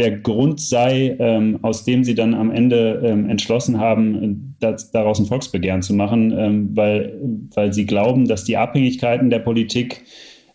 der 0.00 0.12
Grund 0.12 0.60
sei, 0.60 1.14
ähm, 1.18 1.58
aus 1.60 1.84
dem 1.84 2.04
sie 2.04 2.14
dann 2.14 2.32
am 2.32 2.50
Ende 2.50 3.02
ähm, 3.04 3.28
entschlossen 3.28 3.78
haben, 3.78 4.56
das, 4.58 4.90
daraus 4.92 5.18
ein 5.18 5.26
Volksbegehren 5.26 5.82
zu 5.82 5.92
machen, 5.92 6.32
ähm, 6.36 6.70
weil, 6.74 7.20
weil 7.54 7.74
sie 7.74 7.84
glauben, 7.84 8.26
dass 8.26 8.44
die 8.44 8.56
Abhängigkeiten 8.56 9.28
der 9.28 9.40
Politik, 9.40 10.02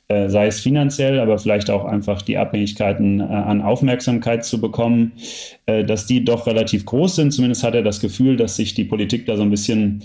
äh, 0.08 0.30
sei 0.30 0.48
es 0.48 0.62
finanziell, 0.62 1.20
aber 1.20 1.38
vielleicht 1.38 1.70
auch 1.70 1.86
einfach 1.86 2.24
die 2.24 2.38
Abhängigkeiten 2.38 3.20
äh, 3.20 3.24
an 3.24 3.62
Aufmerksamkeit 3.62 4.44
zu 4.44 4.60
bekommen, 4.60 5.12
äh, 5.68 5.84
dass 5.84 6.08
die 6.08 6.26
doch 6.26 6.48
relativ 6.48 6.84
groß 6.86 7.16
sind. 7.16 7.32
Zumindest 7.32 7.64
hat 7.64 7.76
er 7.76 7.84
das 7.84 8.00
Gefühl, 8.00 8.38
dass 8.38 8.56
sich 8.56 8.74
die 8.74 8.86
Politik 8.86 9.28
da 9.28 9.38
so 9.38 9.44
ein 9.44 9.52
bisschen 9.52 10.02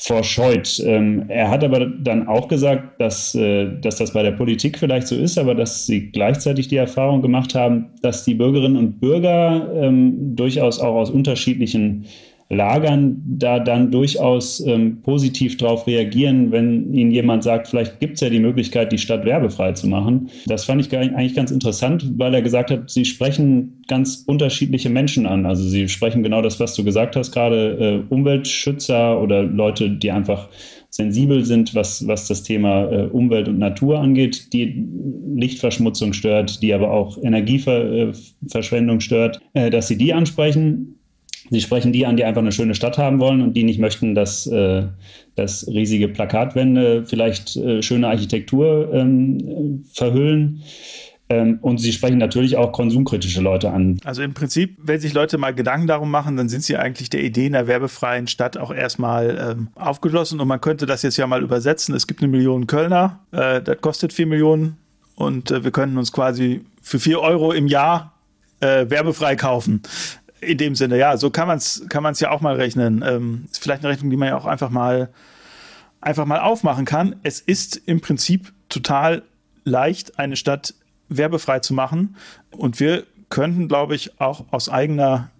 verscheut. 0.00 0.80
Ähm, 0.86 1.26
er 1.28 1.50
hat 1.50 1.62
aber 1.62 1.84
dann 1.84 2.26
auch 2.26 2.48
gesagt, 2.48 2.98
dass, 2.98 3.34
äh, 3.34 3.68
dass 3.82 3.96
das 3.96 4.14
bei 4.14 4.22
der 4.22 4.32
Politik 4.32 4.78
vielleicht 4.78 5.06
so 5.06 5.14
ist, 5.14 5.36
aber 5.36 5.54
dass 5.54 5.84
sie 5.84 6.10
gleichzeitig 6.10 6.68
die 6.68 6.76
Erfahrung 6.76 7.20
gemacht 7.20 7.54
haben, 7.54 7.90
dass 8.00 8.24
die 8.24 8.34
Bürgerinnen 8.34 8.78
und 8.78 8.98
Bürger 8.98 9.70
ähm, 9.74 10.34
durchaus 10.34 10.80
auch 10.80 10.94
aus 10.94 11.10
unterschiedlichen 11.10 12.06
Lagern 12.50 13.22
da 13.24 13.60
dann 13.60 13.92
durchaus 13.92 14.58
ähm, 14.66 15.02
positiv 15.02 15.56
darauf 15.56 15.86
reagieren, 15.86 16.50
wenn 16.50 16.92
ihnen 16.92 17.12
jemand 17.12 17.44
sagt, 17.44 17.68
vielleicht 17.68 18.00
gibt 18.00 18.14
es 18.14 18.20
ja 18.20 18.28
die 18.28 18.40
Möglichkeit, 18.40 18.90
die 18.90 18.98
Stadt 18.98 19.24
werbefrei 19.24 19.72
zu 19.72 19.86
machen. 19.86 20.30
Das 20.46 20.64
fand 20.64 20.84
ich 20.84 20.96
eigentlich 20.96 21.36
ganz 21.36 21.52
interessant, 21.52 22.18
weil 22.18 22.34
er 22.34 22.42
gesagt 22.42 22.72
hat, 22.72 22.90
sie 22.90 23.04
sprechen 23.04 23.84
ganz 23.86 24.24
unterschiedliche 24.26 24.90
Menschen 24.90 25.26
an. 25.26 25.46
Also 25.46 25.62
sie 25.62 25.88
sprechen 25.88 26.24
genau 26.24 26.42
das, 26.42 26.58
was 26.58 26.74
du 26.74 26.82
gesagt 26.82 27.14
hast, 27.14 27.30
gerade 27.30 28.04
äh, 28.10 28.12
Umweltschützer 28.12 29.20
oder 29.22 29.44
Leute, 29.44 29.88
die 29.88 30.10
einfach 30.10 30.48
sensibel 30.90 31.44
sind, 31.44 31.74
was, 31.76 32.06
was 32.08 32.26
das 32.26 32.42
Thema 32.42 32.90
äh, 32.90 33.06
Umwelt 33.06 33.48
und 33.48 33.58
Natur 33.58 34.00
angeht, 34.00 34.52
die 34.52 34.84
Lichtverschmutzung 35.36 36.12
stört, 36.12 36.62
die 36.62 36.74
aber 36.74 36.90
auch 36.90 37.16
Energieverschwendung 37.22 38.96
äh, 38.96 39.00
stört, 39.00 39.40
äh, 39.54 39.70
dass 39.70 39.86
sie 39.86 39.96
die 39.96 40.12
ansprechen. 40.12 40.99
Sie 41.48 41.60
sprechen 41.60 41.92
die 41.92 42.04
an, 42.06 42.16
die 42.16 42.24
einfach 42.24 42.42
eine 42.42 42.52
schöne 42.52 42.74
Stadt 42.74 42.98
haben 42.98 43.18
wollen 43.18 43.40
und 43.40 43.54
die 43.54 43.64
nicht 43.64 43.80
möchten, 43.80 44.14
dass, 44.14 44.46
äh, 44.46 44.84
dass 45.36 45.66
riesige 45.66 46.08
Plakatwände 46.08 47.04
vielleicht 47.06 47.56
äh, 47.56 47.82
schöne 47.82 48.08
Architektur 48.08 48.92
ähm, 48.92 49.84
verhüllen. 49.92 50.62
Ähm, 51.30 51.60
und 51.62 51.78
sie 51.78 51.92
sprechen 51.92 52.18
natürlich 52.18 52.56
auch 52.56 52.72
konsumkritische 52.72 53.40
Leute 53.40 53.70
an. 53.70 53.98
Also 54.04 54.22
im 54.22 54.34
Prinzip, 54.34 54.76
wenn 54.82 55.00
sich 55.00 55.14
Leute 55.14 55.38
mal 55.38 55.54
Gedanken 55.54 55.86
darum 55.86 56.10
machen, 56.10 56.36
dann 56.36 56.48
sind 56.48 56.64
sie 56.64 56.76
eigentlich 56.76 57.08
der 57.08 57.22
Idee 57.22 57.46
einer 57.46 57.68
werbefreien 57.68 58.26
Stadt 58.26 58.58
auch 58.58 58.74
erstmal 58.74 59.56
ähm, 59.56 59.68
aufgeschlossen. 59.76 60.40
Und 60.40 60.48
man 60.48 60.60
könnte 60.60 60.86
das 60.86 61.02
jetzt 61.02 61.16
ja 61.16 61.26
mal 61.28 61.42
übersetzen. 61.42 61.94
Es 61.94 62.08
gibt 62.08 62.20
eine 62.20 62.30
Million 62.30 62.66
Kölner, 62.66 63.20
äh, 63.30 63.62
das 63.62 63.80
kostet 63.80 64.12
vier 64.12 64.26
Millionen. 64.26 64.76
Und 65.14 65.52
äh, 65.52 65.62
wir 65.62 65.70
könnten 65.70 65.98
uns 65.98 66.10
quasi 66.10 66.62
für 66.82 66.98
vier 66.98 67.20
Euro 67.20 67.52
im 67.52 67.68
Jahr 67.68 68.14
äh, 68.60 68.90
werbefrei 68.90 69.36
kaufen. 69.36 69.82
In 70.40 70.58
dem 70.58 70.74
Sinne, 70.74 70.96
ja, 70.98 71.16
so 71.16 71.30
kann 71.30 71.48
man 71.48 71.58
es 71.58 71.84
kann 71.88 72.02
man's 72.02 72.20
ja 72.20 72.30
auch 72.30 72.40
mal 72.40 72.56
rechnen. 72.56 73.04
Ähm, 73.06 73.46
ist 73.50 73.62
vielleicht 73.62 73.84
eine 73.84 73.92
Rechnung, 73.92 74.10
die 74.10 74.16
man 74.16 74.28
ja 74.28 74.36
auch 74.36 74.46
einfach 74.46 74.70
mal, 74.70 75.10
einfach 76.00 76.24
mal 76.24 76.40
aufmachen 76.40 76.84
kann. 76.84 77.16
Es 77.22 77.40
ist 77.40 77.76
im 77.76 78.00
Prinzip 78.00 78.52
total 78.68 79.22
leicht, 79.64 80.18
eine 80.18 80.36
Stadt 80.36 80.74
werbefrei 81.08 81.60
zu 81.60 81.74
machen. 81.74 82.16
Und 82.50 82.80
wir 82.80 83.04
könnten, 83.28 83.68
glaube 83.68 83.94
ich, 83.94 84.20
auch 84.20 84.46
aus 84.50 84.68
eigener 84.68 85.30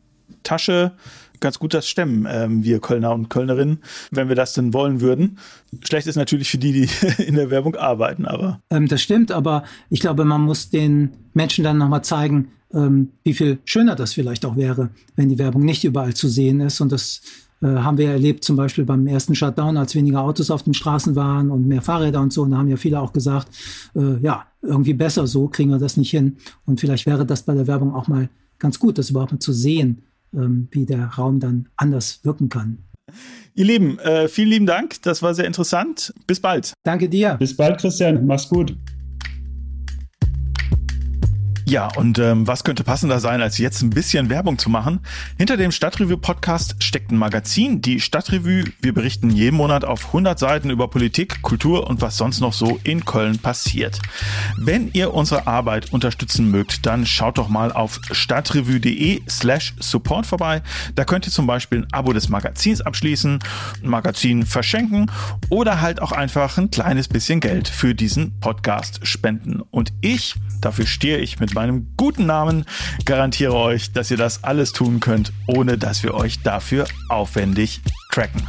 Tasche 0.43 0.93
ganz 1.41 1.59
gut 1.59 1.75
das 1.75 1.89
stemmen, 1.89 2.27
ähm, 2.31 2.65
wir 2.65 2.81
Kölner 2.81 3.13
und 3.13 3.31
Kölnerinnen, 3.31 3.83
wenn 4.11 4.29
wir 4.29 4.37
das 4.37 4.53
denn 4.53 4.73
wollen 4.73 5.01
würden. 5.01 5.39
Schlecht 5.83 6.07
ist 6.07 6.17
natürlich 6.17 6.51
für 6.51 6.59
die, 6.59 6.73
die 6.73 7.23
in 7.23 7.35
der 7.35 7.51
Werbung 7.51 7.77
arbeiten, 7.77 8.27
aber. 8.27 8.61
Ähm, 8.71 8.87
das 8.87 9.03
stimmt, 9.03 9.33
aber 9.33 9.65
ich 9.89 10.01
glaube, 10.01 10.25
man 10.25 10.43
muss 10.43 10.71
den 10.71 11.13
Menschen 11.33 11.65
dann 11.65 11.79
nochmal 11.79 12.05
zeigen, 12.05 12.53
ähm, 12.73 13.11
wie 13.25 13.35
viel 13.35 13.59
schöner 13.65 13.97
das 13.97 14.13
vielleicht 14.13 14.45
auch 14.45 14.57
wäre, 14.57 14.91
wenn 15.17 15.29
die 15.29 15.39
Werbung 15.39 15.65
nicht 15.65 15.85
überall 15.85 16.15
zu 16.15 16.29
sehen 16.29 16.61
ist. 16.61 16.81
Und 16.81 16.93
das 16.93 17.23
äh, 17.63 17.67
haben 17.67 17.99
wir 17.99 18.11
erlebt, 18.11 18.45
zum 18.45 18.57
Beispiel 18.57 18.85
beim 18.85 19.07
ersten 19.07 19.35
Shutdown, 19.35 19.77
als 19.77 19.95
weniger 19.95 20.23
Autos 20.23 20.51
auf 20.51 20.63
den 20.63 20.75
Straßen 20.75 21.17
waren 21.17 21.51
und 21.51 21.67
mehr 21.67 21.83
Fahrräder 21.83 22.21
und 22.21 22.33
so. 22.33 22.43
Und 22.43 22.53
da 22.53 22.59
haben 22.59 22.69
ja 22.69 22.77
viele 22.77 23.01
auch 23.01 23.13
gesagt, 23.13 23.49
äh, 23.95 24.19
ja, 24.21 24.47
irgendwie 24.63 24.95
besser 24.95 25.27
so, 25.27 25.49
kriegen 25.49 25.71
wir 25.71 25.79
das 25.79 25.97
nicht 25.97 26.11
hin. 26.11 26.37
Und 26.65 26.81
vielleicht 26.81 27.07
wäre 27.07 27.27
das 27.27 27.43
bei 27.43 27.55
der 27.55 27.67
Werbung 27.67 27.95
auch 27.95 28.09
mal 28.09 28.29
ganz 28.59 28.79
gut, 28.79 28.99
das 28.99 29.11
überhaupt 29.11 29.33
mal 29.33 29.39
zu 29.39 29.53
sehen, 29.53 30.03
ähm, 30.35 30.69
wie 30.71 30.87
der 30.87 31.07
Raum 31.07 31.41
dann 31.41 31.69
anders 31.77 32.21
wirken 32.23 32.49
kann. 32.49 32.79
Ihr 33.55 33.65
Lieben, 33.65 33.99
äh, 33.99 34.29
vielen 34.29 34.49
lieben 34.49 34.67
Dank. 34.67 35.03
Das 35.03 35.23
war 35.23 35.35
sehr 35.35 35.47
interessant. 35.47 36.15
Bis 36.27 36.39
bald. 36.39 36.73
Danke 36.85 37.09
dir. 37.09 37.35
Bis 37.35 37.57
bald, 37.57 37.81
Christian. 37.81 38.25
Mach's 38.27 38.49
gut. 38.49 38.77
Ja, 41.71 41.87
und 41.95 42.19
ähm, 42.19 42.49
was 42.49 42.65
könnte 42.65 42.83
passender 42.83 43.21
sein, 43.21 43.41
als 43.41 43.57
jetzt 43.59 43.81
ein 43.81 43.91
bisschen 43.91 44.29
Werbung 44.29 44.59
zu 44.59 44.69
machen? 44.69 44.99
Hinter 45.39 45.57
dem 45.57 45.71
Stadtrevue-Podcast 45.71 46.83
steckt 46.83 47.13
ein 47.13 47.17
Magazin, 47.17 47.81
die 47.81 48.01
Stadtrevue. 48.01 48.65
Wir 48.81 48.93
berichten 48.93 49.31
jeden 49.31 49.55
Monat 49.55 49.85
auf 49.85 50.07
100 50.07 50.37
Seiten 50.37 50.71
über 50.71 50.89
Politik, 50.89 51.43
Kultur 51.43 51.87
und 51.87 52.01
was 52.01 52.17
sonst 52.17 52.41
noch 52.41 52.55
so 52.55 52.81
in 52.83 53.05
Köln 53.05 53.39
passiert. 53.39 54.01
Wenn 54.57 54.91
ihr 54.95 55.15
unsere 55.15 55.47
Arbeit 55.47 55.93
unterstützen 55.93 56.51
mögt, 56.51 56.87
dann 56.87 57.07
schaut 57.07 57.39
doch 57.39 57.49
mal 57.49 57.71
auf 57.71 58.01
stadtrevue.de 58.11 59.23
slash 59.29 59.77
support 59.79 60.27
vorbei. 60.27 60.63
Da 60.97 61.05
könnt 61.05 61.29
ihr 61.29 61.33
zum 61.33 61.47
Beispiel 61.47 61.83
ein 61.83 61.93
Abo 61.93 62.13
des 62.13 62.29
Magazins 62.29 62.81
abschließen, 62.81 63.39
ein 63.85 63.89
Magazin 63.89 64.45
verschenken 64.45 65.09
oder 65.51 65.81
halt 65.81 66.03
auch 66.03 66.11
einfach 66.11 66.59
ein 66.59 66.73
kleines 66.73 67.07
bisschen 67.07 67.39
Geld 67.39 67.69
für 67.69 67.95
diesen 67.95 68.41
Podcast 68.41 69.07
spenden. 69.07 69.63
Und 69.71 69.93
ich, 70.01 70.35
dafür 70.61 70.89
stehe 70.89 71.19
ich 71.19 71.39
mit 71.39 71.55
meinem 71.55 71.60
guten 71.97 72.27
Namen 72.27 72.65
garantiere 73.05 73.55
euch, 73.55 73.93
dass 73.93 74.11
ihr 74.11 74.17
das 74.17 74.45
alles 74.45 74.73
tun 74.73 75.01
könnt, 75.01 75.33
ohne 75.47 75.79
dass 75.79 76.03
wir 76.03 76.15
euch 76.15 76.43
dafür 76.43 76.87
aufwendig 77.09 77.81
tracken. 78.13 78.47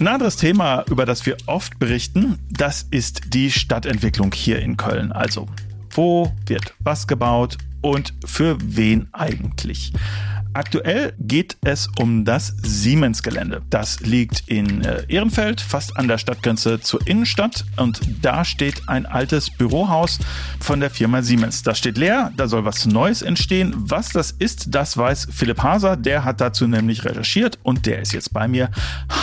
Ein 0.00 0.08
anderes 0.08 0.36
Thema, 0.36 0.84
über 0.90 1.06
das 1.06 1.26
wir 1.26 1.36
oft 1.46 1.78
berichten, 1.78 2.38
das 2.50 2.86
ist 2.90 3.34
die 3.34 3.50
Stadtentwicklung 3.50 4.32
hier 4.32 4.58
in 4.58 4.76
Köln. 4.76 5.12
Also, 5.12 5.46
wo 5.90 6.32
wird 6.46 6.74
was 6.80 7.06
gebaut 7.06 7.58
und 7.82 8.14
für 8.24 8.56
wen 8.60 9.08
eigentlich? 9.12 9.92
Aktuell 10.54 11.14
geht 11.18 11.56
es 11.64 11.88
um 11.98 12.26
das 12.26 12.54
Siemens-Gelände. 12.62 13.62
Das 13.70 14.00
liegt 14.00 14.48
in 14.48 14.84
äh, 14.84 15.04
Ehrenfeld, 15.08 15.62
fast 15.62 15.96
an 15.96 16.08
der 16.08 16.18
Stadtgrenze 16.18 16.78
zur 16.80 17.06
Innenstadt. 17.06 17.64
Und 17.78 18.00
da 18.20 18.44
steht 18.44 18.86
ein 18.86 19.06
altes 19.06 19.48
Bürohaus 19.48 20.18
von 20.60 20.80
der 20.80 20.90
Firma 20.90 21.22
Siemens. 21.22 21.62
Das 21.62 21.78
steht 21.78 21.96
leer, 21.96 22.32
da 22.36 22.48
soll 22.48 22.66
was 22.66 22.84
Neues 22.84 23.22
entstehen. 23.22 23.72
Was 23.76 24.10
das 24.10 24.30
ist, 24.32 24.74
das 24.74 24.96
weiß 24.98 25.28
Philipp 25.32 25.62
Haser. 25.62 25.96
Der 25.96 26.24
hat 26.24 26.42
dazu 26.42 26.66
nämlich 26.66 27.04
recherchiert 27.06 27.58
und 27.62 27.86
der 27.86 28.02
ist 28.02 28.12
jetzt 28.12 28.34
bei 28.34 28.46
mir. 28.46 28.70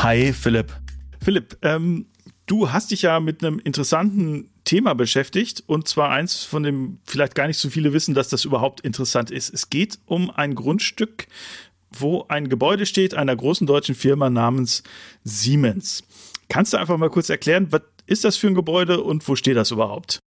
Hi 0.02 0.34
Philipp. 0.34 0.74
Philipp, 1.22 1.58
ähm, 1.62 2.08
du 2.48 2.72
hast 2.72 2.90
dich 2.90 3.04
ja 3.04 3.20
mit 3.20 3.44
einem 3.44 3.60
interessanten 3.60 4.50
Thema 4.70 4.94
beschäftigt 4.94 5.64
und 5.66 5.88
zwar 5.88 6.12
eins, 6.12 6.44
von 6.44 6.62
dem 6.62 7.00
vielleicht 7.04 7.34
gar 7.34 7.48
nicht 7.48 7.58
so 7.58 7.72
viele 7.72 7.92
wissen, 7.92 8.14
dass 8.14 8.30
das 8.30 8.46
überhaupt 8.46 8.82
interessant 8.82 9.32
ist. 9.32 9.52
Es 9.52 9.72
geht 9.72 9.98
um 10.06 10.30
ein 10.30 10.54
Grundstück, 10.54 11.26
wo 11.90 12.26
ein 12.28 12.50
Gebäude 12.50 12.86
steht 12.86 13.16
einer 13.16 13.36
großen 13.36 13.66
deutschen 13.66 13.96
Firma 13.96 14.30
namens 14.30 14.84
Siemens. 15.24 16.04
Kannst 16.50 16.74
du 16.74 16.78
einfach 16.78 16.98
mal 16.98 17.10
kurz 17.10 17.32
erklären, 17.32 17.72
was 17.72 17.82
ist 18.06 18.24
das 18.24 18.38
für 18.38 18.46
ein 18.46 18.54
Gebäude 18.54 19.02
und 19.02 19.28
wo 19.28 19.36
steht 19.36 19.58
das 19.58 19.72
überhaupt? 19.72 20.20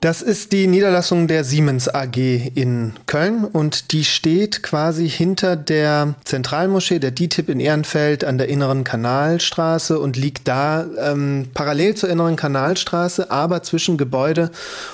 Das 0.00 0.22
ist 0.22 0.52
die 0.52 0.66
Niederlassung 0.66 1.28
der 1.28 1.44
Siemens 1.44 1.88
AG 1.88 2.16
in 2.54 2.92
Köln 3.06 3.44
und 3.44 3.92
die 3.92 4.04
steht 4.04 4.62
quasi 4.62 5.08
hinter 5.08 5.56
der 5.56 6.14
Zentralmoschee 6.24 6.98
der 6.98 7.10
DITIB 7.10 7.48
in 7.48 7.60
Ehrenfeld 7.60 8.24
an 8.24 8.38
der 8.38 8.48
Inneren 8.48 8.84
Kanalstraße 8.84 9.98
und 9.98 10.16
liegt 10.16 10.48
da 10.48 10.84
ähm, 10.98 11.48
parallel 11.54 11.94
zur 11.94 12.10
Inneren 12.10 12.36
Kanalstraße, 12.36 13.30
aber 13.30 13.62
zwischen 13.62 13.96
Gebäude 13.96 14.50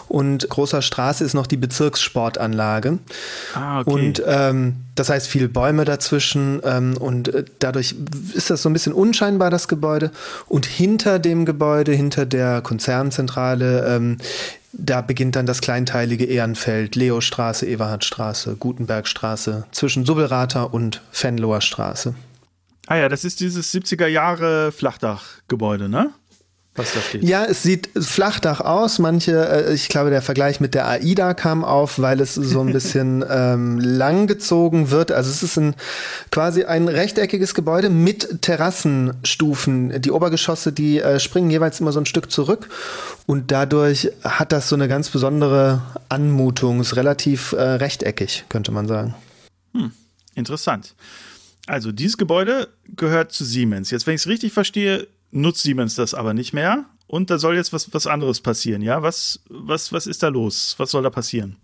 und 0.09 0.49
großer 0.49 0.83
Straße 0.83 1.25
ist 1.25 1.35
noch 1.35 1.47
die 1.47 1.57
Bezirkssportanlage. 1.57 2.99
Ah, 3.55 3.81
okay. 3.81 3.91
Und 3.91 4.23
ähm, 4.27 4.77
das 4.95 5.09
heißt, 5.09 5.29
viele 5.29 5.49
Bäume 5.49 5.85
dazwischen 5.85 6.61
ähm, 6.65 6.97
und 6.97 7.29
äh, 7.29 7.45
dadurch 7.59 7.95
ist 8.35 8.51
das 8.51 8.63
so 8.63 8.69
ein 8.69 8.73
bisschen 8.73 8.93
unscheinbar, 8.93 9.51
das 9.51 9.69
Gebäude. 9.69 10.11
Und 10.47 10.67
hinter 10.67 11.19
dem 11.19 11.45
Gebäude, 11.45 11.93
hinter 11.93 12.27
der 12.27 12.61
Konzernzentrale, 12.61 13.87
ähm, 13.87 14.19
da 14.73 15.01
beginnt 15.01 15.37
dann 15.37 15.47
das 15.47 15.61
kleinteilige 15.61 16.25
Ehrenfeld, 16.25 16.95
Leostraße, 16.95 17.67
Everhardstraße, 17.67 18.57
Gutenbergstraße, 18.57 19.67
zwischen 19.73 20.05
Subbelrater 20.05 20.73
und 20.73 21.03
Fenloher 21.11 21.61
Straße. 21.61 22.15
Ah 22.87 22.97
ja, 22.97 23.09
das 23.09 23.25
ist 23.25 23.41
dieses 23.41 23.73
70er 23.73 24.07
Jahre 24.07 24.73
Flachdachgebäude, 24.73 25.89
ne? 25.89 26.11
Was 26.77 26.95
da 26.95 27.01
steht. 27.01 27.25
Ja, 27.25 27.45
es 27.45 27.63
sieht 27.63 27.91
Flachdach 27.99 28.61
aus. 28.61 28.99
Manche, 29.01 29.49
äh, 29.49 29.75
ich 29.75 29.89
glaube, 29.89 30.11
der 30.11 30.23
Vergleich 30.23 30.61
mit 30.61 30.75
der 30.75 30.89
AIDA 30.89 31.35
kam 31.35 31.65
auf, 31.65 31.99
weil 31.99 32.21
es 32.21 32.35
so 32.35 32.61
ein 32.61 32.73
bisschen 32.73 33.25
ähm, 33.31 33.79
langgezogen 33.79 34.91
wird. 34.91 35.11
Also 35.11 35.31
es 35.31 35.43
ist 35.43 35.57
ein, 35.57 35.75
quasi 36.31 36.65
ein 36.65 36.87
rechteckiges 36.87 37.55
Gebäude 37.55 37.91
mit 37.91 38.43
Terrassenstufen. 38.43 40.01
Die 40.01 40.13
Obergeschosse, 40.13 40.73
die 40.73 41.01
äh, 41.01 41.19
springen 41.19 41.51
jeweils 41.51 41.81
immer 41.81 41.93
so 41.93 42.01
ein 42.01 42.07
Stück 42.07 42.31
zurück 42.31 42.69
und 43.27 43.51
dadurch 43.51 44.13
hat 44.23 44.53
das 44.53 44.69
so 44.69 44.77
eine 44.77 44.87
ganz 44.87 45.11
besondere 45.11 45.83
Anmutung. 46.09 46.81
Ist 46.81 46.97
relativ 46.97 47.53
äh, 47.53 47.63
rechteckig, 47.63 48.45
könnte 48.49 48.71
man 48.71 48.87
sagen. 48.87 49.15
Hm, 49.75 49.91
interessant. 50.37 50.95
Also 51.67 51.93
dieses 51.93 52.17
Gebäude 52.17 52.69
gehört 52.97 53.33
zu 53.33 53.45
Siemens. 53.45 53.91
Jetzt, 53.91 54.07
wenn 54.07 54.15
ich 54.15 54.23
es 54.23 54.27
richtig 54.27 54.53
verstehe, 54.53 55.07
nutzt 55.31 55.63
Siemens 55.63 55.95
das 55.95 56.15
aber 56.15 56.35
nicht 56.35 56.53
mehr 56.53 56.87
und 57.07 57.31
da 57.31 57.39
soll 57.39 57.57
jetzt 57.57 57.73
was, 57.73 57.93
was 57.93 58.07
anderes 58.07 58.41
passieren, 58.41 58.83
ja? 58.83 59.03
Was, 59.03 59.41
was, 59.49 59.93
was 59.93 60.07
ist 60.07 60.23
da 60.23 60.29
los? 60.29 60.75
Was 60.79 60.93
soll 60.93 61.03
da 61.03 61.11
passieren? 61.11 61.57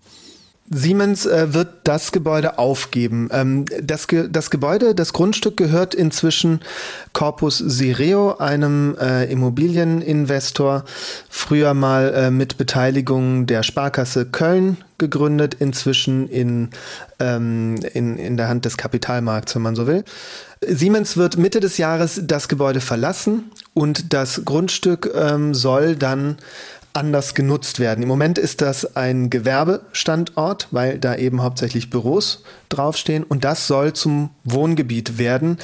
Siemens 0.68 1.26
äh, 1.26 1.54
wird 1.54 1.68
das 1.84 2.12
Gebäude 2.12 2.58
aufgeben. 2.58 3.28
Ähm, 3.32 3.66
das, 3.80 4.08
Ge 4.08 4.28
das 4.30 4.50
Gebäude, 4.50 4.94
das 4.94 5.12
Grundstück 5.12 5.56
gehört 5.56 5.94
inzwischen 5.94 6.60
Corpus 7.12 7.58
Sireo, 7.58 8.36
einem 8.38 8.96
äh, 9.00 9.30
Immobilieninvestor, 9.30 10.84
früher 11.28 11.74
mal 11.74 12.12
äh, 12.14 12.30
mit 12.30 12.58
Beteiligung 12.58 13.46
der 13.46 13.62
Sparkasse 13.62 14.26
Köln 14.26 14.78
gegründet, 14.98 15.54
inzwischen 15.54 16.28
in, 16.28 16.70
ähm, 17.20 17.76
in, 17.92 18.16
in 18.16 18.36
der 18.36 18.48
Hand 18.48 18.64
des 18.64 18.76
Kapitalmarkts, 18.76 19.54
wenn 19.54 19.62
man 19.62 19.76
so 19.76 19.86
will. 19.86 20.04
Siemens 20.66 21.16
wird 21.16 21.36
Mitte 21.36 21.60
des 21.60 21.76
Jahres 21.76 22.22
das 22.24 22.48
Gebäude 22.48 22.80
verlassen 22.80 23.50
und 23.74 24.14
das 24.14 24.42
Grundstück 24.44 25.12
ähm, 25.14 25.54
soll 25.54 25.96
dann 25.96 26.38
anders 26.96 27.34
genutzt 27.34 27.78
werden. 27.78 28.02
Im 28.02 28.08
Moment 28.08 28.38
ist 28.38 28.62
das 28.62 28.96
ein 28.96 29.30
Gewerbestandort, 29.30 30.68
weil 30.70 30.98
da 30.98 31.14
eben 31.14 31.42
hauptsächlich 31.42 31.90
Büros 31.90 32.42
draufstehen 32.68 33.22
und 33.22 33.44
das 33.44 33.66
soll 33.66 33.92
zum 33.92 34.30
Wohngebiet 34.44 35.18
werden. 35.18 35.58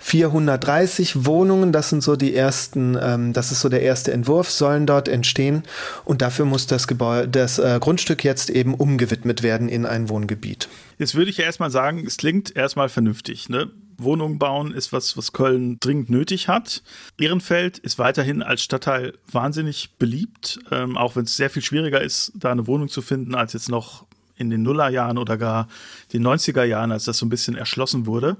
430 0.00 1.24
Wohnungen, 1.24 1.72
das 1.72 1.88
sind 1.88 2.02
so 2.02 2.16
die 2.16 2.34
ersten, 2.34 2.98
ähm, 3.00 3.32
das 3.32 3.52
ist 3.52 3.60
so 3.60 3.68
der 3.68 3.82
erste 3.82 4.12
Entwurf, 4.12 4.50
sollen 4.50 4.86
dort 4.86 5.08
entstehen 5.08 5.62
und 6.04 6.20
dafür 6.20 6.44
muss 6.44 6.66
das 6.66 6.88
Gebäude, 6.88 7.28
das 7.28 7.58
äh, 7.58 7.78
Grundstück 7.80 8.24
jetzt 8.24 8.50
eben 8.50 8.74
umgewidmet 8.74 9.42
werden 9.42 9.68
in 9.68 9.86
ein 9.86 10.08
Wohngebiet. 10.08 10.68
Jetzt 10.98 11.14
würde 11.14 11.30
ich 11.30 11.38
ja 11.38 11.44
erstmal 11.44 11.70
sagen, 11.70 12.04
es 12.06 12.16
klingt 12.16 12.54
erstmal 12.54 12.88
vernünftig. 12.88 13.48
Ne? 13.48 13.70
Wohnungen 14.02 14.38
bauen 14.38 14.72
ist 14.72 14.92
was, 14.92 15.16
was 15.16 15.32
Köln 15.32 15.78
dringend 15.80 16.10
nötig 16.10 16.48
hat. 16.48 16.82
Ehrenfeld 17.18 17.78
ist 17.78 17.98
weiterhin 17.98 18.42
als 18.42 18.62
Stadtteil 18.62 19.14
wahnsinnig 19.30 19.90
beliebt, 19.98 20.60
ähm, 20.70 20.96
auch 20.96 21.16
wenn 21.16 21.24
es 21.24 21.36
sehr 21.36 21.50
viel 21.50 21.62
schwieriger 21.62 22.00
ist, 22.00 22.32
da 22.34 22.52
eine 22.52 22.66
Wohnung 22.66 22.88
zu 22.88 23.02
finden, 23.02 23.34
als 23.34 23.52
jetzt 23.52 23.68
noch 23.68 24.06
in 24.36 24.50
den 24.50 24.62
Nullerjahren 24.62 25.18
oder 25.18 25.36
gar 25.36 25.68
den 26.12 26.26
90er 26.26 26.64
Jahren, 26.64 26.92
als 26.92 27.04
das 27.04 27.18
so 27.18 27.26
ein 27.26 27.30
bisschen 27.30 27.56
erschlossen 27.56 28.06
wurde. 28.06 28.36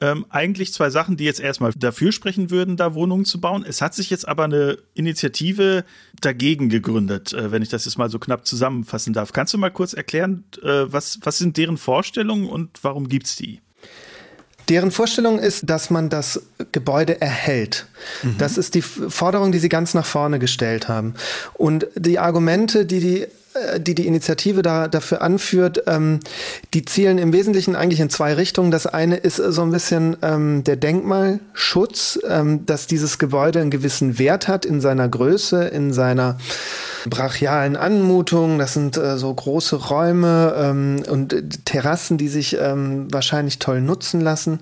Ähm, 0.00 0.26
eigentlich 0.28 0.72
zwei 0.72 0.90
Sachen, 0.90 1.16
die 1.16 1.24
jetzt 1.24 1.40
erstmal 1.40 1.72
dafür 1.72 2.12
sprechen 2.12 2.50
würden, 2.50 2.76
da 2.76 2.94
Wohnungen 2.94 3.24
zu 3.24 3.40
bauen. 3.40 3.64
Es 3.66 3.82
hat 3.82 3.94
sich 3.94 4.10
jetzt 4.10 4.28
aber 4.28 4.44
eine 4.44 4.78
Initiative 4.94 5.84
dagegen 6.20 6.68
gegründet, 6.68 7.32
äh, 7.32 7.50
wenn 7.50 7.62
ich 7.62 7.68
das 7.68 7.84
jetzt 7.84 7.98
mal 7.98 8.08
so 8.08 8.20
knapp 8.20 8.46
zusammenfassen 8.46 9.12
darf. 9.12 9.32
Kannst 9.32 9.54
du 9.54 9.58
mal 9.58 9.70
kurz 9.70 9.94
erklären, 9.94 10.44
äh, 10.62 10.84
was, 10.86 11.18
was 11.22 11.38
sind 11.38 11.56
deren 11.56 11.76
Vorstellungen 11.76 12.48
und 12.48 12.78
warum 12.82 13.08
gibt 13.08 13.26
es 13.26 13.36
die? 13.36 13.60
Deren 14.68 14.90
Vorstellung 14.90 15.38
ist, 15.38 15.68
dass 15.68 15.90
man 15.90 16.10
das 16.10 16.42
Gebäude 16.72 17.20
erhält. 17.20 17.86
Mhm. 18.22 18.36
Das 18.38 18.58
ist 18.58 18.74
die 18.74 18.82
Forderung, 18.82 19.52
die 19.52 19.58
sie 19.58 19.68
ganz 19.68 19.94
nach 19.94 20.06
vorne 20.06 20.38
gestellt 20.38 20.88
haben. 20.88 21.14
Und 21.54 21.86
die 21.94 22.18
Argumente, 22.18 22.84
die 22.84 23.00
die 23.00 23.26
die 23.78 23.94
die 23.94 24.06
Initiative 24.06 24.62
da, 24.62 24.88
dafür 24.88 25.22
anführt, 25.22 25.82
ähm, 25.86 26.20
die 26.74 26.84
zielen 26.84 27.18
im 27.18 27.32
Wesentlichen 27.32 27.76
eigentlich 27.76 28.00
in 28.00 28.10
zwei 28.10 28.34
Richtungen. 28.34 28.70
Das 28.70 28.86
eine 28.86 29.16
ist 29.16 29.36
so 29.36 29.62
ein 29.62 29.70
bisschen 29.70 30.16
ähm, 30.22 30.64
der 30.64 30.76
Denkmalschutz, 30.76 32.20
ähm, 32.28 32.66
dass 32.66 32.86
dieses 32.86 33.18
Gebäude 33.18 33.60
einen 33.60 33.70
gewissen 33.70 34.18
Wert 34.18 34.48
hat 34.48 34.64
in 34.64 34.80
seiner 34.80 35.08
Größe, 35.08 35.64
in 35.64 35.92
seiner 35.92 36.38
brachialen 37.06 37.76
Anmutung. 37.76 38.58
Das 38.58 38.74
sind 38.74 38.96
äh, 38.96 39.16
so 39.16 39.32
große 39.32 39.76
Räume 39.76 40.54
ähm, 40.56 41.02
und 41.08 41.32
äh, 41.32 41.42
Terrassen, 41.64 42.18
die 42.18 42.28
sich 42.28 42.56
ähm, 42.60 43.08
wahrscheinlich 43.10 43.58
toll 43.58 43.80
nutzen 43.80 44.20
lassen. 44.20 44.60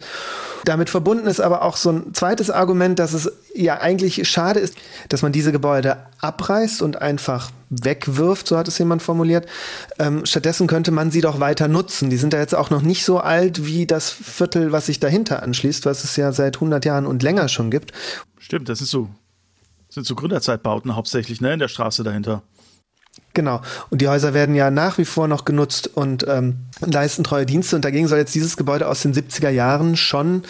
Damit 0.64 0.90
verbunden 0.90 1.26
ist 1.26 1.40
aber 1.40 1.62
auch 1.62 1.76
so 1.76 1.90
ein 1.90 2.14
zweites 2.14 2.50
Argument, 2.50 2.98
dass 2.98 3.12
es 3.12 3.30
ja 3.56 3.80
eigentlich 3.80 4.28
schade 4.28 4.60
ist, 4.60 4.76
dass 5.08 5.22
man 5.22 5.32
diese 5.32 5.52
Gebäude 5.52 5.98
abreißt 6.20 6.82
und 6.82 7.00
einfach 7.00 7.50
wegwirft, 7.70 8.46
so 8.46 8.56
hat 8.56 8.68
es 8.68 8.78
jemand 8.78 9.02
formuliert. 9.02 9.46
Ähm, 9.98 10.24
stattdessen 10.24 10.66
könnte 10.66 10.90
man 10.90 11.10
sie 11.10 11.20
doch 11.20 11.40
weiter 11.40 11.68
nutzen. 11.68 12.10
Die 12.10 12.16
sind 12.16 12.32
ja 12.32 12.38
jetzt 12.38 12.54
auch 12.54 12.70
noch 12.70 12.82
nicht 12.82 13.04
so 13.04 13.18
alt 13.18 13.66
wie 13.66 13.86
das 13.86 14.10
Viertel, 14.10 14.72
was 14.72 14.86
sich 14.86 15.00
dahinter 15.00 15.42
anschließt, 15.42 15.86
was 15.86 16.04
es 16.04 16.16
ja 16.16 16.32
seit 16.32 16.56
100 16.56 16.84
Jahren 16.84 17.06
und 17.06 17.22
länger 17.22 17.48
schon 17.48 17.70
gibt. 17.70 17.92
Stimmt, 18.38 18.68
das 18.68 18.80
ist 18.80 18.90
so 18.90 19.08
sind 19.96 20.06
so 20.06 20.14
Gründerzeitbauten 20.14 20.94
hauptsächlich, 20.94 21.40
ne, 21.40 21.54
in 21.54 21.58
der 21.58 21.68
Straße 21.68 22.04
dahinter. 22.04 22.42
Genau. 23.36 23.60
Und 23.90 24.00
die 24.00 24.08
Häuser 24.08 24.32
werden 24.32 24.54
ja 24.54 24.70
nach 24.70 24.96
wie 24.96 25.04
vor 25.04 25.28
noch 25.28 25.44
genutzt 25.44 25.90
und 25.92 26.24
ähm, 26.26 26.56
leisten 26.80 27.22
treue 27.22 27.44
Dienste. 27.44 27.76
Und 27.76 27.84
dagegen 27.84 28.08
soll 28.08 28.16
jetzt 28.16 28.34
dieses 28.34 28.56
Gebäude 28.56 28.88
aus 28.88 29.02
den 29.02 29.12
70er 29.12 29.50
Jahren 29.50 29.94
schon 29.94 30.42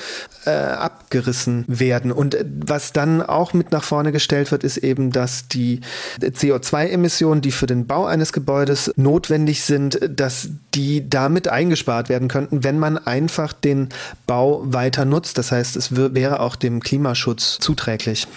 äh, 0.44 0.50
abgerissen 0.50 1.64
werden. 1.66 2.12
Und 2.12 2.36
äh, 2.36 2.44
was 2.64 2.92
dann 2.92 3.22
auch 3.22 3.54
mit 3.54 3.72
nach 3.72 3.82
vorne 3.82 4.12
gestellt 4.12 4.52
wird, 4.52 4.62
ist 4.62 4.76
eben, 4.76 5.10
dass 5.10 5.48
die 5.48 5.80
CO2-Emissionen, 6.20 7.40
die 7.40 7.50
für 7.50 7.66
den 7.66 7.88
Bau 7.88 8.06
eines 8.06 8.32
Gebäudes 8.32 8.92
notwendig 8.94 9.64
sind, 9.64 9.98
dass 10.08 10.48
die 10.72 11.10
damit 11.10 11.48
eingespart 11.48 12.08
werden 12.08 12.28
könnten, 12.28 12.62
wenn 12.62 12.78
man 12.78 12.98
einfach 12.98 13.52
den 13.52 13.88
Bau 14.28 14.62
weiter 14.64 15.04
nutzt. 15.04 15.38
Das 15.38 15.50
heißt, 15.50 15.74
es 15.74 15.96
wäre 15.96 16.38
auch 16.38 16.54
dem 16.54 16.78
Klimaschutz 16.78 17.58
zuträglich. 17.58 18.28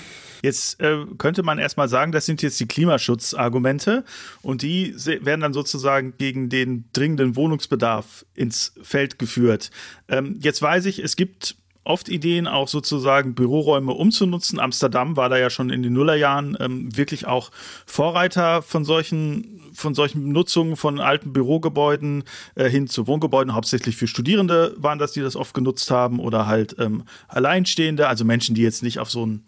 Jetzt 0.42 0.80
äh, 0.80 1.06
könnte 1.18 1.44
man 1.44 1.60
erstmal 1.60 1.90
sagen, 1.90 2.12
das 2.12 2.26
sind 2.26 2.42
jetzt 2.42 2.60
die 2.60 2.68
Klimaschutzargumente 2.68 4.06
und 4.42 4.62
die 4.62 4.96
werden 4.96 5.42
dann 5.42 5.54
sozusagen 5.54 6.14
gegen 6.18 6.50
den 6.50 6.86
dringenden 6.94 7.36
Wohnungsbedarf 7.36 8.26
ins 8.36 8.74
Feld 8.82 9.20
geführt. 9.20 9.72
Ähm, 10.08 10.38
jetzt 10.42 10.62
weiß 10.62 10.86
ich, 10.86 11.00
es 11.00 11.16
gibt 11.16 11.56
oft 11.84 12.08
Ideen, 12.08 12.48
auch 12.48 12.68
sozusagen 12.68 13.34
Büroräume 13.34 13.94
umzunutzen. 13.94 14.60
Amsterdam 14.60 15.18
war 15.18 15.28
da 15.30 15.38
ja 15.38 15.50
schon 15.50 15.70
in 15.70 15.82
den 15.82 15.94
Nullerjahren 15.94 16.56
ähm, 16.60 16.96
wirklich 16.96 17.26
auch 17.26 17.52
Vorreiter 17.86 18.62
von 18.62 18.86
solchen, 18.86 19.62
von 19.74 19.96
solchen 19.96 20.32
Nutzungen 20.32 20.76
von 20.76 21.00
alten 21.00 21.34
Bürogebäuden 21.34 22.24
äh, 22.56 22.70
hin 22.70 22.88
zu 22.88 23.08
Wohngebäuden. 23.08 23.56
Hauptsächlich 23.56 23.96
für 23.96 24.08
Studierende 24.08 24.76
waren 24.78 25.00
das, 25.00 25.14
die 25.14 25.22
das 25.22 25.36
oft 25.36 25.54
genutzt 25.54 25.90
haben 25.90 26.20
oder 26.20 26.46
halt 26.46 26.76
ähm, 26.80 27.04
Alleinstehende, 27.28 28.08
also 28.08 28.24
Menschen, 28.24 28.56
die 28.56 28.62
jetzt 28.62 28.84
nicht 28.84 29.00
auf 29.00 29.10
so 29.10 29.26
ein 29.26 29.44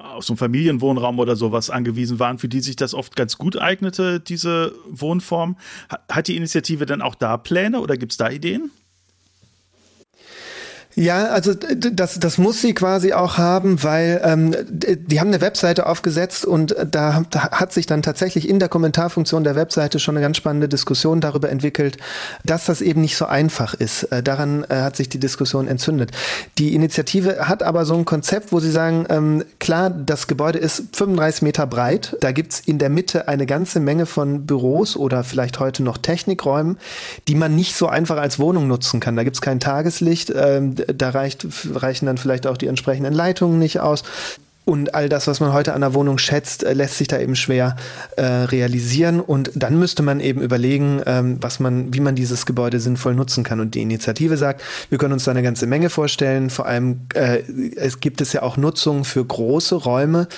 auf 0.00 0.24
so 0.24 0.32
einen 0.32 0.38
Familienwohnraum 0.38 1.18
oder 1.18 1.36
sowas 1.36 1.70
angewiesen 1.70 2.18
waren, 2.18 2.38
für 2.38 2.48
die 2.48 2.60
sich 2.60 2.76
das 2.76 2.94
oft 2.94 3.16
ganz 3.16 3.38
gut 3.38 3.56
eignete, 3.56 4.20
diese 4.20 4.74
Wohnform. 4.88 5.56
Hat 6.08 6.28
die 6.28 6.36
Initiative 6.36 6.86
denn 6.86 7.02
auch 7.02 7.14
da 7.14 7.36
Pläne 7.36 7.80
oder 7.80 7.96
gibt 7.96 8.12
es 8.12 8.18
da 8.18 8.30
Ideen? 8.30 8.70
Ja, 10.96 11.26
also 11.26 11.54
das, 11.54 12.18
das 12.18 12.36
muss 12.38 12.60
sie 12.60 12.74
quasi 12.74 13.12
auch 13.12 13.38
haben, 13.38 13.84
weil 13.84 14.20
ähm, 14.24 14.56
die 14.68 15.20
haben 15.20 15.28
eine 15.28 15.40
Webseite 15.40 15.86
aufgesetzt 15.86 16.44
und 16.44 16.74
da, 16.90 17.22
hat 17.32 17.72
sich 17.72 17.86
dann 17.86 18.02
tatsächlich 18.02 18.48
in 18.48 18.58
der 18.58 18.68
Kommentarfunktion 18.68 19.44
der 19.44 19.54
Webseite 19.54 20.00
schon 20.00 20.16
eine 20.16 20.24
ganz 20.24 20.36
spannende 20.36 20.68
Diskussion 20.68 21.20
darüber 21.20 21.48
entwickelt, 21.48 21.96
dass 22.44 22.64
das 22.64 22.80
eben 22.80 23.02
nicht 23.02 23.16
so 23.16 23.26
einfach 23.26 23.74
ist. 23.74 24.04
Äh, 24.04 24.24
daran 24.24 24.64
äh, 24.64 24.80
hat 24.80 24.96
sich 24.96 25.08
die 25.08 25.20
Diskussion 25.20 25.68
entzündet. 25.68 26.10
Die 26.58 26.74
Initiative 26.74 27.48
hat 27.48 27.62
aber 27.62 27.84
so 27.84 27.94
ein 27.94 28.04
Konzept, 28.04 28.50
wo 28.50 28.58
sie 28.58 28.72
sagen, 28.72 29.06
ähm, 29.10 29.44
klar, 29.60 29.90
das 29.90 30.26
Gebäude 30.26 30.58
ist 30.58 30.84
35 30.92 31.42
Meter 31.42 31.68
breit, 31.68 32.16
da 32.20 32.32
gibt's 32.32 32.58
in 32.58 32.78
der 32.78 32.90
Mitte 32.90 33.28
eine 33.28 33.46
ganze 33.46 33.78
Menge 33.78 34.06
von 34.06 34.44
Büros 34.44 34.96
oder 34.96 35.22
vielleicht 35.22 35.60
heute 35.60 35.84
noch 35.84 35.98
Technikräumen, 35.98 36.78
die 37.28 37.36
man 37.36 37.54
nicht 37.54 37.76
so 37.76 37.86
einfach 37.86 38.16
als 38.16 38.40
Wohnung 38.40 38.66
nutzen 38.66 38.98
kann. 38.98 39.14
Da 39.14 39.22
gibt's 39.22 39.40
kein 39.40 39.60
Tageslicht. 39.60 40.32
Ähm, 40.34 40.74
da 40.86 41.10
reicht, 41.10 41.46
reichen 41.74 42.06
dann 42.06 42.18
vielleicht 42.18 42.46
auch 42.46 42.56
die 42.56 42.66
entsprechenden 42.66 43.14
Leitungen 43.14 43.58
nicht 43.58 43.80
aus. 43.80 44.04
Und 44.66 44.94
all 44.94 45.08
das, 45.08 45.26
was 45.26 45.40
man 45.40 45.52
heute 45.52 45.72
an 45.72 45.80
der 45.80 45.94
Wohnung 45.94 46.18
schätzt, 46.18 46.62
äh, 46.62 46.74
lässt 46.74 46.98
sich 46.98 47.08
da 47.08 47.18
eben 47.18 47.34
schwer 47.34 47.76
äh, 48.16 48.22
realisieren. 48.22 49.18
Und 49.18 49.50
dann 49.54 49.78
müsste 49.78 50.02
man 50.02 50.20
eben 50.20 50.42
überlegen, 50.42 51.02
ähm, 51.06 51.38
was 51.40 51.60
man, 51.60 51.92
wie 51.94 52.00
man 52.00 52.14
dieses 52.14 52.46
Gebäude 52.46 52.78
sinnvoll 52.78 53.14
nutzen 53.14 53.42
kann. 53.42 53.58
Und 53.58 53.74
die 53.74 53.82
Initiative 53.82 54.36
sagt, 54.36 54.62
wir 54.90 54.98
können 54.98 55.14
uns 55.14 55.24
da 55.24 55.30
eine 55.30 55.42
ganze 55.42 55.66
Menge 55.66 55.90
vorstellen. 55.90 56.50
Vor 56.50 56.66
allem 56.66 57.00
äh, 57.14 57.42
es 57.74 58.00
gibt 58.00 58.20
es 58.20 58.32
ja 58.32 58.42
auch 58.42 58.56
Nutzung 58.56 59.04
für 59.04 59.24
große 59.24 59.74
Räume, 59.74 60.28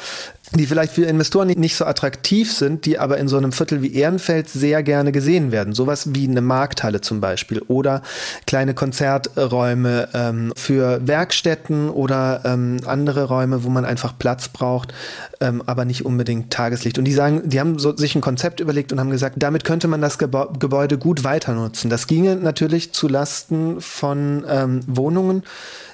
die 0.55 0.67
vielleicht 0.67 0.93
für 0.93 1.05
Investoren 1.05 1.49
nicht 1.49 1.77
so 1.77 1.85
attraktiv 1.85 2.53
sind, 2.53 2.85
die 2.85 2.99
aber 2.99 3.19
in 3.19 3.29
so 3.29 3.37
einem 3.37 3.53
Viertel 3.53 3.83
wie 3.83 3.95
Ehrenfeld 3.95 4.49
sehr 4.49 4.83
gerne 4.83 5.13
gesehen 5.13 5.51
werden. 5.51 5.73
Sowas 5.73 6.15
wie 6.15 6.29
eine 6.29 6.41
Markthalle 6.43 7.01
zum 7.01 7.21
Beispiel 7.21 7.61
oder 7.69 8.03
kleine 8.47 8.75
Konzerträume 8.75 10.09
ähm, 10.13 10.53
für 10.57 11.07
Werkstätten 11.07 11.89
oder 11.89 12.43
ähm, 12.45 12.79
andere 12.85 13.25
Räume, 13.25 13.65
wo 13.65 13.71
man 13.71 13.85
einfach 13.85 14.19
Platz 14.19 14.49
braucht, 14.49 14.93
ähm, 15.41 15.63
aber 15.67 15.85
nicht 15.85 16.05
unbedingt 16.05 16.53
Tageslicht. 16.53 16.99
Und 16.99 17.05
die 17.05 17.13
sagen, 17.13 17.43
die 17.49 17.59
haben 17.59 17.79
so, 17.79 17.97
sich 17.97 18.15
ein 18.15 18.21
Konzept 18.21 18.61
überlegt 18.61 18.93
und 18.93 19.01
haben 19.01 19.11
gesagt, 19.11 19.37
damit 19.39 19.65
könnte 19.65 19.89
man 19.89 20.03
das 20.03 20.19
Gebäude 20.19 20.99
gut 20.99 21.25
weiter 21.25 21.55
nutzen. 21.55 21.89
Das 21.89 22.07
ginge 22.07 22.37
natürlich 22.37 22.93
zu 22.93 23.09
Lasten 23.09 23.81
von 23.81 24.45
ähm, 24.49 24.81
Wohnungen 24.87 25.45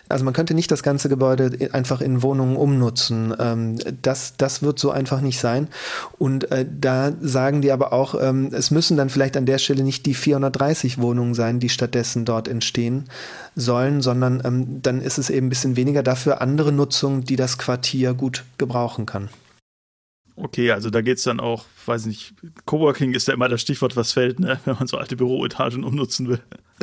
also 0.08 0.24
man 0.24 0.34
könnte 0.34 0.54
nicht 0.54 0.70
das 0.70 0.82
ganze 0.82 1.08
Gebäude 1.08 1.70
einfach 1.72 2.00
in 2.00 2.22
Wohnungen 2.22 2.56
umnutzen. 2.56 3.34
Ähm, 3.38 3.78
das, 4.02 4.36
das 4.36 4.62
wird 4.62 4.78
so 4.78 4.90
einfach 4.90 5.20
nicht 5.20 5.38
sein. 5.38 5.68
Und 6.18 6.50
äh, 6.50 6.66
da 6.68 7.12
sagen 7.20 7.62
die 7.62 7.72
aber 7.72 7.92
auch, 7.92 8.14
ähm, 8.20 8.50
es 8.52 8.70
müssen 8.70 8.96
dann 8.96 9.10
vielleicht 9.10 9.36
an 9.36 9.46
der 9.46 9.58
Stelle 9.58 9.82
nicht 9.82 10.06
die 10.06 10.14
430 10.14 10.98
Wohnungen 10.98 11.34
sein, 11.34 11.60
die 11.60 11.68
stattdessen 11.68 12.24
dort 12.24 12.48
entstehen 12.48 13.04
sollen, 13.54 14.00
sondern 14.00 14.42
ähm, 14.44 14.82
dann 14.82 15.00
ist 15.00 15.18
es 15.18 15.30
eben 15.30 15.46
ein 15.46 15.50
bisschen 15.50 15.76
weniger 15.76 16.02
dafür 16.02 16.40
andere 16.40 16.72
Nutzung, 16.72 17.24
die 17.24 17.36
das 17.36 17.58
Quartier 17.58 18.14
gut 18.14 18.44
gebrauchen 18.56 19.06
kann. 19.06 19.28
Okay, 20.36 20.70
also 20.70 20.88
da 20.88 21.00
geht 21.00 21.18
es 21.18 21.24
dann 21.24 21.40
auch, 21.40 21.64
weiß 21.86 22.06
nicht, 22.06 22.34
Coworking 22.64 23.12
ist 23.12 23.26
ja 23.26 23.34
immer 23.34 23.48
das 23.48 23.60
Stichwort, 23.60 23.96
was 23.96 24.12
fällt, 24.12 24.38
ne? 24.38 24.60
wenn 24.64 24.76
man 24.76 24.86
so 24.86 24.96
alte 24.96 25.16
Büroetagen 25.16 25.84
umnutzen 25.84 26.28
will. 26.28 26.40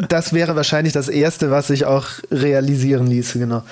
Das 0.09 0.33
wäre 0.33 0.55
wahrscheinlich 0.55 0.93
das 0.93 1.07
Erste, 1.07 1.51
was 1.51 1.67
sich 1.67 1.85
auch 1.85 2.07
realisieren 2.31 3.07
ließe, 3.07 3.39
genau. 3.39 3.63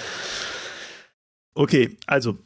Okay, 1.55 1.97
also 2.07 2.37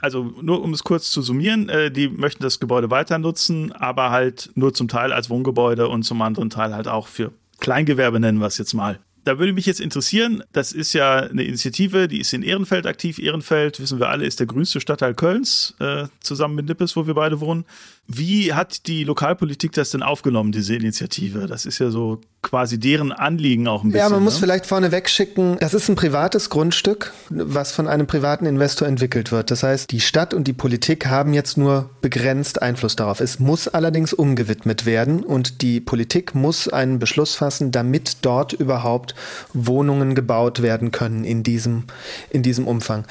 also 0.00 0.34
nur 0.42 0.62
um 0.62 0.72
es 0.72 0.82
kurz 0.82 1.10
zu 1.10 1.22
summieren, 1.22 1.68
äh, 1.68 1.90
die 1.90 2.08
möchten 2.08 2.42
das 2.42 2.60
Gebäude 2.60 2.90
weiter 2.90 3.18
nutzen, 3.18 3.72
aber 3.72 4.10
halt 4.10 4.50
nur 4.56 4.74
zum 4.74 4.88
Teil 4.88 5.12
als 5.12 5.30
Wohngebäude 5.30 5.88
und 5.88 6.02
zum 6.02 6.20
anderen 6.22 6.50
Teil 6.50 6.74
halt 6.74 6.88
auch 6.88 7.06
für 7.06 7.32
Kleingewerbe 7.60 8.20
nennen 8.20 8.38
wir 8.38 8.46
es 8.46 8.58
jetzt 8.58 8.74
mal. 8.74 8.98
Da 9.24 9.38
würde 9.38 9.54
mich 9.54 9.64
jetzt 9.64 9.80
interessieren, 9.80 10.42
das 10.52 10.72
ist 10.72 10.92
ja 10.92 11.16
eine 11.16 11.44
Initiative, 11.44 12.08
die 12.08 12.20
ist 12.20 12.34
in 12.34 12.42
Ehrenfeld 12.42 12.86
aktiv. 12.86 13.18
Ehrenfeld, 13.18 13.80
wissen 13.80 13.98
wir 13.98 14.10
alle, 14.10 14.26
ist 14.26 14.38
der 14.38 14.46
grünste 14.46 14.80
Stadtteil 14.80 15.14
Kölns, 15.14 15.74
äh, 15.78 16.08
zusammen 16.20 16.56
mit 16.56 16.66
Nippes, 16.66 16.94
wo 16.94 17.06
wir 17.06 17.14
beide 17.14 17.40
wohnen. 17.40 17.64
Wie 18.06 18.52
hat 18.52 18.86
die 18.86 19.04
Lokalpolitik 19.04 19.72
das 19.72 19.90
denn 19.90 20.02
aufgenommen, 20.02 20.52
diese 20.52 20.74
Initiative? 20.74 21.46
Das 21.46 21.64
ist 21.64 21.78
ja 21.78 21.90
so 21.90 22.20
quasi 22.42 22.78
deren 22.78 23.10
Anliegen 23.10 23.66
auch 23.66 23.82
ein 23.82 23.90
bisschen. 23.90 24.06
Ja, 24.06 24.10
man 24.10 24.22
muss 24.22 24.34
ne? 24.34 24.40
vielleicht 24.40 24.66
vorne 24.66 24.92
wegschicken, 24.92 25.56
das 25.60 25.72
ist 25.72 25.88
ein 25.88 25.96
privates 25.96 26.50
Grundstück, 26.50 27.14
was 27.30 27.72
von 27.72 27.88
einem 27.88 28.06
privaten 28.06 28.44
Investor 28.44 28.86
entwickelt 28.86 29.32
wird. 29.32 29.50
Das 29.50 29.62
heißt, 29.62 29.90
die 29.90 30.00
Stadt 30.00 30.34
und 30.34 30.46
die 30.46 30.52
Politik 30.52 31.06
haben 31.06 31.32
jetzt 31.32 31.56
nur 31.56 31.88
begrenzt 32.02 32.60
Einfluss 32.60 32.94
darauf. 32.96 33.20
Es 33.20 33.38
muss 33.38 33.66
allerdings 33.66 34.12
umgewidmet 34.12 34.84
werden 34.84 35.24
und 35.24 35.62
die 35.62 35.80
Politik 35.80 36.34
muss 36.34 36.68
einen 36.68 36.98
Beschluss 36.98 37.34
fassen, 37.34 37.72
damit 37.72 38.18
dort 38.20 38.52
überhaupt 38.52 39.14
Wohnungen 39.54 40.14
gebaut 40.14 40.60
werden 40.60 40.90
können 40.90 41.24
in 41.24 41.42
diesem, 41.42 41.84
in 42.28 42.42
diesem 42.42 42.68
Umfang. 42.68 43.06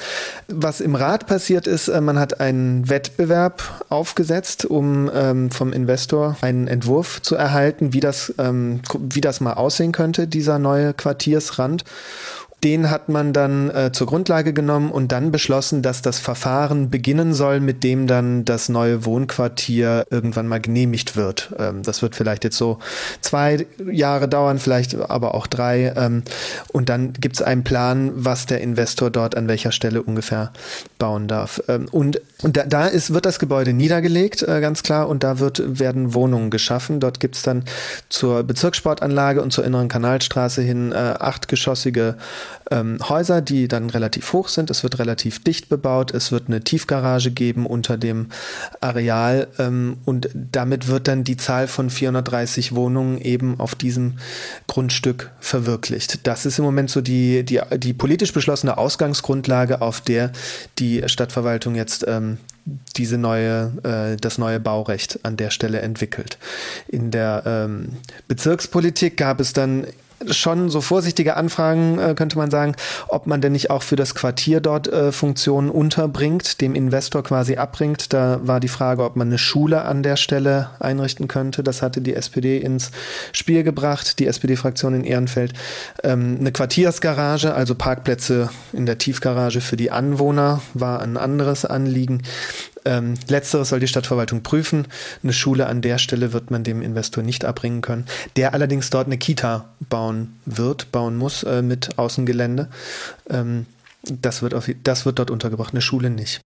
Was 0.46 0.80
im 0.80 0.94
Rat 0.94 1.26
passiert 1.26 1.66
ist, 1.66 1.88
äh, 1.88 2.00
man 2.00 2.20
hat 2.20 2.40
einen 2.40 2.88
Wettbewerb 2.88 3.84
aufgesetzt, 3.88 4.64
um 4.64 4.83
ähm, 5.14 5.50
vom 5.50 5.72
Investor 5.72 6.36
einen 6.40 6.66
Entwurf 6.66 7.22
zu 7.22 7.34
erhalten, 7.34 7.92
wie 7.92 8.00
das, 8.00 8.34
ähm, 8.38 8.80
wie 8.98 9.20
das 9.20 9.40
mal 9.40 9.54
aussehen 9.54 9.92
könnte, 9.92 10.26
dieser 10.26 10.58
neue 10.58 10.94
Quartiersrand 10.94 11.84
den 12.64 12.90
hat 12.90 13.10
man 13.10 13.34
dann 13.34 13.68
äh, 13.70 13.92
zur 13.92 14.06
Grundlage 14.06 14.54
genommen 14.54 14.90
und 14.90 15.12
dann 15.12 15.30
beschlossen, 15.30 15.82
dass 15.82 16.00
das 16.00 16.18
Verfahren 16.18 16.88
beginnen 16.88 17.34
soll, 17.34 17.60
mit 17.60 17.84
dem 17.84 18.06
dann 18.06 18.46
das 18.46 18.70
neue 18.70 19.04
Wohnquartier 19.04 20.06
irgendwann 20.10 20.48
mal 20.48 20.60
genehmigt 20.60 21.14
wird. 21.14 21.54
Ähm, 21.58 21.82
das 21.82 22.00
wird 22.00 22.16
vielleicht 22.16 22.42
jetzt 22.42 22.56
so 22.56 22.78
zwei 23.20 23.66
Jahre 23.84 24.28
dauern, 24.28 24.58
vielleicht 24.58 24.94
aber 24.94 25.34
auch 25.34 25.46
drei. 25.46 25.92
Ähm, 25.94 26.22
und 26.72 26.88
dann 26.88 27.12
gibt 27.12 27.36
es 27.36 27.42
einen 27.42 27.64
Plan, 27.64 28.12
was 28.14 28.46
der 28.46 28.62
Investor 28.62 29.10
dort 29.10 29.36
an 29.36 29.46
welcher 29.46 29.70
Stelle 29.70 30.02
ungefähr 30.02 30.50
bauen 30.98 31.28
darf. 31.28 31.62
Ähm, 31.68 31.86
und 31.90 32.20
und 32.44 32.58
da, 32.58 32.64
da 32.64 32.86
ist, 32.86 33.14
wird 33.14 33.24
das 33.24 33.38
Gebäude 33.38 33.72
niedergelegt, 33.72 34.42
äh, 34.42 34.60
ganz 34.60 34.82
klar, 34.82 35.08
und 35.08 35.24
da 35.24 35.38
wird, 35.38 35.80
werden 35.80 36.12
Wohnungen 36.12 36.50
geschaffen. 36.50 37.00
Dort 37.00 37.18
gibt 37.18 37.36
es 37.36 37.42
dann 37.42 37.64
zur 38.10 38.42
Bezirkssportanlage 38.42 39.40
und 39.40 39.50
zur 39.50 39.64
inneren 39.64 39.88
Kanalstraße 39.88 40.60
hin 40.60 40.92
äh, 40.92 40.94
achtgeschossige 40.94 42.16
ähm, 42.70 42.98
Häuser, 43.08 43.40
die 43.40 43.68
dann 43.68 43.90
relativ 43.90 44.32
hoch 44.32 44.48
sind. 44.48 44.70
Es 44.70 44.82
wird 44.82 44.98
relativ 44.98 45.42
dicht 45.42 45.68
bebaut. 45.68 46.12
Es 46.12 46.32
wird 46.32 46.44
eine 46.48 46.62
Tiefgarage 46.62 47.30
geben 47.30 47.66
unter 47.66 47.96
dem 47.96 48.28
Areal 48.80 49.48
ähm, 49.58 49.98
und 50.04 50.28
damit 50.34 50.88
wird 50.88 51.08
dann 51.08 51.24
die 51.24 51.36
Zahl 51.36 51.68
von 51.68 51.90
430 51.90 52.74
Wohnungen 52.74 53.18
eben 53.20 53.60
auf 53.60 53.74
diesem 53.74 54.18
Grundstück 54.66 55.30
verwirklicht. 55.40 56.26
Das 56.26 56.46
ist 56.46 56.58
im 56.58 56.64
Moment 56.64 56.90
so 56.90 57.00
die, 57.00 57.44
die, 57.44 57.60
die 57.76 57.92
politisch 57.92 58.32
beschlossene 58.32 58.78
Ausgangsgrundlage, 58.78 59.82
auf 59.82 60.00
der 60.00 60.32
die 60.78 61.02
Stadtverwaltung 61.06 61.74
jetzt 61.74 62.04
ähm, 62.06 62.38
diese 62.96 63.18
neue, 63.18 63.72
äh, 63.82 64.16
das 64.16 64.38
neue 64.38 64.60
Baurecht 64.60 65.20
an 65.22 65.36
der 65.36 65.50
Stelle 65.50 65.80
entwickelt. 65.80 66.38
In 66.88 67.10
der 67.10 67.42
ähm, 67.46 67.88
Bezirkspolitik 68.28 69.16
gab 69.16 69.40
es 69.40 69.52
dann 69.52 69.86
schon 70.30 70.70
so 70.70 70.80
vorsichtige 70.80 71.36
Anfragen, 71.36 71.98
äh, 71.98 72.14
könnte 72.14 72.38
man 72.38 72.50
sagen, 72.50 72.74
ob 73.08 73.26
man 73.26 73.40
denn 73.40 73.52
nicht 73.52 73.70
auch 73.70 73.82
für 73.82 73.96
das 73.96 74.14
Quartier 74.14 74.60
dort 74.60 74.88
äh, 74.88 75.12
Funktionen 75.12 75.70
unterbringt, 75.70 76.60
dem 76.60 76.74
Investor 76.74 77.22
quasi 77.22 77.56
abbringt. 77.56 78.12
Da 78.12 78.40
war 78.42 78.60
die 78.60 78.68
Frage, 78.68 79.04
ob 79.04 79.16
man 79.16 79.28
eine 79.28 79.38
Schule 79.38 79.82
an 79.82 80.02
der 80.02 80.16
Stelle 80.16 80.70
einrichten 80.80 81.28
könnte. 81.28 81.62
Das 81.62 81.82
hatte 81.82 82.00
die 82.00 82.14
SPD 82.14 82.58
ins 82.58 82.90
Spiel 83.32 83.62
gebracht, 83.62 84.18
die 84.18 84.26
SPD-Fraktion 84.26 84.94
in 84.94 85.04
Ehrenfeld. 85.04 85.52
Ähm, 86.02 86.36
eine 86.40 86.52
Quartiersgarage, 86.52 87.54
also 87.54 87.74
Parkplätze 87.74 88.50
in 88.72 88.86
der 88.86 88.98
Tiefgarage 88.98 89.60
für 89.60 89.76
die 89.76 89.90
Anwohner, 89.90 90.60
war 90.74 91.00
ein 91.00 91.16
anderes 91.16 91.64
Anliegen. 91.64 92.22
Ähm, 92.84 93.14
letzteres 93.28 93.70
soll 93.70 93.80
die 93.80 93.88
Stadtverwaltung 93.88 94.42
prüfen. 94.42 94.86
Eine 95.22 95.32
Schule 95.32 95.66
an 95.66 95.80
der 95.80 95.98
Stelle 95.98 96.32
wird 96.32 96.50
man 96.50 96.64
dem 96.64 96.82
Investor 96.82 97.22
nicht 97.22 97.44
abbringen 97.44 97.80
können, 97.80 98.04
der 98.36 98.52
allerdings 98.52 98.90
dort 98.90 99.06
eine 99.06 99.16
Kita 99.16 99.70
bauen 99.88 100.13
wird, 100.44 100.92
bauen 100.92 101.16
muss 101.16 101.42
äh, 101.42 101.62
mit 101.62 101.98
Außengelände. 101.98 102.70
Ähm, 103.28 103.66
das, 104.02 104.42
wird 104.42 104.54
auf, 104.54 104.68
das 104.82 105.06
wird 105.06 105.18
dort 105.18 105.30
untergebracht, 105.30 105.72
eine 105.72 105.82
Schule 105.82 106.10
nicht. 106.10 106.40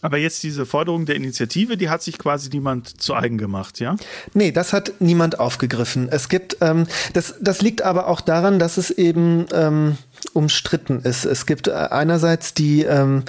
Aber 0.00 0.16
jetzt 0.16 0.42
diese 0.44 0.64
Forderung 0.64 1.06
der 1.06 1.16
Initiative, 1.16 1.76
die 1.76 1.88
hat 1.88 2.02
sich 2.02 2.18
quasi 2.18 2.50
niemand 2.50 3.00
zu 3.02 3.14
eigen 3.14 3.36
gemacht, 3.36 3.80
ja? 3.80 3.96
Nee, 4.32 4.52
das 4.52 4.72
hat 4.72 4.92
niemand 5.00 5.40
aufgegriffen. 5.40 6.08
Es 6.08 6.28
gibt, 6.28 6.58
ähm, 6.60 6.86
das, 7.14 7.34
das 7.40 7.62
liegt 7.62 7.82
aber 7.82 8.06
auch 8.06 8.20
daran, 8.20 8.60
dass 8.60 8.76
es 8.76 8.90
eben 8.90 9.46
ähm, 9.52 9.98
umstritten 10.32 11.00
ist. 11.02 11.24
Es 11.24 11.46
gibt 11.46 11.68
äh, 11.68 11.72
einerseits 11.72 12.54
die, 12.54 12.82
ähm, 12.82 13.24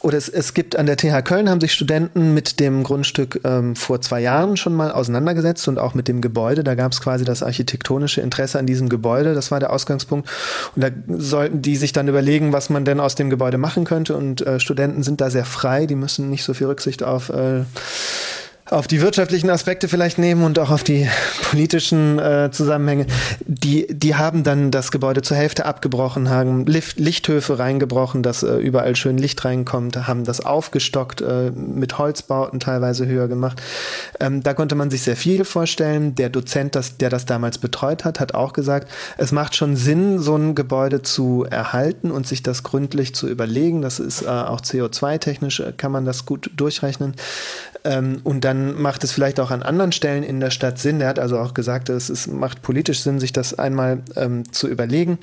oder 0.00 0.18
es, 0.18 0.28
es 0.28 0.54
gibt 0.54 0.76
an 0.76 0.86
der 0.86 0.96
TH 0.96 1.22
Köln 1.24 1.48
haben 1.48 1.60
sich 1.60 1.72
Studenten 1.72 2.34
mit 2.34 2.60
dem 2.60 2.82
Grundstück 2.82 3.40
ähm, 3.44 3.76
vor 3.76 4.00
zwei 4.00 4.20
Jahren 4.20 4.56
schon 4.56 4.74
mal 4.74 4.90
auseinandergesetzt 4.90 5.66
und 5.68 5.78
auch 5.78 5.94
mit 5.94 6.08
dem 6.08 6.20
Gebäude. 6.20 6.64
Da 6.64 6.74
gab 6.74 6.92
es 6.92 7.00
quasi 7.00 7.24
das 7.24 7.42
architektonische 7.42 8.20
Interesse 8.20 8.58
an 8.58 8.66
diesem 8.66 8.88
Gebäude. 8.88 9.34
Das 9.34 9.50
war 9.50 9.60
der 9.60 9.72
Ausgangspunkt. 9.72 10.28
Und 10.74 10.82
da 10.82 10.88
sollten 11.08 11.62
die 11.62 11.76
sich 11.76 11.92
dann 11.92 12.08
überlegen, 12.08 12.52
was 12.52 12.70
man 12.70 12.84
denn 12.84 13.00
aus 13.00 13.14
dem 13.14 13.30
Gebäude 13.30 13.58
machen 13.58 13.84
könnte. 13.84 14.16
Und 14.16 14.46
äh, 14.46 14.60
Studenten 14.60 15.02
sind 15.02 15.20
da 15.20 15.30
sehr 15.30 15.44
frei. 15.44 15.86
Die 15.86 15.96
müssen 15.96 16.30
nicht 16.30 16.44
so 16.44 16.54
viel 16.54 16.66
Rücksicht 16.66 17.02
auf 17.02 17.30
äh, 17.30 17.64
auf 18.70 18.86
die 18.86 19.02
wirtschaftlichen 19.02 19.50
Aspekte 19.50 19.88
vielleicht 19.88 20.18
nehmen 20.18 20.42
und 20.42 20.58
auch 20.58 20.70
auf 20.70 20.82
die 20.82 21.06
politischen 21.50 22.18
äh, 22.18 22.50
Zusammenhänge. 22.50 23.06
Die, 23.46 23.86
die 23.90 24.14
haben 24.14 24.42
dann 24.42 24.70
das 24.70 24.90
Gebäude 24.90 25.20
zur 25.20 25.36
Hälfte 25.36 25.66
abgebrochen, 25.66 26.30
haben 26.30 26.64
Lift, 26.64 26.98
Lichthöfe 26.98 27.58
reingebrochen, 27.58 28.22
dass 28.22 28.42
äh, 28.42 28.56
überall 28.56 28.96
schön 28.96 29.18
Licht 29.18 29.44
reinkommt, 29.44 30.06
haben 30.06 30.24
das 30.24 30.40
aufgestockt, 30.40 31.20
äh, 31.20 31.50
mit 31.50 31.98
Holzbauten 31.98 32.58
teilweise 32.58 33.06
höher 33.06 33.28
gemacht. 33.28 33.60
Ähm, 34.18 34.42
da 34.42 34.54
konnte 34.54 34.76
man 34.76 34.90
sich 34.90 35.02
sehr 35.02 35.16
viel 35.16 35.44
vorstellen. 35.44 36.14
Der 36.14 36.30
Dozent, 36.30 36.74
das, 36.74 36.96
der 36.96 37.10
das 37.10 37.26
damals 37.26 37.58
betreut 37.58 38.06
hat, 38.06 38.18
hat 38.18 38.32
auch 38.34 38.54
gesagt, 38.54 38.90
es 39.18 39.30
macht 39.30 39.56
schon 39.56 39.76
Sinn, 39.76 40.18
so 40.18 40.36
ein 40.36 40.54
Gebäude 40.54 41.02
zu 41.02 41.44
erhalten 41.44 42.10
und 42.10 42.26
sich 42.26 42.42
das 42.42 42.62
gründlich 42.62 43.14
zu 43.14 43.28
überlegen. 43.28 43.82
Das 43.82 44.00
ist 44.00 44.22
äh, 44.22 44.28
auch 44.28 44.62
CO2-technisch, 44.62 45.60
äh, 45.60 45.72
kann 45.76 45.92
man 45.92 46.06
das 46.06 46.24
gut 46.24 46.50
durchrechnen. 46.56 47.14
Ähm, 47.84 48.20
und 48.24 48.44
dann 48.44 48.80
macht 48.80 49.04
es 49.04 49.12
vielleicht 49.12 49.38
auch 49.40 49.50
an 49.50 49.62
anderen 49.62 49.92
Stellen 49.92 50.22
in 50.22 50.40
der 50.40 50.50
Stadt 50.50 50.78
Sinn. 50.78 51.00
Er 51.00 51.08
hat 51.08 51.18
also 51.18 51.38
auch 51.38 51.54
gesagt, 51.54 51.88
es, 51.88 52.08
es 52.08 52.26
macht 52.26 52.62
politisch 52.62 53.00
Sinn, 53.00 53.20
sich 53.20 53.32
das 53.32 53.58
einmal 53.58 54.00
ähm, 54.16 54.50
zu 54.52 54.68
überlegen. 54.68 55.18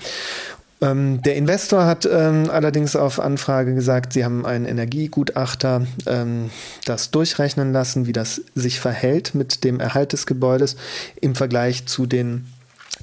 Ähm, 0.82 1.22
der 1.22 1.36
Investor 1.36 1.86
hat 1.86 2.10
ähm, 2.12 2.50
allerdings 2.50 2.96
auf 2.96 3.20
Anfrage 3.20 3.76
gesagt, 3.76 4.14
sie 4.14 4.26
haben 4.26 4.46
einen 4.46 4.66
Energiegutachter 4.66 5.86
ähm, 6.08 6.50
das 6.86 7.12
durchrechnen 7.12 7.72
lassen, 7.72 8.08
wie 8.08 8.14
das 8.14 8.42
sich 8.56 8.80
verhält 8.80 9.36
mit 9.36 9.64
dem 9.64 9.80
Erhalt 9.80 10.14
des 10.14 10.26
Gebäudes 10.26 10.76
im 11.22 11.36
Vergleich 11.36 11.86
zu 11.86 12.08
den 12.08 12.48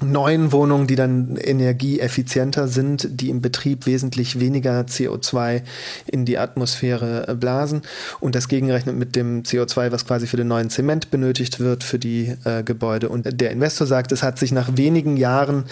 neuen 0.03 0.51
Wohnungen, 0.51 0.87
die 0.87 0.95
dann 0.95 1.35
energieeffizienter 1.35 2.67
sind, 2.67 3.07
die 3.09 3.29
im 3.29 3.41
Betrieb 3.41 3.85
wesentlich 3.85 4.39
weniger 4.39 4.81
CO2 4.81 5.61
in 6.07 6.25
die 6.25 6.37
Atmosphäre 6.37 7.27
äh, 7.27 7.35
blasen 7.35 7.81
und 8.19 8.35
das 8.35 8.47
gegenrechnet 8.47 8.95
mit 8.95 9.15
dem 9.15 9.43
CO2, 9.43 9.91
was 9.91 10.05
quasi 10.05 10.27
für 10.27 10.37
den 10.37 10.47
neuen 10.47 10.69
Zement 10.69 11.11
benötigt 11.11 11.59
wird 11.59 11.83
für 11.83 11.99
die 11.99 12.35
äh, 12.43 12.63
Gebäude. 12.63 13.09
Und 13.09 13.41
der 13.41 13.51
Investor 13.51 13.87
sagt, 13.87 14.11
es 14.11 14.23
hat 14.23 14.39
sich 14.39 14.51
nach 14.51 14.77
wenigen 14.77 15.17
Jahren 15.17 15.65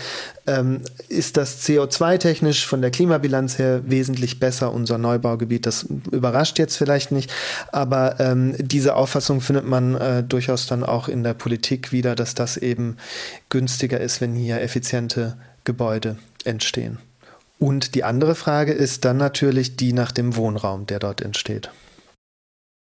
ähm, 0.47 0.81
ist 1.09 1.37
das 1.37 1.63
CO2-technisch 1.67 2.65
von 2.65 2.81
der 2.81 2.91
Klimabilanz 2.91 3.59
her 3.59 3.81
wesentlich 3.85 4.39
besser, 4.39 4.73
unser 4.73 4.97
Neubaugebiet. 4.97 5.65
Das 5.65 5.83
überrascht 6.11 6.57
jetzt 6.57 6.77
vielleicht 6.77 7.11
nicht, 7.11 7.31
aber 7.71 8.19
ähm, 8.19 8.55
diese 8.57 8.95
Auffassung 8.95 9.41
findet 9.41 9.65
man 9.65 9.95
äh, 9.95 10.23
durchaus 10.23 10.65
dann 10.67 10.83
auch 10.83 11.09
in 11.09 11.23
der 11.23 11.33
Politik 11.33 11.91
wieder, 11.91 12.15
dass 12.15 12.33
das 12.33 12.57
eben 12.57 12.97
günstiger 13.49 13.99
ist, 13.99 14.21
wenn 14.21 14.33
hier 14.33 14.61
effiziente 14.61 15.37
Gebäude 15.63 16.17
entstehen. 16.43 16.99
Und 17.59 17.95
die 17.95 18.03
andere 18.03 18.35
Frage 18.35 18.73
ist 18.73 19.05
dann 19.05 19.17
natürlich 19.17 19.75
die 19.75 19.93
nach 19.93 20.11
dem 20.11 20.35
Wohnraum, 20.35 20.85
der 20.85 20.99
dort 20.99 21.21
entsteht. 21.21 21.71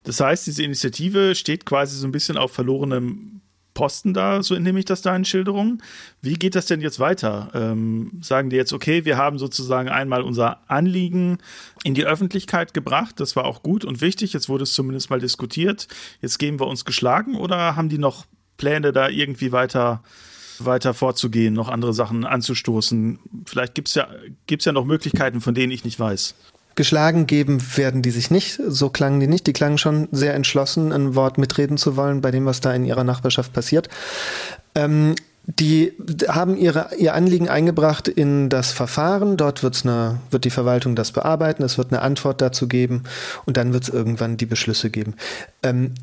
Das 0.04 0.20
heißt, 0.20 0.48
diese 0.48 0.64
Initiative 0.64 1.34
steht 1.36 1.66
quasi 1.66 1.98
so 1.98 2.08
ein 2.08 2.12
bisschen 2.12 2.38
auf 2.38 2.52
verlorenem 2.52 3.42
Posten 3.74 4.14
da, 4.14 4.42
so 4.42 4.56
entnehme 4.56 4.80
ich 4.80 4.86
das 4.86 5.02
da 5.02 5.16
in 5.16 5.26
Schilderungen. 5.26 5.84
Wie 6.22 6.36
geht 6.36 6.56
das 6.56 6.66
denn 6.66 6.80
jetzt 6.80 7.00
weiter? 7.00 7.52
Ähm, 7.54 8.20
sagen 8.22 8.50
die 8.50 8.56
jetzt, 8.56 8.72
okay, 8.72 9.06
wir 9.06 9.18
haben 9.18 9.38
sozusagen 9.38 9.90
einmal 9.90 10.22
unser 10.22 10.60
Anliegen 10.70 11.40
in 11.84 11.94
die 11.94 12.06
Öffentlichkeit 12.06 12.74
gebracht, 12.74 13.20
das 13.20 13.36
war 13.36 13.44
auch 13.44 13.64
gut 13.64 13.84
und 13.84 14.00
wichtig, 14.00 14.32
jetzt 14.34 14.48
wurde 14.48 14.64
es 14.64 14.74
zumindest 14.74 15.10
mal 15.10 15.20
diskutiert, 15.20 15.88
jetzt 16.22 16.40
geben 16.40 16.60
wir 16.60 16.68
uns 16.68 16.86
geschlagen 16.86 17.36
oder 17.36 17.76
haben 17.76 17.90
die 17.90 17.98
noch 17.98 18.26
Pläne 18.58 18.94
da 18.94 19.10
irgendwie 19.10 19.52
weiter 19.52 20.02
weiter 20.64 20.94
vorzugehen, 20.94 21.54
noch 21.54 21.70
andere 21.70 21.94
Sachen 21.94 22.26
anzustoßen. 22.26 23.20
Vielleicht 23.46 23.76
gibt 23.76 23.88
es 23.90 23.96
ja, 23.96 24.08
gibt's 24.48 24.66
ja 24.66 24.72
noch 24.72 24.86
Möglichkeiten, 24.86 25.42
von 25.42 25.56
denen 25.56 25.72
ich 25.72 25.84
nicht 25.84 26.00
weiß. 26.00 26.36
Geschlagen 26.76 27.26
geben 27.26 27.62
werden 27.76 28.02
die 28.02 28.12
sich 28.12 28.32
nicht, 28.32 28.60
so 28.68 28.90
klangen 28.90 29.20
die 29.20 29.28
nicht. 29.28 29.48
Die 29.48 29.54
klangen 29.54 29.78
schon 29.78 30.08
sehr 30.12 30.34
entschlossen, 30.34 30.92
ein 30.92 31.16
Wort 31.16 31.38
mitreden 31.38 31.78
zu 31.78 31.96
wollen 31.96 32.22
bei 32.22 32.32
dem, 32.32 32.46
was 32.46 32.62
da 32.62 32.74
in 32.74 32.86
ihrer 32.86 33.04
Nachbarschaft 33.04 33.52
passiert. 33.54 33.90
Ähm, 34.76 35.16
Die 35.48 35.94
haben 36.28 36.58
ihre, 36.58 36.90
ihr 36.98 37.14
Anliegen 37.14 37.50
eingebracht 37.50 38.08
in 38.08 38.50
das 38.50 38.72
Verfahren. 38.72 39.38
Dort 39.38 39.62
wird's 39.62 39.86
eine, 39.86 40.20
wird 40.32 40.44
die 40.44 40.50
Verwaltung 40.50 40.96
das 40.96 41.12
bearbeiten. 41.12 41.62
Es 41.62 41.78
wird 41.78 41.92
eine 41.92 42.02
Antwort 42.02 42.42
dazu 42.42 42.68
geben 42.68 43.04
und 43.46 43.56
dann 43.56 43.72
wird 43.72 43.84
es 43.84 43.90
irgendwann 43.90 44.38
die 44.38 44.48
Beschlüsse 44.48 44.90
geben. 44.90 45.14
Ähm, 45.62 45.94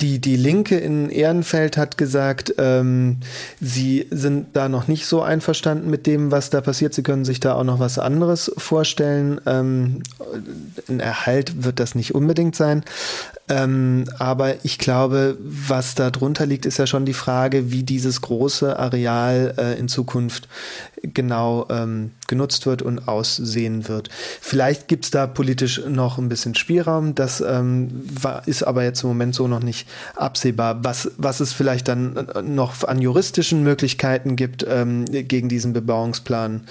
die, 0.00 0.18
die 0.18 0.36
Linke 0.36 0.76
in 0.76 1.10
Ehrenfeld 1.10 1.76
hat 1.76 1.98
gesagt, 1.98 2.54
ähm, 2.58 3.18
sie 3.60 4.06
sind 4.10 4.48
da 4.54 4.68
noch 4.68 4.88
nicht 4.88 5.06
so 5.06 5.22
einverstanden 5.22 5.90
mit 5.90 6.06
dem, 6.06 6.30
was 6.30 6.50
da 6.50 6.60
passiert. 6.60 6.94
Sie 6.94 7.02
können 7.02 7.24
sich 7.24 7.40
da 7.40 7.54
auch 7.54 7.64
noch 7.64 7.80
was 7.80 7.98
anderes 7.98 8.52
vorstellen. 8.56 9.40
Ähm, 9.46 10.02
ein 10.88 11.00
Erhalt 11.00 11.64
wird 11.64 11.80
das 11.80 11.94
nicht 11.94 12.14
unbedingt 12.14 12.56
sein. 12.56 12.84
Ähm, 13.48 14.04
aber 14.18 14.64
ich 14.64 14.78
glaube, 14.78 15.36
was 15.40 15.94
da 15.94 16.10
drunter 16.10 16.46
liegt, 16.46 16.66
ist 16.66 16.78
ja 16.78 16.86
schon 16.86 17.04
die 17.04 17.14
Frage, 17.14 17.70
wie 17.70 17.82
dieses 17.82 18.20
große 18.20 18.78
Areal 18.78 19.54
äh, 19.58 19.78
in 19.78 19.88
Zukunft 19.88 20.48
genau 21.12 21.66
ähm, 21.70 22.12
genutzt 22.28 22.66
wird 22.66 22.82
und 22.82 23.08
aussehen 23.08 23.88
wird. 23.88 24.08
Vielleicht 24.40 24.88
gibt 24.88 25.04
es 25.04 25.10
da 25.10 25.26
politisch 25.26 25.82
noch 25.86 26.18
ein 26.18 26.28
bisschen 26.28 26.54
Spielraum, 26.54 27.14
das 27.14 27.40
ähm, 27.40 27.90
war, 28.20 28.46
ist 28.46 28.62
aber 28.62 28.84
jetzt 28.84 29.02
im 29.02 29.08
Moment 29.08 29.34
so 29.34 29.48
noch 29.48 29.62
nicht 29.62 29.88
absehbar. 30.16 30.84
Was, 30.84 31.10
was 31.16 31.40
es 31.40 31.52
vielleicht 31.52 31.88
dann 31.88 32.16
äh, 32.16 32.42
noch 32.42 32.84
an 32.84 33.00
juristischen 33.00 33.62
Möglichkeiten 33.62 34.36
gibt, 34.36 34.64
ähm, 34.68 35.04
gegen 35.04 35.48
diesen 35.48 35.72
Bebauungsplan 35.72 36.62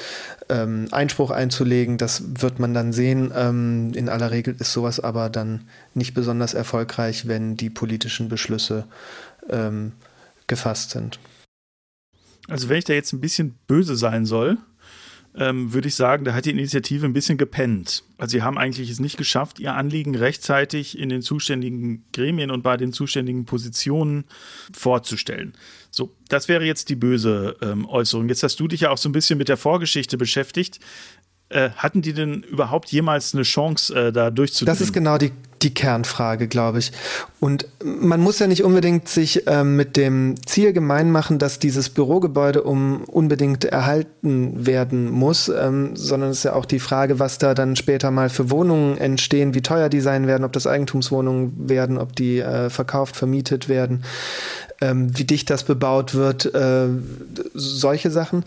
ähm, 0.49 0.87
Einspruch 0.91 1.31
einzulegen, 1.31 1.97
das 1.97 2.23
wird 2.41 2.59
man 2.59 2.73
dann 2.73 2.93
sehen. 2.93 3.31
Ähm, 3.35 3.91
in 3.93 4.09
aller 4.09 4.31
Regel 4.31 4.55
ist 4.59 4.73
sowas 4.73 4.99
aber 4.99 5.29
dann 5.29 5.61
nicht 5.93 6.13
besonders 6.13 6.53
erfolgreich, 6.53 7.27
wenn 7.27 7.57
die 7.57 7.69
politischen 7.69 8.29
Beschlüsse 8.29 8.85
ähm, 9.49 9.93
gefasst 10.47 10.91
sind. 10.91 11.19
Also 12.47 12.69
wenn 12.69 12.77
ich 12.77 12.85
da 12.85 12.93
jetzt 12.93 13.13
ein 13.13 13.21
bisschen 13.21 13.55
böse 13.67 13.95
sein 13.95 14.25
soll, 14.25 14.57
ähm, 15.35 15.73
würde 15.73 15.87
ich 15.87 15.95
sagen, 15.95 16.25
da 16.25 16.33
hat 16.33 16.45
die 16.45 16.51
Initiative 16.51 17.05
ein 17.05 17.13
bisschen 17.13 17.37
gepennt. 17.37 18.03
Also 18.17 18.33
sie 18.33 18.43
haben 18.43 18.57
eigentlich 18.57 18.89
es 18.89 18.99
nicht 18.99 19.17
geschafft, 19.17 19.59
ihr 19.59 19.73
Anliegen 19.73 20.15
rechtzeitig 20.15 20.97
in 20.97 21.09
den 21.09 21.21
zuständigen 21.21 22.05
Gremien 22.13 22.51
und 22.51 22.61
bei 22.61 22.77
den 22.77 22.93
zuständigen 22.93 23.45
Positionen 23.45 24.25
vorzustellen. 24.71 25.53
So, 25.89 26.15
das 26.29 26.47
wäre 26.47 26.65
jetzt 26.65 26.89
die 26.89 26.95
böse 26.95 27.55
ähm, 27.61 27.87
Äußerung. 27.87 28.29
Jetzt 28.29 28.43
hast 28.43 28.59
du 28.59 28.67
dich 28.67 28.81
ja 28.81 28.91
auch 28.91 28.97
so 28.97 29.09
ein 29.09 29.13
bisschen 29.13 29.39
mit 29.39 29.49
der 29.49 29.57
Vorgeschichte 29.57 30.17
beschäftigt. 30.17 30.79
Äh, 31.53 31.69
hatten 31.75 32.01
die 32.01 32.13
denn 32.13 32.41
überhaupt 32.41 32.91
jemals 32.91 33.35
eine 33.35 33.43
Chance, 33.43 33.93
äh, 33.93 34.11
da 34.11 34.31
durchzudringen? 34.31 34.75
Das 34.75 34.81
ist 34.81 34.91
genau 34.91 35.19
die, 35.19 35.31
die 35.61 35.71
Kernfrage, 35.71 36.47
glaube 36.47 36.79
ich. 36.79 36.91
Und 37.39 37.67
man 37.83 38.21
muss 38.21 38.39
ja 38.39 38.47
nicht 38.47 38.63
unbedingt 38.63 39.07
sich 39.07 39.45
äh, 39.45 39.63
mit 39.63 39.95
dem 39.95 40.33
Ziel 40.47 40.73
gemein 40.73 41.11
machen, 41.11 41.37
dass 41.37 41.59
dieses 41.59 41.89
Bürogebäude 41.89 42.63
um 42.63 43.03
unbedingt 43.03 43.65
erhalten 43.65 44.65
werden 44.65 45.11
muss, 45.11 45.47
ähm, 45.47 45.95
sondern 45.95 46.31
es 46.31 46.39
ist 46.39 46.45
ja 46.45 46.53
auch 46.53 46.65
die 46.65 46.79
Frage, 46.79 47.19
was 47.19 47.37
da 47.37 47.53
dann 47.53 47.75
später 47.75 48.09
mal 48.09 48.29
für 48.29 48.49
Wohnungen 48.49 48.97
entstehen, 48.97 49.53
wie 49.53 49.61
teuer 49.61 49.89
die 49.89 50.01
sein 50.01 50.25
werden, 50.25 50.45
ob 50.45 50.53
das 50.53 50.65
Eigentumswohnungen 50.65 51.69
werden, 51.69 51.99
ob 51.99 52.15
die 52.15 52.39
äh, 52.39 52.71
verkauft, 52.71 53.15
vermietet 53.15 53.69
werden, 53.69 54.03
ähm, 54.81 55.15
wie 55.15 55.25
dicht 55.25 55.51
das 55.51 55.65
bebaut 55.65 56.15
wird, 56.15 56.51
äh, 56.55 56.87
solche 57.53 58.09
Sachen. 58.09 58.43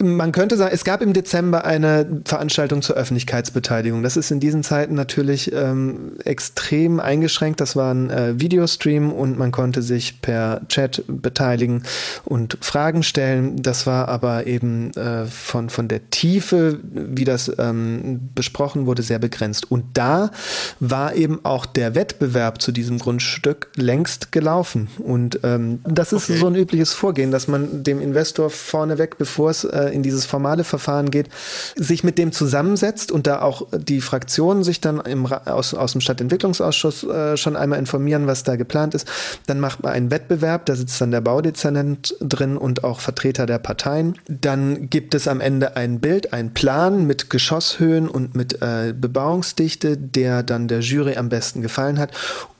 Man 0.00 0.30
könnte 0.30 0.56
sagen, 0.56 0.70
es 0.72 0.84
gab 0.84 1.02
im 1.02 1.12
Dezember 1.12 1.64
eine 1.64 2.22
Veranstaltung 2.24 2.82
zur 2.82 2.94
Öffentlichkeitsbeteiligung. 2.94 4.04
Das 4.04 4.16
ist 4.16 4.30
in 4.30 4.38
diesen 4.38 4.62
Zeiten 4.62 4.94
natürlich 4.94 5.52
ähm, 5.52 6.12
extrem 6.24 7.00
eingeschränkt. 7.00 7.60
Das 7.60 7.74
war 7.74 7.92
ein 7.92 8.08
äh, 8.08 8.40
Videostream 8.40 9.10
und 9.10 9.36
man 9.36 9.50
konnte 9.50 9.82
sich 9.82 10.22
per 10.22 10.60
Chat 10.68 11.02
beteiligen 11.08 11.82
und 12.24 12.58
Fragen 12.60 13.02
stellen. 13.02 13.60
Das 13.60 13.88
war 13.88 14.06
aber 14.06 14.46
eben 14.46 14.92
äh, 14.92 15.26
von, 15.26 15.68
von 15.68 15.88
der 15.88 16.10
Tiefe, 16.10 16.78
wie 16.82 17.24
das 17.24 17.50
ähm, 17.58 18.30
besprochen 18.36 18.86
wurde, 18.86 19.02
sehr 19.02 19.18
begrenzt. 19.18 19.68
Und 19.68 19.84
da 19.94 20.30
war 20.78 21.16
eben 21.16 21.44
auch 21.44 21.66
der 21.66 21.96
Wettbewerb 21.96 22.62
zu 22.62 22.70
diesem 22.70 23.00
Grundstück 23.00 23.68
längst 23.74 24.30
gelaufen. 24.30 24.86
Und 24.98 25.40
ähm, 25.42 25.80
das 25.82 26.12
ist 26.12 26.30
okay. 26.30 26.38
so 26.38 26.46
ein 26.46 26.54
übliches 26.54 26.92
Vorgehen, 26.92 27.32
dass 27.32 27.48
man 27.48 27.82
dem 27.82 28.00
Investor 28.00 28.48
vorneweg, 28.48 29.18
bevor 29.18 29.50
es 29.50 29.64
äh, 29.64 29.87
in 29.92 30.02
dieses 30.02 30.26
formale 30.26 30.64
Verfahren 30.64 31.10
geht, 31.10 31.28
sich 31.76 32.04
mit 32.04 32.18
dem 32.18 32.32
zusammensetzt 32.32 33.12
und 33.12 33.26
da 33.26 33.42
auch 33.42 33.66
die 33.72 34.00
Fraktionen 34.00 34.64
sich 34.64 34.80
dann 34.80 35.00
im, 35.00 35.26
aus, 35.26 35.74
aus 35.74 35.92
dem 35.92 36.00
Stadtentwicklungsausschuss 36.00 37.04
äh, 37.04 37.36
schon 37.36 37.56
einmal 37.56 37.78
informieren, 37.78 38.26
was 38.26 38.42
da 38.42 38.56
geplant 38.56 38.94
ist. 38.94 39.08
Dann 39.46 39.60
macht 39.60 39.82
man 39.82 39.92
einen 39.92 40.10
Wettbewerb, 40.10 40.66
da 40.66 40.74
sitzt 40.76 41.00
dann 41.00 41.10
der 41.10 41.20
Baudezernent 41.20 42.14
drin 42.20 42.56
und 42.56 42.84
auch 42.84 43.00
Vertreter 43.00 43.46
der 43.46 43.58
Parteien. 43.58 44.18
Dann 44.26 44.90
gibt 44.90 45.14
es 45.14 45.28
am 45.28 45.40
Ende 45.40 45.76
ein 45.76 46.00
Bild, 46.00 46.32
einen 46.32 46.54
Plan 46.54 47.06
mit 47.06 47.30
Geschosshöhen 47.30 48.08
und 48.08 48.34
mit 48.34 48.62
äh, 48.62 48.94
Bebauungsdichte, 48.96 49.96
der 49.96 50.42
dann 50.42 50.68
der 50.68 50.80
Jury 50.80 51.16
am 51.16 51.28
besten 51.28 51.62
gefallen 51.62 51.98
hat. 51.98 52.12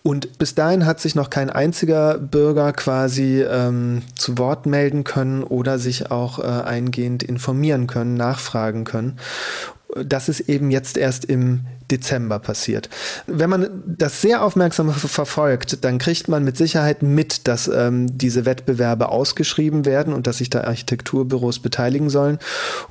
Und 0.02 0.38
bis 0.38 0.54
dahin 0.54 0.86
hat 0.86 1.00
sich 1.00 1.14
noch 1.14 1.28
kein 1.28 1.50
einziger 1.50 2.18
Bürger 2.18 2.72
quasi 2.72 3.42
ähm, 3.42 4.02
zu 4.16 4.38
Wort 4.38 4.66
melden 4.66 5.04
können 5.04 5.42
oder 5.42 5.78
sich 5.78 6.10
auch 6.10 6.38
äh, 6.38 6.42
eingehend 6.42 7.22
informieren 7.22 7.86
können, 7.86 8.14
nachfragen 8.14 8.84
können. 8.84 9.18
Das 9.96 10.28
ist 10.28 10.40
eben 10.40 10.70
jetzt 10.70 10.96
erst 10.96 11.24
im 11.24 11.60
Dezember 11.90 12.38
passiert. 12.38 12.90
Wenn 13.26 13.48
man 13.48 13.82
das 13.86 14.20
sehr 14.20 14.42
aufmerksam 14.42 14.92
verfolgt, 14.92 15.84
dann 15.84 15.98
kriegt 15.98 16.28
man 16.28 16.44
mit 16.44 16.56
Sicherheit 16.56 17.02
mit, 17.02 17.48
dass 17.48 17.68
ähm, 17.68 18.18
diese 18.18 18.44
Wettbewerbe 18.44 19.08
ausgeschrieben 19.08 19.86
werden 19.86 20.12
und 20.12 20.26
dass 20.26 20.38
sich 20.38 20.50
da 20.50 20.64
Architekturbüros 20.64 21.60
beteiligen 21.60 22.10
sollen. 22.10 22.38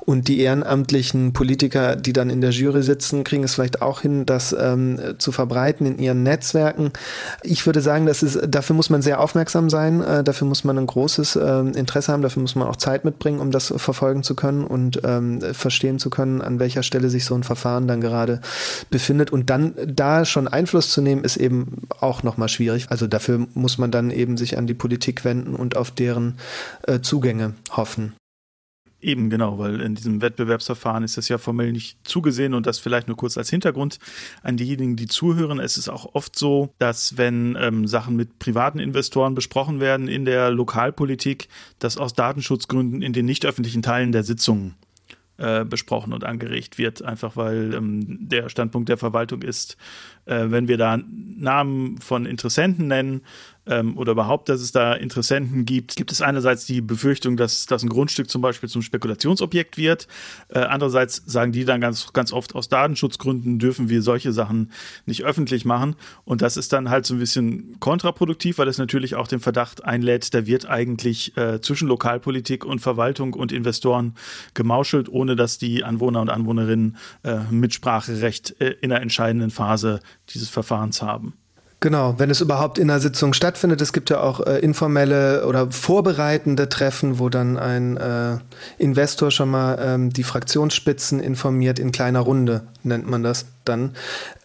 Und 0.00 0.28
die 0.28 0.40
ehrenamtlichen 0.40 1.32
Politiker, 1.32 1.94
die 1.94 2.12
dann 2.12 2.30
in 2.30 2.40
der 2.40 2.50
Jury 2.50 2.82
sitzen, 2.82 3.24
kriegen 3.24 3.44
es 3.44 3.54
vielleicht 3.54 3.82
auch 3.82 4.00
hin, 4.00 4.26
das 4.26 4.54
ähm, 4.58 4.98
zu 5.18 5.30
verbreiten 5.30 5.86
in 5.86 5.98
ihren 5.98 6.22
Netzwerken. 6.24 6.92
Ich 7.42 7.64
würde 7.66 7.80
sagen, 7.80 8.06
das 8.06 8.22
ist, 8.22 8.40
dafür 8.48 8.74
muss 8.74 8.90
man 8.90 9.02
sehr 9.02 9.20
aufmerksam 9.20 9.70
sein, 9.70 10.02
äh, 10.02 10.24
dafür 10.24 10.48
muss 10.48 10.64
man 10.64 10.76
ein 10.76 10.86
großes 10.86 11.36
äh, 11.36 11.58
Interesse 11.78 12.12
haben, 12.12 12.22
dafür 12.22 12.42
muss 12.42 12.56
man 12.56 12.66
auch 12.66 12.76
Zeit 12.76 13.04
mitbringen, 13.04 13.38
um 13.38 13.52
das 13.52 13.72
verfolgen 13.76 14.24
zu 14.24 14.34
können 14.34 14.64
und 14.64 15.00
ähm, 15.04 15.40
verstehen 15.52 16.00
zu 16.00 16.10
können, 16.10 16.40
an 16.40 16.58
welcher 16.58 16.82
Stelle 16.88 17.10
sich 17.10 17.24
so 17.24 17.36
ein 17.36 17.44
Verfahren 17.44 17.86
dann 17.86 18.00
gerade 18.00 18.40
befindet. 18.90 19.30
Und 19.30 19.48
dann 19.50 19.74
da 19.86 20.24
schon 20.24 20.48
Einfluss 20.48 20.90
zu 20.90 21.00
nehmen, 21.00 21.22
ist 21.22 21.36
eben 21.36 21.82
auch 22.00 22.24
nochmal 22.24 22.48
schwierig. 22.48 22.86
Also 22.90 23.06
dafür 23.06 23.46
muss 23.54 23.78
man 23.78 23.92
dann 23.92 24.10
eben 24.10 24.36
sich 24.36 24.58
an 24.58 24.66
die 24.66 24.74
Politik 24.74 25.24
wenden 25.24 25.54
und 25.54 25.76
auf 25.76 25.92
deren 25.92 26.38
äh, 26.82 27.00
Zugänge 27.00 27.54
hoffen. 27.70 28.14
Eben, 29.00 29.30
genau, 29.30 29.60
weil 29.60 29.80
in 29.80 29.94
diesem 29.94 30.20
Wettbewerbsverfahren 30.20 31.04
ist 31.04 31.16
das 31.16 31.28
ja 31.28 31.38
formell 31.38 31.70
nicht 31.70 31.98
zugesehen 32.02 32.52
und 32.52 32.66
das 32.66 32.80
vielleicht 32.80 33.06
nur 33.06 33.16
kurz 33.16 33.38
als 33.38 33.48
Hintergrund 33.48 34.00
an 34.42 34.56
diejenigen, 34.56 34.96
die 34.96 35.06
zuhören. 35.06 35.60
Es 35.60 35.76
ist 35.76 35.88
auch 35.88 36.16
oft 36.16 36.36
so, 36.36 36.74
dass 36.78 37.16
wenn 37.16 37.56
ähm, 37.60 37.86
Sachen 37.86 38.16
mit 38.16 38.40
privaten 38.40 38.80
Investoren 38.80 39.36
besprochen 39.36 39.78
werden 39.78 40.08
in 40.08 40.24
der 40.24 40.50
Lokalpolitik, 40.50 41.48
dass 41.78 41.96
aus 41.96 42.14
Datenschutzgründen 42.14 43.00
in 43.00 43.12
den 43.12 43.24
nicht 43.24 43.46
öffentlichen 43.46 43.82
Teilen 43.82 44.10
der 44.10 44.24
Sitzungen 44.24 44.74
äh, 45.38 45.64
besprochen 45.64 46.12
und 46.12 46.24
angeregt 46.24 46.78
wird, 46.78 47.02
einfach 47.02 47.36
weil 47.36 47.72
ähm, 47.74 48.28
der 48.28 48.48
Standpunkt 48.48 48.88
der 48.88 48.98
Verwaltung 48.98 49.42
ist, 49.42 49.76
äh, 50.26 50.46
wenn 50.48 50.68
wir 50.68 50.76
da 50.76 50.98
Namen 50.98 51.98
von 51.98 52.26
Interessenten 52.26 52.88
nennen, 52.88 53.22
ähm, 53.68 53.96
oder 53.96 54.12
überhaupt, 54.12 54.48
dass 54.48 54.60
es 54.60 54.72
da 54.72 54.94
Interessenten 54.94 55.64
gibt, 55.64 55.96
gibt 55.96 56.12
es 56.12 56.22
einerseits 56.22 56.66
die 56.66 56.80
Befürchtung, 56.80 57.36
dass, 57.36 57.66
dass 57.66 57.82
ein 57.82 57.88
Grundstück 57.88 58.30
zum 58.30 58.42
Beispiel 58.42 58.68
zum 58.68 58.82
Spekulationsobjekt 58.82 59.76
wird. 59.76 60.08
Äh, 60.48 60.60
andererseits 60.60 61.22
sagen 61.26 61.52
die 61.52 61.64
dann 61.64 61.80
ganz, 61.80 62.12
ganz 62.12 62.32
oft, 62.32 62.54
aus 62.54 62.68
Datenschutzgründen 62.68 63.58
dürfen 63.58 63.88
wir 63.88 64.02
solche 64.02 64.32
Sachen 64.32 64.72
nicht 65.06 65.24
öffentlich 65.24 65.64
machen. 65.64 65.96
Und 66.24 66.42
das 66.42 66.56
ist 66.56 66.72
dann 66.72 66.90
halt 66.90 67.06
so 67.06 67.14
ein 67.14 67.20
bisschen 67.20 67.76
kontraproduktiv, 67.80 68.58
weil 68.58 68.68
es 68.68 68.78
natürlich 68.78 69.14
auch 69.14 69.28
den 69.28 69.40
Verdacht 69.40 69.84
einlädt, 69.84 70.34
da 70.34 70.46
wird 70.46 70.68
eigentlich 70.68 71.36
äh, 71.36 71.60
zwischen 71.60 71.88
Lokalpolitik 71.88 72.64
und 72.64 72.80
Verwaltung 72.80 73.34
und 73.34 73.52
Investoren 73.52 74.14
gemauschelt, 74.54 75.08
ohne 75.08 75.36
dass 75.36 75.58
die 75.58 75.84
Anwohner 75.84 76.20
und 76.20 76.30
Anwohnerinnen 76.30 76.96
äh, 77.22 77.38
Mitspracherecht 77.50 78.60
äh, 78.60 78.74
in 78.80 78.90
der 78.90 79.02
entscheidenden 79.02 79.50
Phase 79.50 80.00
dieses 80.28 80.48
Verfahrens 80.48 81.02
haben. 81.02 81.34
Genau, 81.80 82.16
wenn 82.18 82.28
es 82.28 82.40
überhaupt 82.40 82.76
in 82.78 82.90
einer 82.90 82.98
Sitzung 82.98 83.32
stattfindet. 83.32 83.80
Es 83.80 83.92
gibt 83.92 84.10
ja 84.10 84.20
auch 84.20 84.44
äh, 84.44 84.58
informelle 84.58 85.46
oder 85.46 85.70
vorbereitende 85.70 86.68
Treffen, 86.68 87.20
wo 87.20 87.28
dann 87.28 87.56
ein 87.56 87.96
äh, 87.96 88.38
Investor 88.78 89.30
schon 89.30 89.50
mal 89.50 89.78
ähm, 89.80 90.12
die 90.12 90.24
Fraktionsspitzen 90.24 91.20
informiert, 91.20 91.78
in 91.78 91.92
kleiner 91.92 92.18
Runde 92.18 92.62
nennt 92.82 93.08
man 93.08 93.22
das 93.22 93.46
dann. 93.64 93.94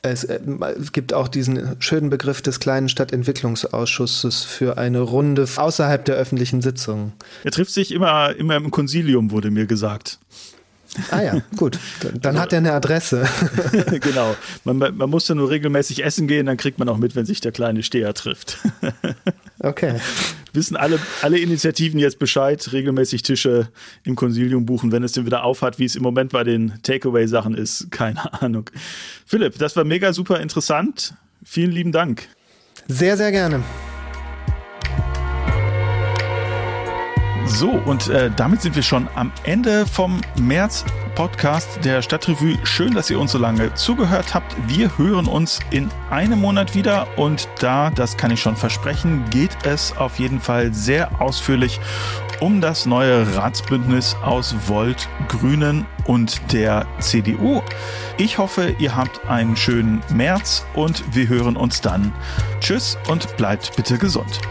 Es, 0.04 0.26
äh, 0.26 0.42
gibt 0.92 1.14
auch 1.14 1.28
diesen 1.28 1.76
schönen 1.80 2.12
Begriff 2.12 2.44
des 2.44 2.60
kleinen 2.60 2.88
Stadtentwicklungsausschusses 2.88 4.44
für 4.44 4.78
eine 4.78 5.00
Runde 5.00 5.48
außerhalb 5.56 6.06
der 6.06 6.16
öffentlichen 6.16 6.62
Sitzungen. 6.62 7.14
Er 7.44 7.52
trifft 7.52 7.72
sich 7.72 7.92
immer, 7.92 8.36
immer 8.36 8.58
im 8.58 8.70
Konsilium, 8.70 9.32
wurde 9.32 9.50
mir 9.50 9.66
gesagt. 9.66 10.20
Ah 11.12 11.22
ja, 11.22 11.42
gut. 11.58 11.80
Dann 12.14 12.40
hat 12.40 12.54
er 12.54 12.60
eine 12.60 12.74
Adresse. 12.74 13.28
genau. 14.02 14.36
Man, 14.64 14.78
man 14.78 15.10
muss 15.10 15.28
ja 15.28 15.36
nur 15.36 15.50
regelmäßig 15.50 16.04
essen 16.04 16.28
gehen, 16.28 16.46
dann 16.46 16.58
kriegt 16.58 16.80
man 16.80 16.90
auch 16.90 16.98
mit, 16.98 17.16
wenn 17.16 17.26
sich 17.26 17.42
der 17.42 17.52
kleine 17.52 17.84
Steher 17.84 18.14
trifft. 18.14 18.60
okay. 19.60 20.00
wissen 20.54 20.76
alle, 20.76 21.00
alle 21.22 21.40
Initiativen 21.40 22.00
jetzt 22.00 22.20
Bescheid, 22.20 22.72
regelmäßig 22.72 23.24
Tische 23.24 23.70
im 24.04 24.16
Konsilium 24.16 24.66
buchen, 24.66 24.92
wenn 24.92 25.04
es 25.04 25.14
denn 25.14 25.26
wieder 25.26 25.44
aufhat, 25.44 25.80
wie 25.80 25.86
es 25.86 25.96
im 25.96 26.04
Moment 26.04 26.32
bei 26.32 26.44
den 26.44 26.74
Takeaway-Sachen 26.84 27.56
ist. 27.56 27.92
Keine 27.92 28.42
Ahnung. 28.42 28.70
Philipp, 29.26 29.58
das 29.58 29.76
war 29.76 29.84
mega 29.84 30.14
super 30.14 30.40
interessant. 30.40 31.16
Vielen 31.44 31.72
lieben 31.72 31.92
Dank. 31.92 32.28
Sehr, 32.88 33.18
sehr 33.18 33.32
gerne. 33.32 33.64
So, 37.46 37.70
und 37.70 38.08
äh, 38.10 38.32
damit 38.36 38.62
sind 38.62 38.76
wir 38.76 38.84
schon 38.84 39.08
am 39.16 39.32
Ende 39.44 39.86
vom 39.86 40.22
März 40.40 40.86
Podcast 41.16 41.84
der 41.84 42.02
Stadtrevue. 42.02 42.58
Schön, 42.64 42.94
dass 42.94 43.10
ihr 43.10 43.20
uns 43.20 43.34
so 43.34 43.38
lange 43.38 43.74
zugehört 43.76 44.34
habt. 44.34 44.56
Wir 44.68 44.98
hören 44.98 45.28
uns 45.28 45.60
in 45.70 45.90
einem 46.10 46.40
Monat 46.40 46.74
wieder 46.74 47.08
und 47.18 47.48
da, 47.60 47.92
das 47.92 48.18
kann 48.18 48.32
ich 48.32 48.42
schon 48.42 48.56
versprechen, 48.56 49.24
geht 49.30 49.52
es 49.64 49.96
auf 49.96 50.20
jeden 50.20 50.40
Fall 50.40 50.74
sehr 50.74 51.22
ausführlich 51.22 51.80
um 52.40 52.62
das 52.62 52.86
neue 52.86 53.36
Ratsbündnis 53.36 54.16
aus 54.24 54.56
Volt, 54.68 55.08
Grünen 55.28 55.86
und 56.06 56.42
der 56.52 56.86
CDU. 57.00 57.62
Ich 58.18 58.38
hoffe, 58.38 58.76
ihr 58.80 58.96
habt 58.96 59.26
einen 59.28 59.56
schönen 59.56 60.02
März 60.14 60.66
und 60.74 61.04
wir 61.16 61.28
hören 61.28 61.56
uns 61.56 61.80
dann. 61.80 62.12
Tschüss 62.60 62.98
und 63.08 63.38
bleibt 63.38 63.76
bitte 63.76 63.98
gesund. 63.98 64.42